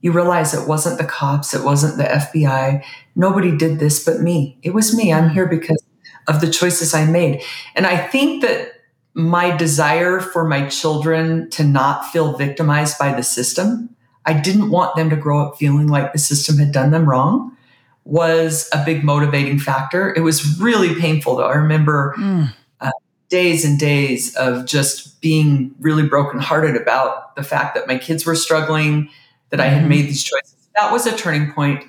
You 0.00 0.12
realize 0.12 0.54
it 0.54 0.68
wasn't 0.68 0.98
the 0.98 1.04
cops, 1.04 1.54
it 1.54 1.64
wasn't 1.64 1.96
the 1.96 2.04
FBI. 2.04 2.84
Nobody 3.16 3.56
did 3.56 3.78
this 3.78 4.04
but 4.04 4.20
me. 4.20 4.58
It 4.62 4.74
was 4.74 4.96
me. 4.96 5.12
I'm 5.12 5.30
here 5.30 5.46
because 5.46 5.82
of 6.28 6.40
the 6.40 6.50
choices 6.50 6.94
I 6.94 7.04
made. 7.04 7.42
And 7.74 7.86
I 7.86 7.96
think 7.96 8.42
that 8.42 8.74
my 9.14 9.56
desire 9.56 10.20
for 10.20 10.46
my 10.46 10.68
children 10.68 11.50
to 11.50 11.64
not 11.64 12.06
feel 12.12 12.36
victimized 12.36 12.98
by 12.98 13.12
the 13.12 13.22
system, 13.24 13.96
I 14.24 14.34
didn't 14.34 14.70
want 14.70 14.94
them 14.94 15.10
to 15.10 15.16
grow 15.16 15.40
up 15.44 15.56
feeling 15.56 15.88
like 15.88 16.12
the 16.12 16.18
system 16.18 16.58
had 16.58 16.70
done 16.70 16.90
them 16.92 17.08
wrong, 17.08 17.56
was 18.04 18.68
a 18.72 18.84
big 18.84 19.02
motivating 19.02 19.58
factor. 19.58 20.14
It 20.14 20.20
was 20.20 20.58
really 20.60 20.94
painful 20.94 21.36
though. 21.36 21.48
I 21.48 21.54
remember 21.54 22.14
Mm. 22.18 22.52
days 23.30 23.62
and 23.62 23.78
days 23.78 24.34
of 24.36 24.64
just 24.64 25.20
being 25.20 25.74
really 25.80 26.06
brokenhearted 26.08 26.74
about 26.74 27.36
the 27.36 27.42
fact 27.42 27.74
that 27.74 27.86
my 27.86 27.98
kids 27.98 28.24
were 28.24 28.34
struggling, 28.34 29.10
that 29.50 29.60
I 29.60 29.66
had 29.68 29.84
Mhm. 29.84 29.88
made 29.88 30.08
these 30.08 30.22
choices. 30.22 30.54
That 30.76 30.92
was 30.92 31.06
a 31.06 31.16
turning 31.16 31.52
point. 31.52 31.84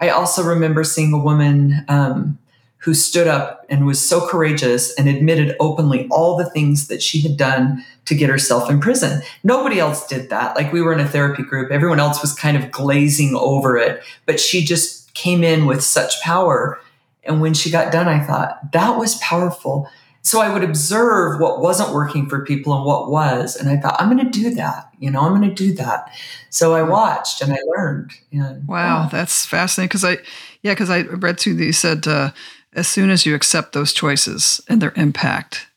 I 0.00 0.10
also 0.10 0.42
remember 0.42 0.84
seeing 0.84 1.12
a 1.12 1.18
woman 1.18 1.84
um, 1.88 2.38
who 2.78 2.94
stood 2.94 3.26
up 3.26 3.64
and 3.68 3.86
was 3.86 3.98
so 4.06 4.26
courageous 4.28 4.94
and 4.94 5.08
admitted 5.08 5.56
openly 5.58 6.06
all 6.10 6.36
the 6.36 6.48
things 6.50 6.88
that 6.88 7.02
she 7.02 7.20
had 7.20 7.36
done 7.36 7.84
to 8.04 8.14
get 8.14 8.28
herself 8.28 8.70
in 8.70 8.78
prison. 8.80 9.22
Nobody 9.42 9.80
else 9.80 10.06
did 10.06 10.28
that. 10.30 10.54
Like 10.54 10.72
we 10.72 10.82
were 10.82 10.92
in 10.92 11.00
a 11.00 11.08
therapy 11.08 11.42
group, 11.42 11.72
everyone 11.72 11.98
else 11.98 12.20
was 12.20 12.32
kind 12.32 12.56
of 12.56 12.70
glazing 12.70 13.34
over 13.34 13.76
it, 13.76 14.02
but 14.26 14.38
she 14.38 14.64
just 14.64 15.12
came 15.14 15.42
in 15.42 15.66
with 15.66 15.82
such 15.82 16.20
power. 16.22 16.78
And 17.24 17.40
when 17.40 17.54
she 17.54 17.70
got 17.70 17.90
done, 17.90 18.06
I 18.06 18.20
thought, 18.24 18.70
that 18.72 18.96
was 18.98 19.16
powerful. 19.16 19.88
So 20.26 20.40
I 20.40 20.52
would 20.52 20.64
observe 20.64 21.40
what 21.40 21.60
wasn't 21.60 21.94
working 21.94 22.28
for 22.28 22.44
people 22.44 22.74
and 22.74 22.84
what 22.84 23.08
was. 23.08 23.54
And 23.54 23.68
I 23.68 23.76
thought, 23.76 23.94
I'm 24.00 24.10
going 24.10 24.24
to 24.24 24.28
do 24.28 24.52
that. 24.56 24.92
You 24.98 25.08
know, 25.08 25.20
I'm 25.20 25.36
going 25.36 25.48
to 25.48 25.54
do 25.54 25.72
that. 25.74 26.12
So 26.50 26.74
I 26.74 26.82
watched 26.82 27.42
and 27.42 27.52
I 27.52 27.58
learned. 27.76 28.10
And 28.32 28.66
Wow, 28.66 29.08
that's 29.08 29.46
fascinating. 29.46 29.86
Because 29.86 30.04
I, 30.04 30.18
yeah, 30.62 30.72
because 30.72 30.90
I 30.90 31.02
read 31.02 31.38
too 31.38 31.54
that 31.54 31.64
you 31.64 31.72
said 31.72 32.08
uh, 32.08 32.32
as 32.72 32.88
soon 32.88 33.10
as 33.10 33.24
you 33.24 33.36
accept 33.36 33.72
those 33.72 33.92
choices 33.92 34.60
and 34.68 34.82
their 34.82 34.92
impact, 34.96 35.68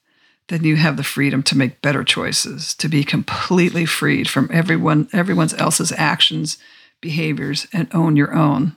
then 0.47 0.63
you 0.63 0.77
have 0.77 0.97
the 0.97 1.03
freedom 1.03 1.43
to 1.43 1.55
make 1.55 1.83
better 1.83 2.03
choices, 2.03 2.73
to 2.73 2.89
be 2.89 3.03
completely 3.03 3.85
freed 3.85 4.27
from 4.27 4.49
everyone, 4.51 5.09
everyone 5.13 5.53
else's 5.59 5.93
actions, 5.95 6.57
behaviors, 7.01 7.67
and 7.71 7.88
own 7.93 8.15
your 8.15 8.33
own. 8.33 8.75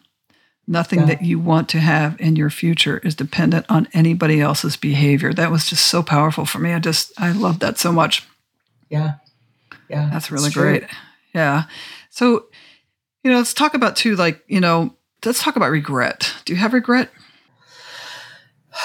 Nothing 0.67 1.01
Yeah. 1.01 1.07
that 1.07 1.23
you 1.23 1.39
want 1.41 1.69
to 1.71 1.81
have 1.81 2.21
in 2.21 2.37
your 2.37 2.49
future 2.51 2.99
is 2.99 3.15
dependent 3.17 3.67
on 3.69 3.89
anybody 3.93 4.41
else's 4.41 4.77
behavior. 4.77 5.33
That 5.35 5.51
was 5.51 5.67
just 5.67 5.87
so 5.87 6.03
powerful 6.03 6.45
for 6.47 6.59
me. 6.61 6.73
I 6.73 6.79
just, 6.79 7.13
I 7.21 7.33
love 7.33 7.59
that 7.61 7.79
so 7.79 7.93
much. 7.93 8.27
yeah. 8.89 9.15
Yeah. 9.89 10.09
That's 10.11 10.31
really 10.31 10.51
great. 10.51 10.85
Yeah. 11.35 11.65
So, 12.09 12.47
you 13.23 13.31
know, 13.31 13.37
let's 13.39 13.53
talk 13.53 13.75
about 13.75 13.95
too, 13.97 14.17
like, 14.17 14.43
you 14.47 14.59
know, 14.61 14.95
let's 15.25 15.43
talk 15.43 15.57
about 15.57 15.71
regret. 15.71 16.33
Do 16.47 16.53
you 16.55 16.59
have 16.59 16.73
regret? 16.73 17.11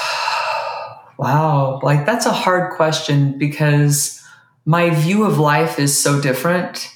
Wow. 1.19 1.79
Like 1.81 2.05
that's 2.05 2.27
a 2.27 2.31
hard 2.31 2.73
question 2.73 3.39
because 3.39 4.21
my 4.65 4.91
view 4.91 5.23
of 5.23 5.39
life 5.39 5.79
is 5.79 5.97
so 5.99 6.21
different. 6.21 6.91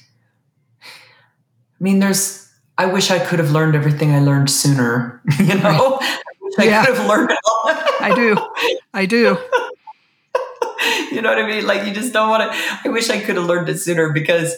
I 0.80 1.82
mean, 1.82 1.98
there's, 1.98 2.41
I 2.78 2.86
wish 2.86 3.10
I 3.10 3.18
could 3.18 3.38
have 3.38 3.50
learned 3.52 3.74
everything 3.76 4.12
I 4.14 4.20
learned 4.20 4.50
sooner. 4.50 5.20
You 5.38 5.54
know, 5.58 5.98
I 6.00 6.18
wish 6.40 6.54
I 6.58 6.64
Yeah. 6.64 6.84
could 6.86 6.96
have 6.96 7.06
learned. 7.08 7.30
I 8.00 8.12
do. 8.14 8.36
I 8.94 9.06
do. 9.06 9.38
you 11.12 11.20
know 11.22 11.30
what 11.30 11.38
I 11.38 11.46
mean? 11.46 11.66
Like 11.66 11.86
you 11.86 11.92
just 11.94 12.12
don't 12.12 12.28
want 12.28 12.50
to. 12.50 12.58
I 12.84 12.88
wish 12.88 13.10
I 13.10 13.20
could 13.20 13.36
have 13.36 13.46
learned 13.46 13.68
it 13.68 13.78
sooner 13.78 14.12
because, 14.12 14.56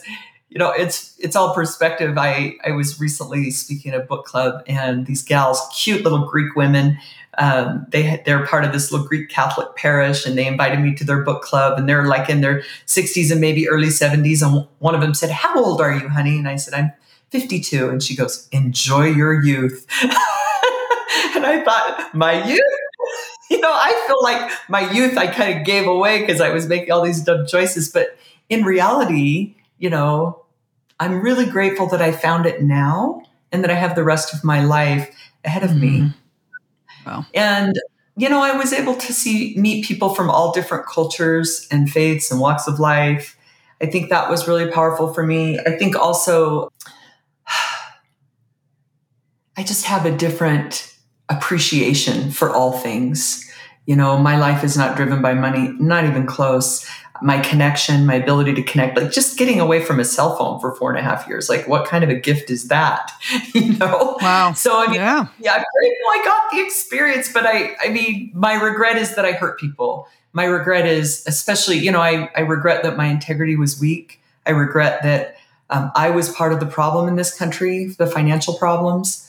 you 0.49 0.57
know, 0.59 0.71
it's 0.71 1.15
it's 1.19 1.35
all 1.35 1.53
perspective. 1.53 2.17
I 2.17 2.55
I 2.65 2.71
was 2.71 2.99
recently 2.99 3.51
speaking 3.51 3.93
at 3.93 4.01
a 4.01 4.03
book 4.03 4.25
club, 4.25 4.63
and 4.67 5.05
these 5.05 5.21
gals, 5.21 5.61
cute 5.75 6.03
little 6.03 6.25
Greek 6.25 6.55
women, 6.55 6.97
um, 7.37 7.85
they 7.89 8.21
they're 8.25 8.45
part 8.47 8.63
of 8.63 8.71
this 8.71 8.91
little 8.91 9.05
Greek 9.07 9.29
Catholic 9.29 9.75
parish, 9.75 10.25
and 10.25 10.37
they 10.37 10.47
invited 10.47 10.79
me 10.79 10.93
to 10.95 11.03
their 11.03 11.23
book 11.23 11.41
club, 11.43 11.77
and 11.77 11.87
they're 11.89 12.05
like 12.07 12.29
in 12.29 12.41
their 12.41 12.63
sixties 12.85 13.29
and 13.31 13.41
maybe 13.41 13.67
early 13.69 13.89
seventies. 13.89 14.41
And 14.41 14.65
one 14.79 14.95
of 14.95 15.01
them 15.01 15.13
said, 15.13 15.29
"How 15.31 15.61
old 15.63 15.81
are 15.81 15.93
you, 15.93 16.07
honey?" 16.09 16.37
And 16.39 16.47
I 16.47 16.55
said, 16.55 16.73
"I'm 16.73 16.91
52," 17.39 17.89
and 17.89 18.01
she 18.01 18.15
goes, 18.15 18.47
"Enjoy 18.51 19.05
your 19.05 19.43
youth." 19.43 19.85
and 21.35 21.45
I 21.45 21.61
thought, 21.63 22.11
my 22.13 22.43
youth 22.47 22.59
you 23.49 23.59
know, 23.59 23.71
I 23.71 24.03
feel 24.07 24.23
like 24.23 24.51
my 24.69 24.91
youth 24.91 25.17
I 25.17 25.27
kind 25.27 25.59
of 25.59 25.65
gave 25.65 25.87
away 25.87 26.21
because 26.21 26.41
I 26.41 26.49
was 26.49 26.67
making 26.67 26.91
all 26.91 27.03
these 27.03 27.21
dumb 27.21 27.45
choices. 27.45 27.89
But 27.89 28.17
in 28.49 28.63
reality, 28.63 29.55
you 29.77 29.89
know, 29.89 30.43
I'm 30.99 31.21
really 31.21 31.45
grateful 31.45 31.87
that 31.89 32.01
I 32.01 32.11
found 32.11 32.45
it 32.45 32.61
now 32.63 33.21
and 33.51 33.63
that 33.63 33.71
I 33.71 33.75
have 33.75 33.95
the 33.95 34.03
rest 34.03 34.33
of 34.33 34.43
my 34.43 34.63
life 34.63 35.15
ahead 35.43 35.63
of 35.63 35.75
me. 35.75 35.99
Mhm. 35.99 36.13
Wow. 37.05 37.25
And 37.33 37.75
you 38.17 38.29
know, 38.29 38.41
I 38.41 38.55
was 38.55 38.71
able 38.71 38.95
to 38.95 39.13
see 39.13 39.55
meet 39.57 39.85
people 39.85 40.15
from 40.15 40.29
all 40.29 40.53
different 40.53 40.85
cultures 40.87 41.67
and 41.69 41.89
faiths 41.89 42.31
and 42.31 42.39
walks 42.39 42.65
of 42.65 42.79
life. 42.79 43.37
I 43.81 43.87
think 43.87 44.09
that 44.09 44.29
was 44.29 44.47
really 44.47 44.71
powerful 44.71 45.13
for 45.13 45.25
me. 45.25 45.59
I 45.59 45.71
think 45.77 45.97
also 45.97 46.71
I 49.57 49.63
just 49.63 49.85
have 49.85 50.05
a 50.05 50.15
different 50.15 50.93
appreciation 51.29 52.31
for 52.31 52.49
all 52.49 52.73
things. 52.73 53.41
You 53.85 53.95
know, 53.95 54.17
my 54.17 54.37
life 54.37 54.63
is 54.63 54.77
not 54.77 54.95
driven 54.95 55.21
by 55.21 55.33
money, 55.33 55.73
not 55.79 56.05
even 56.05 56.25
close. 56.25 56.85
My 57.21 57.39
connection, 57.39 58.05
my 58.05 58.15
ability 58.15 58.53
to 58.55 58.63
connect, 58.63 58.97
like 58.97 59.11
just 59.11 59.37
getting 59.37 59.61
away 59.61 59.81
from 59.81 59.99
a 60.01 60.05
cell 60.05 60.35
phone 60.35 60.59
for 60.59 60.75
four 60.75 60.89
and 60.89 60.99
a 60.99 61.01
half 61.01 61.25
years, 61.27 61.47
like 61.47 61.65
what 61.67 61.87
kind 61.87 62.03
of 62.03 62.09
a 62.09 62.15
gift 62.15 62.49
is 62.49 62.67
that? 62.67 63.11
you 63.53 63.73
know? 63.77 64.17
Wow. 64.21 64.51
So 64.53 64.81
I 64.81 64.87
mean, 64.87 64.95
Yeah. 64.95 65.27
yeah, 65.39 65.53
I'm 65.53 65.63
grateful 65.79 66.07
I 66.09 66.21
got 66.25 66.51
the 66.51 66.61
experience, 66.61 67.31
but 67.31 67.45
I, 67.45 67.75
I 67.81 67.89
mean, 67.89 68.31
my 68.33 68.55
regret 68.55 68.97
is 68.97 69.15
that 69.15 69.23
I 69.23 69.31
hurt 69.31 69.57
people. 69.59 70.09
My 70.33 70.43
regret 70.43 70.85
is, 70.85 71.23
especially, 71.25 71.77
you 71.77 71.91
know, 71.91 72.01
I, 72.01 72.29
I 72.35 72.41
regret 72.41 72.83
that 72.83 72.97
my 72.97 73.05
integrity 73.05 73.55
was 73.55 73.79
weak. 73.79 74.19
I 74.45 74.49
regret 74.49 75.01
that 75.03 75.37
um, 75.69 75.91
I 75.95 76.09
was 76.09 76.29
part 76.29 76.51
of 76.51 76.59
the 76.59 76.65
problem 76.65 77.07
in 77.07 77.15
this 77.15 77.33
country, 77.33 77.85
the 77.97 78.07
financial 78.07 78.55
problems. 78.55 79.24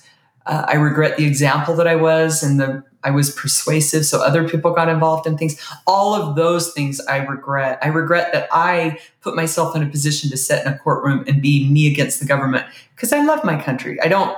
Uh, 0.46 0.64
I 0.68 0.74
regret 0.76 1.16
the 1.16 1.26
example 1.26 1.74
that 1.76 1.88
I 1.88 1.96
was, 1.96 2.42
and 2.42 2.60
the 2.60 2.84
I 3.02 3.10
was 3.10 3.30
persuasive, 3.30 4.04
so 4.04 4.20
other 4.20 4.48
people 4.48 4.72
got 4.72 4.88
involved 4.88 5.26
in 5.26 5.36
things. 5.38 5.60
All 5.86 6.14
of 6.14 6.34
those 6.34 6.72
things 6.72 7.00
I 7.06 7.18
regret. 7.18 7.78
I 7.82 7.88
regret 7.88 8.32
that 8.32 8.48
I 8.52 8.98
put 9.20 9.36
myself 9.36 9.76
in 9.76 9.82
a 9.82 9.86
position 9.86 10.30
to 10.30 10.36
sit 10.36 10.64
in 10.66 10.72
a 10.72 10.78
courtroom 10.78 11.24
and 11.28 11.40
be 11.40 11.68
me 11.68 11.90
against 11.90 12.20
the 12.20 12.26
government 12.26 12.66
because 12.94 13.12
I 13.12 13.24
love 13.24 13.44
my 13.44 13.60
country. 13.60 14.00
I 14.00 14.08
don't. 14.08 14.36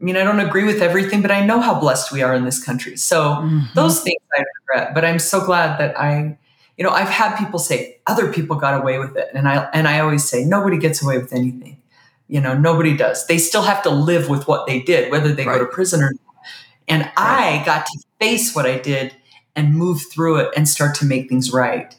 I 0.00 0.02
mean, 0.04 0.16
I 0.16 0.24
don't 0.24 0.40
agree 0.40 0.64
with 0.64 0.82
everything, 0.82 1.22
but 1.22 1.30
I 1.30 1.46
know 1.46 1.60
how 1.60 1.78
blessed 1.78 2.10
we 2.10 2.20
are 2.20 2.34
in 2.34 2.44
this 2.44 2.62
country. 2.62 2.96
So 2.96 3.36
Mhm. 3.36 3.72
those 3.74 4.00
things 4.00 4.20
I 4.36 4.42
regret, 4.60 4.92
but 4.92 5.04
I'm 5.04 5.20
so 5.20 5.40
glad 5.40 5.78
that 5.78 5.98
I, 5.98 6.36
you 6.76 6.84
know, 6.84 6.90
I've 6.90 7.08
had 7.08 7.36
people 7.36 7.60
say 7.60 7.98
other 8.08 8.32
people 8.32 8.56
got 8.56 8.80
away 8.80 8.98
with 8.98 9.16
it, 9.16 9.30
and 9.34 9.48
I 9.48 9.68
and 9.72 9.86
I 9.86 10.00
always 10.00 10.24
say 10.28 10.44
nobody 10.44 10.78
gets 10.78 11.00
away 11.00 11.18
with 11.18 11.32
anything. 11.32 11.76
You 12.28 12.40
know, 12.40 12.56
nobody 12.56 12.96
does. 12.96 13.26
They 13.26 13.38
still 13.38 13.62
have 13.62 13.82
to 13.82 13.90
live 13.90 14.28
with 14.28 14.48
what 14.48 14.66
they 14.66 14.80
did, 14.80 15.10
whether 15.10 15.32
they 15.32 15.44
go 15.44 15.58
to 15.58 15.66
prison 15.66 16.02
or 16.02 16.10
not. 16.10 16.36
And 16.88 17.10
I 17.16 17.62
got 17.64 17.86
to 17.86 17.98
face 18.18 18.54
what 18.54 18.66
I 18.66 18.78
did 18.78 19.14
and 19.54 19.76
move 19.76 20.02
through 20.10 20.36
it 20.36 20.52
and 20.56 20.68
start 20.68 20.94
to 20.96 21.04
make 21.04 21.28
things 21.28 21.52
right. 21.52 21.94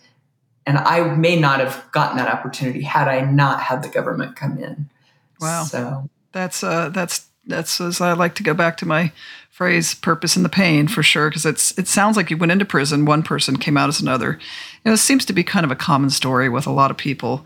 And 0.66 0.78
I 0.78 1.16
may 1.16 1.40
not 1.40 1.60
have 1.60 1.86
gotten 1.92 2.18
that 2.18 2.28
opportunity 2.28 2.82
had 2.82 3.08
I 3.08 3.22
not 3.22 3.62
had 3.62 3.84
the 3.84 3.90
government 3.90 4.36
come 4.36 4.58
in. 4.58 4.90
Wow. 5.40 5.64
So 5.64 6.10
That's 6.32 6.64
uh, 6.64 6.90
that's 6.90 7.28
that's 7.46 7.80
as 7.80 8.02
I 8.02 8.14
like 8.14 8.36
to 8.36 8.44
go 8.44 8.54
back 8.54 8.78
to 8.78 8.86
my 8.86 9.12
phrase 9.52 9.94
"purpose 9.94 10.36
in 10.36 10.44
the 10.44 10.50
pain" 10.50 10.88
for 10.88 11.04
sure, 11.04 11.30
because 11.30 11.46
it's 11.46 11.78
it 11.78 11.88
sounds 11.88 12.18
like 12.18 12.30
you 12.30 12.38
went 12.38 12.52
into 12.52 12.66
prison, 12.66 13.06
one 13.06 13.24
person 13.24 13.58
came 13.58 13.78
out 13.78 13.90
as 13.90 14.02
another. 14.02 14.40
You 14.84 14.90
know, 14.90 14.94
it 14.94 14.98
seems 14.98 15.24
to 15.26 15.34
be 15.34 15.44
kind 15.44 15.66
of 15.66 15.72
a 15.72 15.76
common 15.76 16.10
story 16.10 16.50
with 16.50 16.66
a 16.68 16.72
lot 16.72 16.92
of 16.92 16.98
people. 16.98 17.46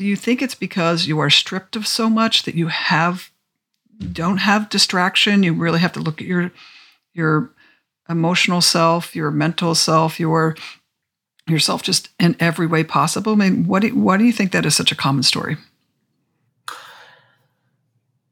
Do 0.00 0.06
you 0.06 0.16
think 0.16 0.40
it's 0.40 0.54
because 0.54 1.06
you 1.06 1.18
are 1.18 1.28
stripped 1.28 1.76
of 1.76 1.86
so 1.86 2.08
much 2.08 2.44
that 2.44 2.54
you 2.54 2.68
have 2.68 3.30
don't 4.12 4.38
have 4.38 4.70
distraction? 4.70 5.42
You 5.42 5.52
really 5.52 5.80
have 5.80 5.92
to 5.92 6.00
look 6.00 6.22
at 6.22 6.26
your 6.26 6.52
your 7.12 7.50
emotional 8.08 8.62
self, 8.62 9.14
your 9.14 9.30
mental 9.30 9.74
self, 9.74 10.18
your 10.18 10.56
yourself 11.46 11.82
just 11.82 12.08
in 12.18 12.34
every 12.40 12.66
way 12.66 12.82
possible. 12.82 13.32
I 13.32 13.36
mean, 13.36 13.66
what 13.66 13.82
do, 13.82 13.94
why 13.94 14.16
do 14.16 14.24
you 14.24 14.32
think 14.32 14.52
that 14.52 14.64
is 14.64 14.74
such 14.74 14.90
a 14.90 14.96
common 14.96 15.22
story? 15.22 15.58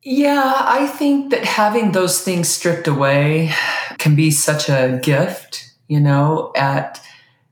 Yeah, 0.03 0.55
I 0.57 0.87
think 0.87 1.31
that 1.33 1.45
having 1.45 1.93
those 1.93 2.23
things 2.23 2.49
stripped 2.49 2.89
away 2.89 3.53
can 3.99 4.17
be 4.17 4.31
such 4.31 4.71
a 4.71 4.99
gift, 5.03 5.71
you 5.87 6.01
know, 6.01 6.51
at 6.57 6.99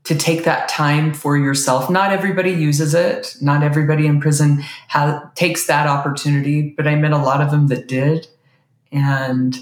to 0.06 0.14
take 0.14 0.44
that 0.44 0.68
time 0.68 1.12
for 1.12 1.36
yourself. 1.36 1.90
Not 1.90 2.12
everybody 2.12 2.52
uses 2.52 2.94
it. 2.94 3.36
Not 3.40 3.62
everybody 3.62 4.06
in 4.06 4.20
prison 4.20 4.62
has, 4.88 5.20
takes 5.34 5.66
that 5.66 5.86
opportunity, 5.86 6.74
but 6.76 6.86
I 6.86 6.94
met 6.94 7.12
a 7.12 7.18
lot 7.18 7.40
of 7.40 7.50
them 7.50 7.66
that 7.68 7.88
did. 7.88 8.28
And 8.92 9.56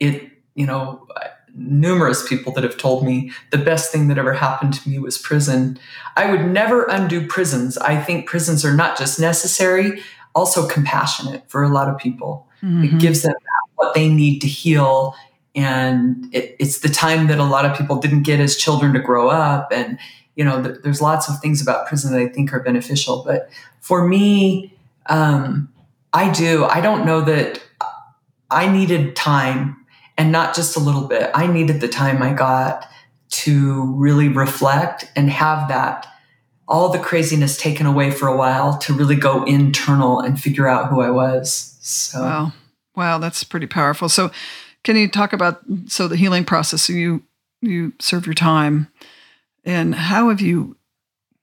it, 0.00 0.30
you 0.54 0.66
know, 0.66 1.06
numerous 1.54 2.26
people 2.28 2.52
that 2.52 2.64
have 2.64 2.76
told 2.76 3.04
me 3.04 3.30
the 3.50 3.58
best 3.58 3.92
thing 3.92 4.08
that 4.08 4.18
ever 4.18 4.32
happened 4.32 4.74
to 4.74 4.88
me 4.88 4.98
was 4.98 5.18
prison. 5.18 5.78
I 6.16 6.30
would 6.30 6.46
never 6.46 6.84
undo 6.84 7.26
prisons. 7.26 7.78
I 7.78 8.00
think 8.00 8.26
prisons 8.26 8.64
are 8.64 8.74
not 8.74 8.98
just 8.98 9.20
necessary, 9.20 10.02
also 10.34 10.66
compassionate 10.66 11.48
for 11.48 11.62
a 11.62 11.68
lot 11.68 11.88
of 11.88 11.98
people. 11.98 12.48
Mm-hmm. 12.62 12.96
It 12.96 13.00
gives 13.00 13.22
them 13.22 13.34
what 13.76 13.94
they 13.94 14.08
need 14.08 14.40
to 14.40 14.48
heal. 14.48 15.14
And 15.54 16.34
it, 16.34 16.56
it's 16.58 16.80
the 16.80 16.88
time 16.88 17.28
that 17.28 17.38
a 17.38 17.44
lot 17.44 17.64
of 17.64 17.76
people 17.76 17.96
didn't 17.96 18.22
get 18.22 18.40
as 18.40 18.56
children 18.56 18.92
to 18.94 19.00
grow 19.00 19.28
up. 19.28 19.68
And, 19.72 19.98
you 20.34 20.44
know, 20.44 20.62
th- 20.62 20.78
there's 20.82 21.00
lots 21.00 21.28
of 21.28 21.40
things 21.40 21.62
about 21.62 21.86
prison 21.86 22.12
that 22.12 22.20
I 22.20 22.28
think 22.28 22.52
are 22.52 22.60
beneficial. 22.60 23.22
But 23.24 23.48
for 23.80 24.06
me, 24.06 24.76
um, 25.06 25.72
I 26.12 26.30
do. 26.30 26.64
I 26.64 26.80
don't 26.80 27.04
know 27.04 27.20
that 27.20 27.62
I 28.50 28.70
needed 28.70 29.16
time 29.16 29.84
and 30.16 30.30
not 30.30 30.54
just 30.54 30.76
a 30.76 30.80
little 30.80 31.06
bit. 31.06 31.30
I 31.34 31.46
needed 31.46 31.80
the 31.80 31.88
time 31.88 32.22
I 32.22 32.32
got 32.32 32.88
to 33.30 33.94
really 33.94 34.28
reflect 34.28 35.10
and 35.16 35.28
have 35.30 35.68
that 35.68 36.06
all 36.66 36.90
the 36.90 36.98
craziness 36.98 37.56
taken 37.56 37.84
away 37.84 38.10
for 38.10 38.26
a 38.26 38.36
while 38.36 38.78
to 38.78 38.94
really 38.94 39.16
go 39.16 39.44
internal 39.44 40.20
and 40.20 40.40
figure 40.40 40.66
out 40.66 40.88
who 40.88 41.00
I 41.00 41.10
was. 41.10 41.76
So 41.80 42.22
Wow. 42.22 42.52
Wow, 42.96 43.18
that's 43.18 43.42
pretty 43.42 43.66
powerful. 43.66 44.08
So 44.08 44.30
can 44.84 44.96
you 44.96 45.08
talk 45.08 45.32
about 45.32 45.60
so 45.86 46.06
the 46.06 46.16
healing 46.16 46.44
process 46.44 46.82
so 46.82 46.92
you 46.92 47.22
you 47.60 47.92
serve 47.98 48.26
your 48.26 48.34
time 48.34 48.88
and 49.64 49.94
how 49.94 50.28
have 50.28 50.40
you 50.40 50.76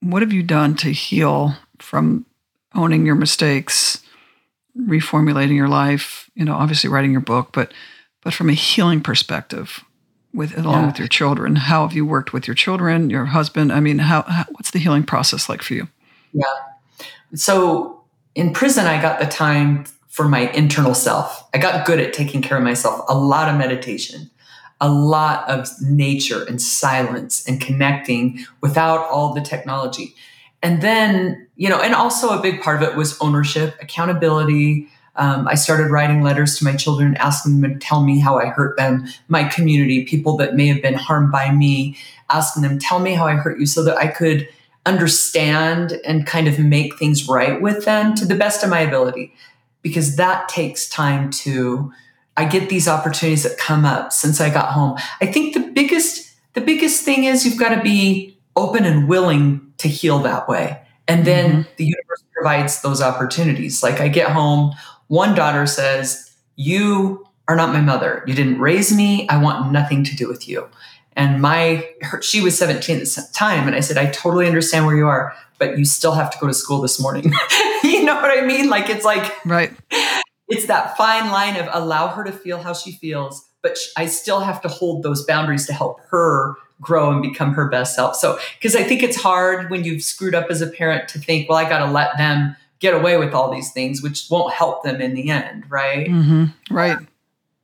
what 0.01 0.21
have 0.21 0.33
you 0.33 0.43
done 0.43 0.75
to 0.75 0.91
heal 0.91 1.55
from 1.79 2.25
owning 2.73 3.05
your 3.05 3.15
mistakes, 3.15 4.01
reformulating 4.77 5.55
your 5.55 5.67
life, 5.67 6.29
you 6.35 6.45
know, 6.45 6.55
obviously 6.55 6.89
writing 6.89 7.11
your 7.11 7.21
book, 7.21 7.49
but 7.51 7.73
but 8.23 8.33
from 8.33 8.49
a 8.49 8.53
healing 8.53 9.01
perspective 9.01 9.83
with 10.33 10.57
along 10.57 10.81
yeah. 10.81 10.87
with 10.87 10.99
your 10.99 11.09
children 11.09 11.57
how 11.57 11.85
have 11.85 11.93
you 11.93 12.05
worked 12.05 12.31
with 12.31 12.47
your 12.47 12.55
children 12.55 13.09
your 13.09 13.25
husband? 13.25 13.71
I 13.71 13.79
mean 13.79 13.99
how, 13.99 14.21
how, 14.23 14.45
what's 14.51 14.71
the 14.71 14.79
healing 14.79 15.03
process 15.03 15.49
like 15.49 15.61
for 15.61 15.73
you? 15.73 15.87
Yeah. 16.33 16.45
So 17.35 18.03
in 18.33 18.53
prison 18.53 18.85
i 18.85 19.01
got 19.01 19.19
the 19.19 19.25
time 19.25 19.83
for 20.11 20.27
my 20.27 20.51
internal 20.51 20.93
self. 20.93 21.49
I 21.53 21.57
got 21.57 21.85
good 21.85 21.99
at 21.99 22.13
taking 22.13 22.41
care 22.41 22.57
of 22.57 22.63
myself. 22.63 23.03
A 23.09 23.17
lot 23.17 23.49
of 23.49 23.57
meditation 23.57 24.29
a 24.81 24.89
lot 24.89 25.47
of 25.47 25.69
nature 25.79 26.43
and 26.43 26.59
silence 26.59 27.47
and 27.47 27.61
connecting 27.61 28.43
without 28.61 29.07
all 29.09 29.31
the 29.31 29.39
technology. 29.39 30.15
And 30.63 30.81
then 30.81 31.47
you 31.55 31.69
know 31.69 31.79
and 31.79 31.93
also 31.93 32.37
a 32.37 32.41
big 32.41 32.61
part 32.61 32.81
of 32.81 32.89
it 32.89 32.97
was 32.97 33.17
ownership 33.21 33.75
accountability. 33.79 34.87
Um, 35.15 35.47
I 35.47 35.55
started 35.55 35.91
writing 35.91 36.23
letters 36.23 36.57
to 36.57 36.65
my 36.65 36.75
children, 36.75 37.15
asking 37.17 37.61
them 37.61 37.73
to 37.73 37.79
tell 37.79 38.03
me 38.03 38.19
how 38.19 38.39
I 38.39 38.45
hurt 38.45 38.77
them, 38.77 39.05
my 39.27 39.43
community, 39.43 40.05
people 40.05 40.35
that 40.37 40.55
may 40.55 40.67
have 40.67 40.81
been 40.81 40.93
harmed 40.93 41.31
by 41.31 41.51
me, 41.51 41.97
asking 42.29 42.63
them, 42.63 42.79
tell 42.79 42.99
me 42.99 43.13
how 43.13 43.27
I 43.27 43.33
hurt 43.33 43.59
you 43.59 43.65
so 43.65 43.83
that 43.83 43.97
I 43.97 44.07
could 44.07 44.47
understand 44.85 45.99
and 46.05 46.25
kind 46.25 46.47
of 46.47 46.57
make 46.57 46.97
things 46.97 47.27
right 47.27 47.61
with 47.61 47.85
them 47.85 48.15
to 48.15 48.25
the 48.25 48.35
best 48.35 48.63
of 48.63 48.69
my 48.69 48.79
ability. 48.79 49.33
Because 49.81 50.15
that 50.17 50.47
takes 50.49 50.87
time 50.87 51.31
to, 51.31 51.91
I 52.37 52.45
get 52.45 52.69
these 52.69 52.87
opportunities 52.87 53.43
that 53.43 53.57
come 53.57 53.85
up 53.85 54.11
since 54.11 54.39
I 54.39 54.49
got 54.49 54.71
home. 54.71 54.97
I 55.21 55.25
think 55.25 55.53
the 55.53 55.71
biggest, 55.73 56.31
the 56.53 56.61
biggest 56.61 57.03
thing 57.03 57.23
is 57.23 57.45
you've 57.45 57.59
got 57.59 57.75
to 57.75 57.81
be 57.81 58.37
open 58.55 58.85
and 58.85 59.07
willing 59.07 59.73
to 59.77 59.87
heal 59.87 60.19
that 60.19 60.47
way. 60.47 60.81
And 61.07 61.25
then 61.25 61.51
mm-hmm. 61.51 61.71
the 61.77 61.85
universe 61.85 62.23
provides 62.33 62.81
those 62.81 63.01
opportunities. 63.01 63.83
Like 63.83 63.99
I 63.99 64.07
get 64.07 64.31
home, 64.31 64.73
one 65.07 65.35
daughter 65.35 65.65
says, 65.65 66.31
You 66.55 67.27
are 67.47 67.55
not 67.55 67.73
my 67.73 67.81
mother. 67.81 68.23
You 68.27 68.33
didn't 68.33 68.59
raise 68.59 68.95
me. 68.95 69.27
I 69.27 69.41
want 69.41 69.71
nothing 69.71 70.03
to 70.05 70.15
do 70.15 70.27
with 70.27 70.47
you. 70.47 70.69
And 71.17 71.41
my, 71.41 71.87
her, 72.01 72.21
she 72.21 72.41
was 72.41 72.57
17 72.57 72.97
at 72.97 73.03
the 73.03 73.27
time. 73.33 73.67
And 73.67 73.75
I 73.75 73.81
said, 73.81 73.97
I 73.97 74.09
totally 74.11 74.47
understand 74.47 74.85
where 74.85 74.95
you 74.95 75.07
are, 75.07 75.35
but 75.61 75.77
you 75.77 75.85
still 75.85 76.13
have 76.13 76.31
to 76.31 76.39
go 76.39 76.47
to 76.47 76.55
school 76.55 76.81
this 76.81 76.99
morning. 76.99 77.31
you 77.83 78.03
know 78.03 78.15
what 78.15 78.35
I 78.35 78.41
mean? 78.41 78.67
Like, 78.67 78.89
it's 78.89 79.05
like, 79.05 79.31
right. 79.45 79.71
It's 80.49 80.65
that 80.65 80.97
fine 80.97 81.31
line 81.31 81.55
of 81.55 81.69
allow 81.71 82.07
her 82.07 82.23
to 82.23 82.31
feel 82.31 82.57
how 82.57 82.73
she 82.73 82.93
feels, 82.93 83.47
but 83.61 83.77
I 83.95 84.07
still 84.07 84.39
have 84.39 84.59
to 84.63 84.67
hold 84.67 85.03
those 85.03 85.23
boundaries 85.23 85.67
to 85.67 85.73
help 85.73 86.01
her 86.09 86.55
grow 86.81 87.11
and 87.11 87.21
become 87.21 87.53
her 87.53 87.69
best 87.69 87.95
self. 87.95 88.15
So, 88.15 88.39
because 88.57 88.75
I 88.75 88.81
think 88.81 89.03
it's 89.03 89.15
hard 89.15 89.69
when 89.69 89.83
you've 89.83 90.01
screwed 90.01 90.33
up 90.33 90.47
as 90.49 90.61
a 90.61 90.67
parent 90.67 91.07
to 91.09 91.19
think, 91.19 91.47
well, 91.47 91.59
I 91.59 91.69
got 91.69 91.85
to 91.85 91.91
let 91.91 92.17
them 92.17 92.55
get 92.79 92.95
away 92.95 93.17
with 93.17 93.35
all 93.35 93.51
these 93.53 93.71
things, 93.71 94.01
which 94.01 94.25
won't 94.31 94.51
help 94.51 94.83
them 94.83 94.99
in 94.99 95.13
the 95.13 95.29
end, 95.29 95.69
right? 95.69 96.07
Mm-hmm. 96.07 96.75
Right. 96.75 96.97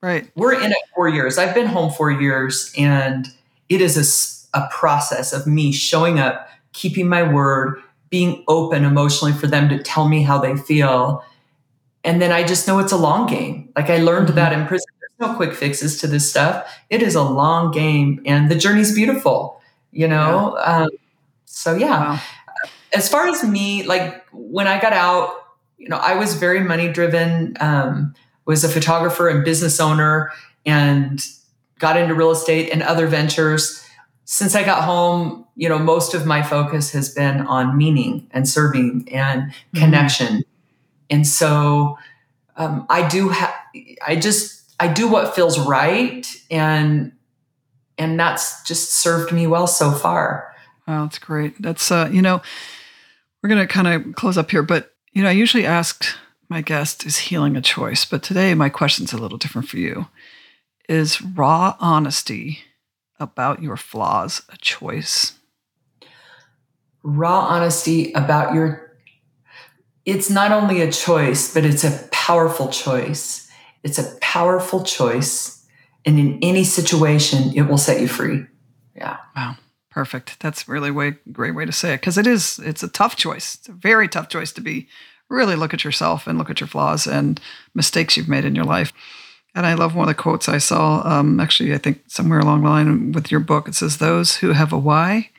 Right. 0.04 0.30
We're 0.36 0.54
in 0.54 0.72
it 0.72 0.78
four 0.94 1.10
years. 1.10 1.40
I've 1.40 1.56
been 1.56 1.66
home 1.66 1.92
four 1.92 2.12
years, 2.12 2.72
and 2.78 3.28
it 3.70 3.82
is 3.82 4.48
a, 4.54 4.60
a 4.60 4.70
process 4.70 5.34
of 5.34 5.48
me 5.48 5.72
showing 5.72 6.20
up, 6.20 6.48
keeping 6.74 7.10
my 7.10 7.24
word, 7.24 7.82
being 8.10 8.44
open 8.48 8.84
emotionally 8.84 9.34
for 9.34 9.48
them 9.48 9.70
to 9.70 9.82
tell 9.82 10.08
me 10.08 10.24
how 10.24 10.38
they 10.40 10.56
feel. 10.56 11.24
And 12.04 12.22
then 12.22 12.32
I 12.32 12.44
just 12.44 12.68
know 12.68 12.80
it's 12.80 12.92
a 12.92 12.98
long 12.98 13.28
game. 13.28 13.72
Like 13.76 13.90
I 13.90 13.98
learned 13.98 14.28
mm-hmm. 14.28 14.36
that 14.36 14.54
in 14.54 14.66
prison. 14.66 14.88
There's 15.00 15.30
no 15.30 15.36
quick 15.36 15.54
fixes 15.54 16.00
to 16.02 16.08
this 16.08 16.30
stuff. 16.30 16.72
It 16.90 17.02
is 17.02 17.16
a 17.16 17.24
long 17.24 17.72
game, 17.72 18.22
and 18.26 18.50
the 18.50 18.56
journey's 18.56 18.94
beautiful, 18.94 19.62
you 19.92 20.08
know? 20.08 20.56
Yeah. 20.58 20.84
Um, 20.84 20.90
so, 21.46 21.76
yeah. 21.76 22.12
Wow 22.12 22.20
as 22.94 23.10
far 23.10 23.28
as 23.28 23.44
me, 23.44 23.84
like 23.84 24.26
when 24.32 24.68
I 24.68 24.80
got 24.80 24.94
out, 24.94 25.30
you 25.78 25.90
know, 25.90 25.98
I 25.98 26.16
was 26.16 26.36
very 26.36 26.62
money 26.62 26.92
driven. 26.92 27.56
Um, 27.60 28.14
was 28.46 28.64
a 28.64 28.70
photographer 28.70 29.28
and 29.28 29.44
business 29.44 29.80
owner, 29.80 30.32
and 30.66 31.24
got 31.80 31.98
into 31.98 32.16
real 32.16 32.32
estate 32.32 32.70
and 32.72 32.82
other 32.82 33.08
ventures. 33.08 33.84
Since 34.30 34.56
I 34.56 34.64
got 34.64 34.84
home, 34.84 35.46
you 35.56 35.70
know, 35.70 35.80
most 35.80 36.14
of 36.14 36.26
my 36.26 36.44
focus 36.44 36.92
has 36.92 37.14
been 37.14 37.48
on 37.48 37.78
meaning 37.78 38.28
and 38.32 38.46
serving 38.46 39.08
and 39.10 39.44
mm-hmm. 39.44 39.80
connection. 39.80 40.44
And 41.10 41.26
so 41.26 41.98
um, 42.58 42.86
I 42.90 43.08
do 43.08 43.30
have, 43.30 43.54
I 44.06 44.18
just, 44.18 44.76
I 44.82 44.90
do 44.90 45.08
what 45.08 45.34
feels 45.34 45.58
right. 45.58 46.28
And, 46.52 47.14
and 47.98 48.20
that's 48.20 48.62
just 48.64 48.92
served 48.92 49.32
me 49.32 49.48
well 49.48 49.66
so 49.66 49.92
far. 49.92 50.54
Wow, 50.86 51.06
that's 51.06 51.20
great. 51.20 51.62
That's, 51.62 51.90
uh, 51.90 52.10
you 52.12 52.22
know, 52.22 52.42
we're 53.42 53.50
going 53.50 53.66
to 53.66 53.74
kind 53.74 53.88
of 53.88 54.14
close 54.16 54.38
up 54.38 54.52
here, 54.52 54.62
but 54.62 54.94
you 55.14 55.24
know, 55.24 55.30
I 55.30 55.32
usually 55.32 55.66
ask 55.66 56.06
my 56.50 56.60
guest, 56.60 57.06
is 57.06 57.18
healing 57.18 57.56
a 57.56 57.62
choice? 57.62 58.04
But 58.04 58.24
today 58.24 58.54
my 58.56 58.68
question's 58.68 59.14
a 59.14 59.18
little 59.18 59.38
different 59.38 59.70
for 59.70 59.78
you. 59.78 60.08
Is 60.90 61.22
raw 61.22 61.78
honesty 61.80 62.60
about 63.20 63.62
your 63.62 63.78
flaws 63.78 64.42
a 64.50 64.58
choice? 64.58 65.34
Raw 67.04 67.40
honesty 67.40 68.12
about 68.14 68.54
your 68.54 68.88
it's 70.06 70.30
not 70.30 70.54
only 70.54 70.82
a 70.82 70.90
choice, 70.90 71.54
but 71.54 71.66
it's 71.66 71.84
a 71.84 72.08
powerful 72.14 72.70
choice. 72.70 73.52
It's 73.84 74.00
a 74.00 74.16
powerful 74.22 74.84
choice. 74.84 75.66
And 76.06 76.18
in 76.18 76.40
any 76.42 76.64
situation, 76.64 77.52
it 77.54 77.64
will 77.64 77.78
set 77.78 78.00
you 78.00 78.08
free. 78.08 78.46
Yeah. 78.96 79.18
Wow. 79.36 79.58
Perfect. 79.90 80.40
That's 80.40 80.68
really 80.68 80.92
way 80.92 81.18
great 81.32 81.56
way 81.56 81.66
to 81.66 81.72
say 81.72 81.94
it 81.94 82.02
because 82.02 82.18
it 82.18 82.26
is 82.26 82.60
it's 82.60 82.84
a 82.84 82.88
tough 82.88 83.16
choice. 83.16 83.56
It's 83.56 83.68
a 83.68 83.74
very 83.74 84.08
tough 84.08 84.30
choice 84.30 84.54
to 84.54 84.62
be 84.62 84.88
really 85.30 85.56
look 85.56 85.74
at 85.74 85.84
yourself 85.84 86.26
and 86.28 86.38
look 86.38 86.50
at 86.50 86.62
your 86.62 86.68
flaws 86.68 87.06
and 87.06 87.42
mistakes 87.74 88.16
you've 88.16 88.30
made 88.30 88.46
in 88.46 88.56
your 88.56 88.66
life. 88.66 88.94
And 89.58 89.66
I 89.66 89.74
love 89.74 89.96
one 89.96 90.08
of 90.08 90.16
the 90.16 90.22
quotes 90.22 90.48
I 90.48 90.60
saw. 90.60 91.02
Um, 91.04 91.40
actually, 91.40 91.74
I 91.74 91.80
think 91.80 92.04
somewhere 92.08 92.40
along 92.40 92.62
the 92.62 92.70
line 92.70 93.12
with 93.12 93.32
your 93.32 93.40
book, 93.40 93.68
it 93.68 93.74
says, 93.74 93.98
"Those 93.98 94.38
who 94.38 94.52
have 94.52 94.72
a 94.72 94.78
why 94.78 95.32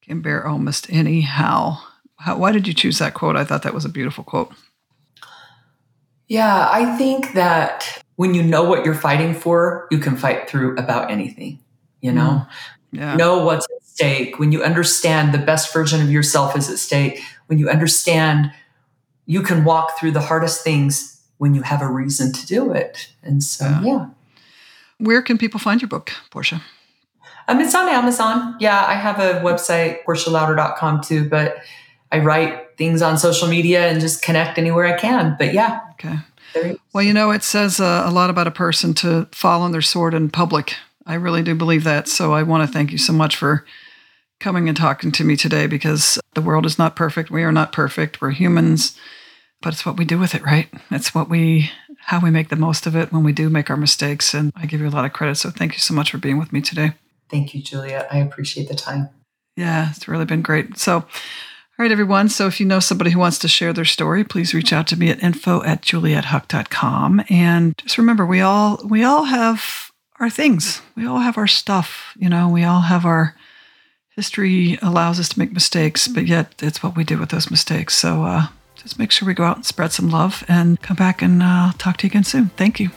can 0.00 0.22
bear 0.22 0.46
almost 0.46 0.90
any 0.90 1.20
how." 1.20 1.82
how 2.20 2.36
why 2.36 2.52
did 2.52 2.68
you 2.68 2.74
choose 2.74 2.98
that 2.98 3.14
quote? 3.14 3.36
I 3.36 3.44
thought 3.44 3.62
that 3.62 3.74
was 3.74 3.84
a 3.84 3.88
beautiful 3.88 4.24
quote. 4.24 4.52
Yeah, 6.28 6.68
I 6.70 6.96
think 6.96 7.32
that 7.32 8.02
when 8.16 8.34
you 8.34 8.42
know 8.42 8.62
what 8.62 8.84
you're 8.84 8.94
fighting 8.94 9.34
for, 9.34 9.88
you 9.90 9.98
can 9.98 10.16
fight 10.16 10.48
through 10.48 10.76
about 10.76 11.10
anything, 11.10 11.58
you 12.00 12.12
know? 12.12 12.46
Mm. 12.46 12.48
Yeah. 12.92 13.16
Know 13.16 13.44
what's 13.44 13.66
at 13.66 13.84
stake. 13.84 14.38
When 14.38 14.52
you 14.52 14.62
understand 14.62 15.32
the 15.32 15.38
best 15.38 15.72
version 15.72 16.02
of 16.02 16.10
yourself 16.10 16.56
is 16.56 16.70
at 16.70 16.78
stake, 16.78 17.22
when 17.46 17.58
you 17.58 17.68
understand 17.68 18.52
you 19.26 19.42
can 19.42 19.64
walk 19.64 19.98
through 19.98 20.10
the 20.10 20.20
hardest 20.20 20.62
things 20.62 21.19
when 21.40 21.54
you 21.54 21.62
have 21.62 21.80
a 21.80 21.86
reason 21.90 22.32
to 22.32 22.46
do 22.46 22.70
it. 22.70 23.08
And 23.22 23.42
so, 23.42 23.64
Yeah. 23.64 23.80
yeah. 23.82 24.06
Where 24.98 25.22
can 25.22 25.38
people 25.38 25.58
find 25.58 25.80
your 25.80 25.88
book, 25.88 26.12
Portia? 26.30 26.60
Um, 27.48 27.60
it's 27.60 27.74
on 27.74 27.88
Amazon. 27.88 28.56
Yeah, 28.60 28.84
I 28.86 28.92
have 28.92 29.18
a 29.18 29.40
website, 29.40 30.04
portialouder.com 30.06 31.00
too, 31.00 31.28
but 31.30 31.56
I 32.12 32.18
write 32.18 32.76
things 32.76 33.00
on 33.00 33.16
social 33.16 33.48
media 33.48 33.88
and 33.88 34.00
just 34.02 34.20
connect 34.20 34.58
anywhere 34.58 34.84
I 34.84 34.98
can. 34.98 35.36
But 35.38 35.54
yeah, 35.54 35.80
Okay. 35.92 36.18
Well, 36.92 37.04
you 37.04 37.14
know, 37.14 37.30
it 37.30 37.42
says 37.42 37.80
uh, 37.80 38.02
a 38.04 38.10
lot 38.10 38.28
about 38.28 38.46
a 38.46 38.50
person 38.50 38.92
to 38.94 39.26
fall 39.32 39.62
on 39.62 39.72
their 39.72 39.80
sword 39.82 40.12
in 40.14 40.28
public. 40.30 40.74
I 41.06 41.14
really 41.14 41.42
do 41.42 41.54
believe 41.54 41.84
that. 41.84 42.06
So 42.08 42.34
I 42.34 42.42
want 42.42 42.66
to 42.66 42.72
thank 42.72 42.92
you 42.92 42.98
so 42.98 43.12
much 43.12 43.36
for 43.36 43.64
coming 44.40 44.68
and 44.68 44.76
talking 44.76 45.12
to 45.12 45.24
me 45.24 45.36
today 45.36 45.66
because 45.66 46.18
the 46.34 46.40
world 46.42 46.66
is 46.66 46.78
not 46.78 46.96
perfect. 46.96 47.30
We 47.30 47.44
are 47.44 47.52
not 47.52 47.72
perfect. 47.72 48.20
We're 48.20 48.30
humans, 48.32 48.96
but 49.62 49.72
it's 49.72 49.84
what 49.84 49.96
we 49.96 50.04
do 50.04 50.18
with 50.18 50.34
it, 50.34 50.42
right? 50.42 50.68
It's 50.90 51.14
what 51.14 51.28
we, 51.28 51.70
how 51.98 52.20
we 52.20 52.30
make 52.30 52.48
the 52.48 52.56
most 52.56 52.86
of 52.86 52.96
it 52.96 53.12
when 53.12 53.24
we 53.24 53.32
do 53.32 53.50
make 53.50 53.70
our 53.70 53.76
mistakes. 53.76 54.34
And 54.34 54.52
I 54.56 54.66
give 54.66 54.80
you 54.80 54.88
a 54.88 54.90
lot 54.90 55.04
of 55.04 55.12
credit. 55.12 55.36
So 55.36 55.50
thank 55.50 55.74
you 55.74 55.80
so 55.80 55.94
much 55.94 56.10
for 56.10 56.18
being 56.18 56.38
with 56.38 56.52
me 56.52 56.60
today. 56.60 56.92
Thank 57.30 57.54
you, 57.54 57.62
Julia. 57.62 58.06
I 58.10 58.18
appreciate 58.18 58.68
the 58.68 58.74
time. 58.74 59.08
Yeah, 59.56 59.90
it's 59.90 60.08
really 60.08 60.24
been 60.24 60.42
great. 60.42 60.78
So, 60.78 60.96
all 60.96 61.04
right, 61.78 61.92
everyone. 61.92 62.28
So 62.28 62.46
if 62.46 62.60
you 62.60 62.66
know 62.66 62.80
somebody 62.80 63.10
who 63.10 63.18
wants 63.18 63.38
to 63.40 63.48
share 63.48 63.72
their 63.72 63.84
story, 63.84 64.24
please 64.24 64.54
reach 64.54 64.72
out 64.72 64.86
to 64.88 64.96
me 64.96 65.10
at 65.10 65.22
info 65.22 65.62
at 65.62 65.82
juliethuck.com. 65.82 67.24
And 67.28 67.76
just 67.78 67.98
remember, 67.98 68.26
we 68.26 68.40
all 68.40 68.80
we 68.84 69.04
all 69.04 69.24
have 69.24 69.90
our 70.18 70.30
things. 70.30 70.82
We 70.96 71.06
all 71.06 71.18
have 71.18 71.38
our 71.38 71.46
stuff. 71.46 72.14
You 72.18 72.28
know, 72.28 72.48
we 72.48 72.64
all 72.64 72.82
have 72.82 73.04
our 73.04 73.34
history 74.10 74.78
allows 74.82 75.18
us 75.18 75.30
to 75.30 75.38
make 75.38 75.52
mistakes, 75.52 76.06
but 76.06 76.26
yet 76.26 76.54
it's 76.60 76.82
what 76.82 76.96
we 76.96 77.04
do 77.04 77.18
with 77.18 77.30
those 77.30 77.50
mistakes. 77.50 77.96
So 77.96 78.24
uh, 78.24 78.46
just 78.82 78.98
make 78.98 79.10
sure 79.10 79.26
we 79.26 79.34
go 79.34 79.44
out 79.44 79.56
and 79.56 79.66
spread 79.66 79.92
some 79.92 80.08
love 80.08 80.44
and 80.48 80.80
come 80.80 80.96
back 80.96 81.22
and 81.22 81.42
uh, 81.42 81.72
talk 81.78 81.96
to 81.98 82.06
you 82.06 82.10
again 82.10 82.24
soon. 82.24 82.48
Thank 82.56 82.80
you. 82.80 82.88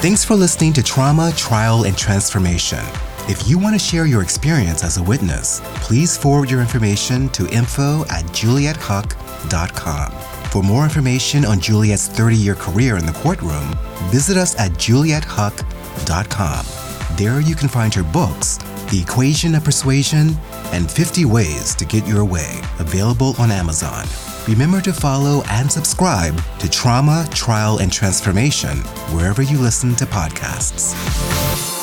Thanks 0.00 0.22
for 0.22 0.34
listening 0.34 0.74
to 0.74 0.82
Trauma, 0.82 1.32
Trial, 1.34 1.86
and 1.86 1.96
Transformation. 1.96 2.84
If 3.26 3.48
you 3.48 3.58
want 3.58 3.74
to 3.74 3.78
share 3.78 4.04
your 4.04 4.22
experience 4.22 4.84
as 4.84 4.98
a 4.98 5.02
witness, 5.02 5.62
please 5.76 6.14
forward 6.14 6.50
your 6.50 6.60
information 6.60 7.30
to 7.30 7.48
info 7.48 8.02
at 8.10 8.24
juliethuck.com. 8.26 10.12
For 10.50 10.62
more 10.62 10.84
information 10.84 11.46
on 11.46 11.58
Juliet's 11.58 12.06
30 12.06 12.36
year 12.36 12.54
career 12.54 12.98
in 12.98 13.06
the 13.06 13.12
courtroom, 13.12 13.74
visit 14.10 14.36
us 14.36 14.54
at 14.60 14.72
juliethuck.com. 14.72 16.83
There 17.16 17.40
you 17.40 17.54
can 17.54 17.68
find 17.68 17.94
her 17.94 18.02
books, 18.02 18.58
The 18.90 19.00
Equation 19.00 19.54
of 19.54 19.62
Persuasion 19.62 20.36
and 20.72 20.90
50 20.90 21.26
Ways 21.26 21.76
to 21.76 21.84
Get 21.84 22.04
Your 22.08 22.24
Way, 22.24 22.60
available 22.80 23.36
on 23.38 23.52
Amazon. 23.52 24.04
Remember 24.48 24.80
to 24.80 24.92
follow 24.92 25.44
and 25.48 25.70
subscribe 25.70 26.36
to 26.58 26.68
Trauma, 26.68 27.24
Trial, 27.30 27.78
and 27.78 27.92
Transformation 27.92 28.78
wherever 29.14 29.42
you 29.42 29.58
listen 29.58 29.94
to 29.94 30.06
podcasts. 30.06 31.73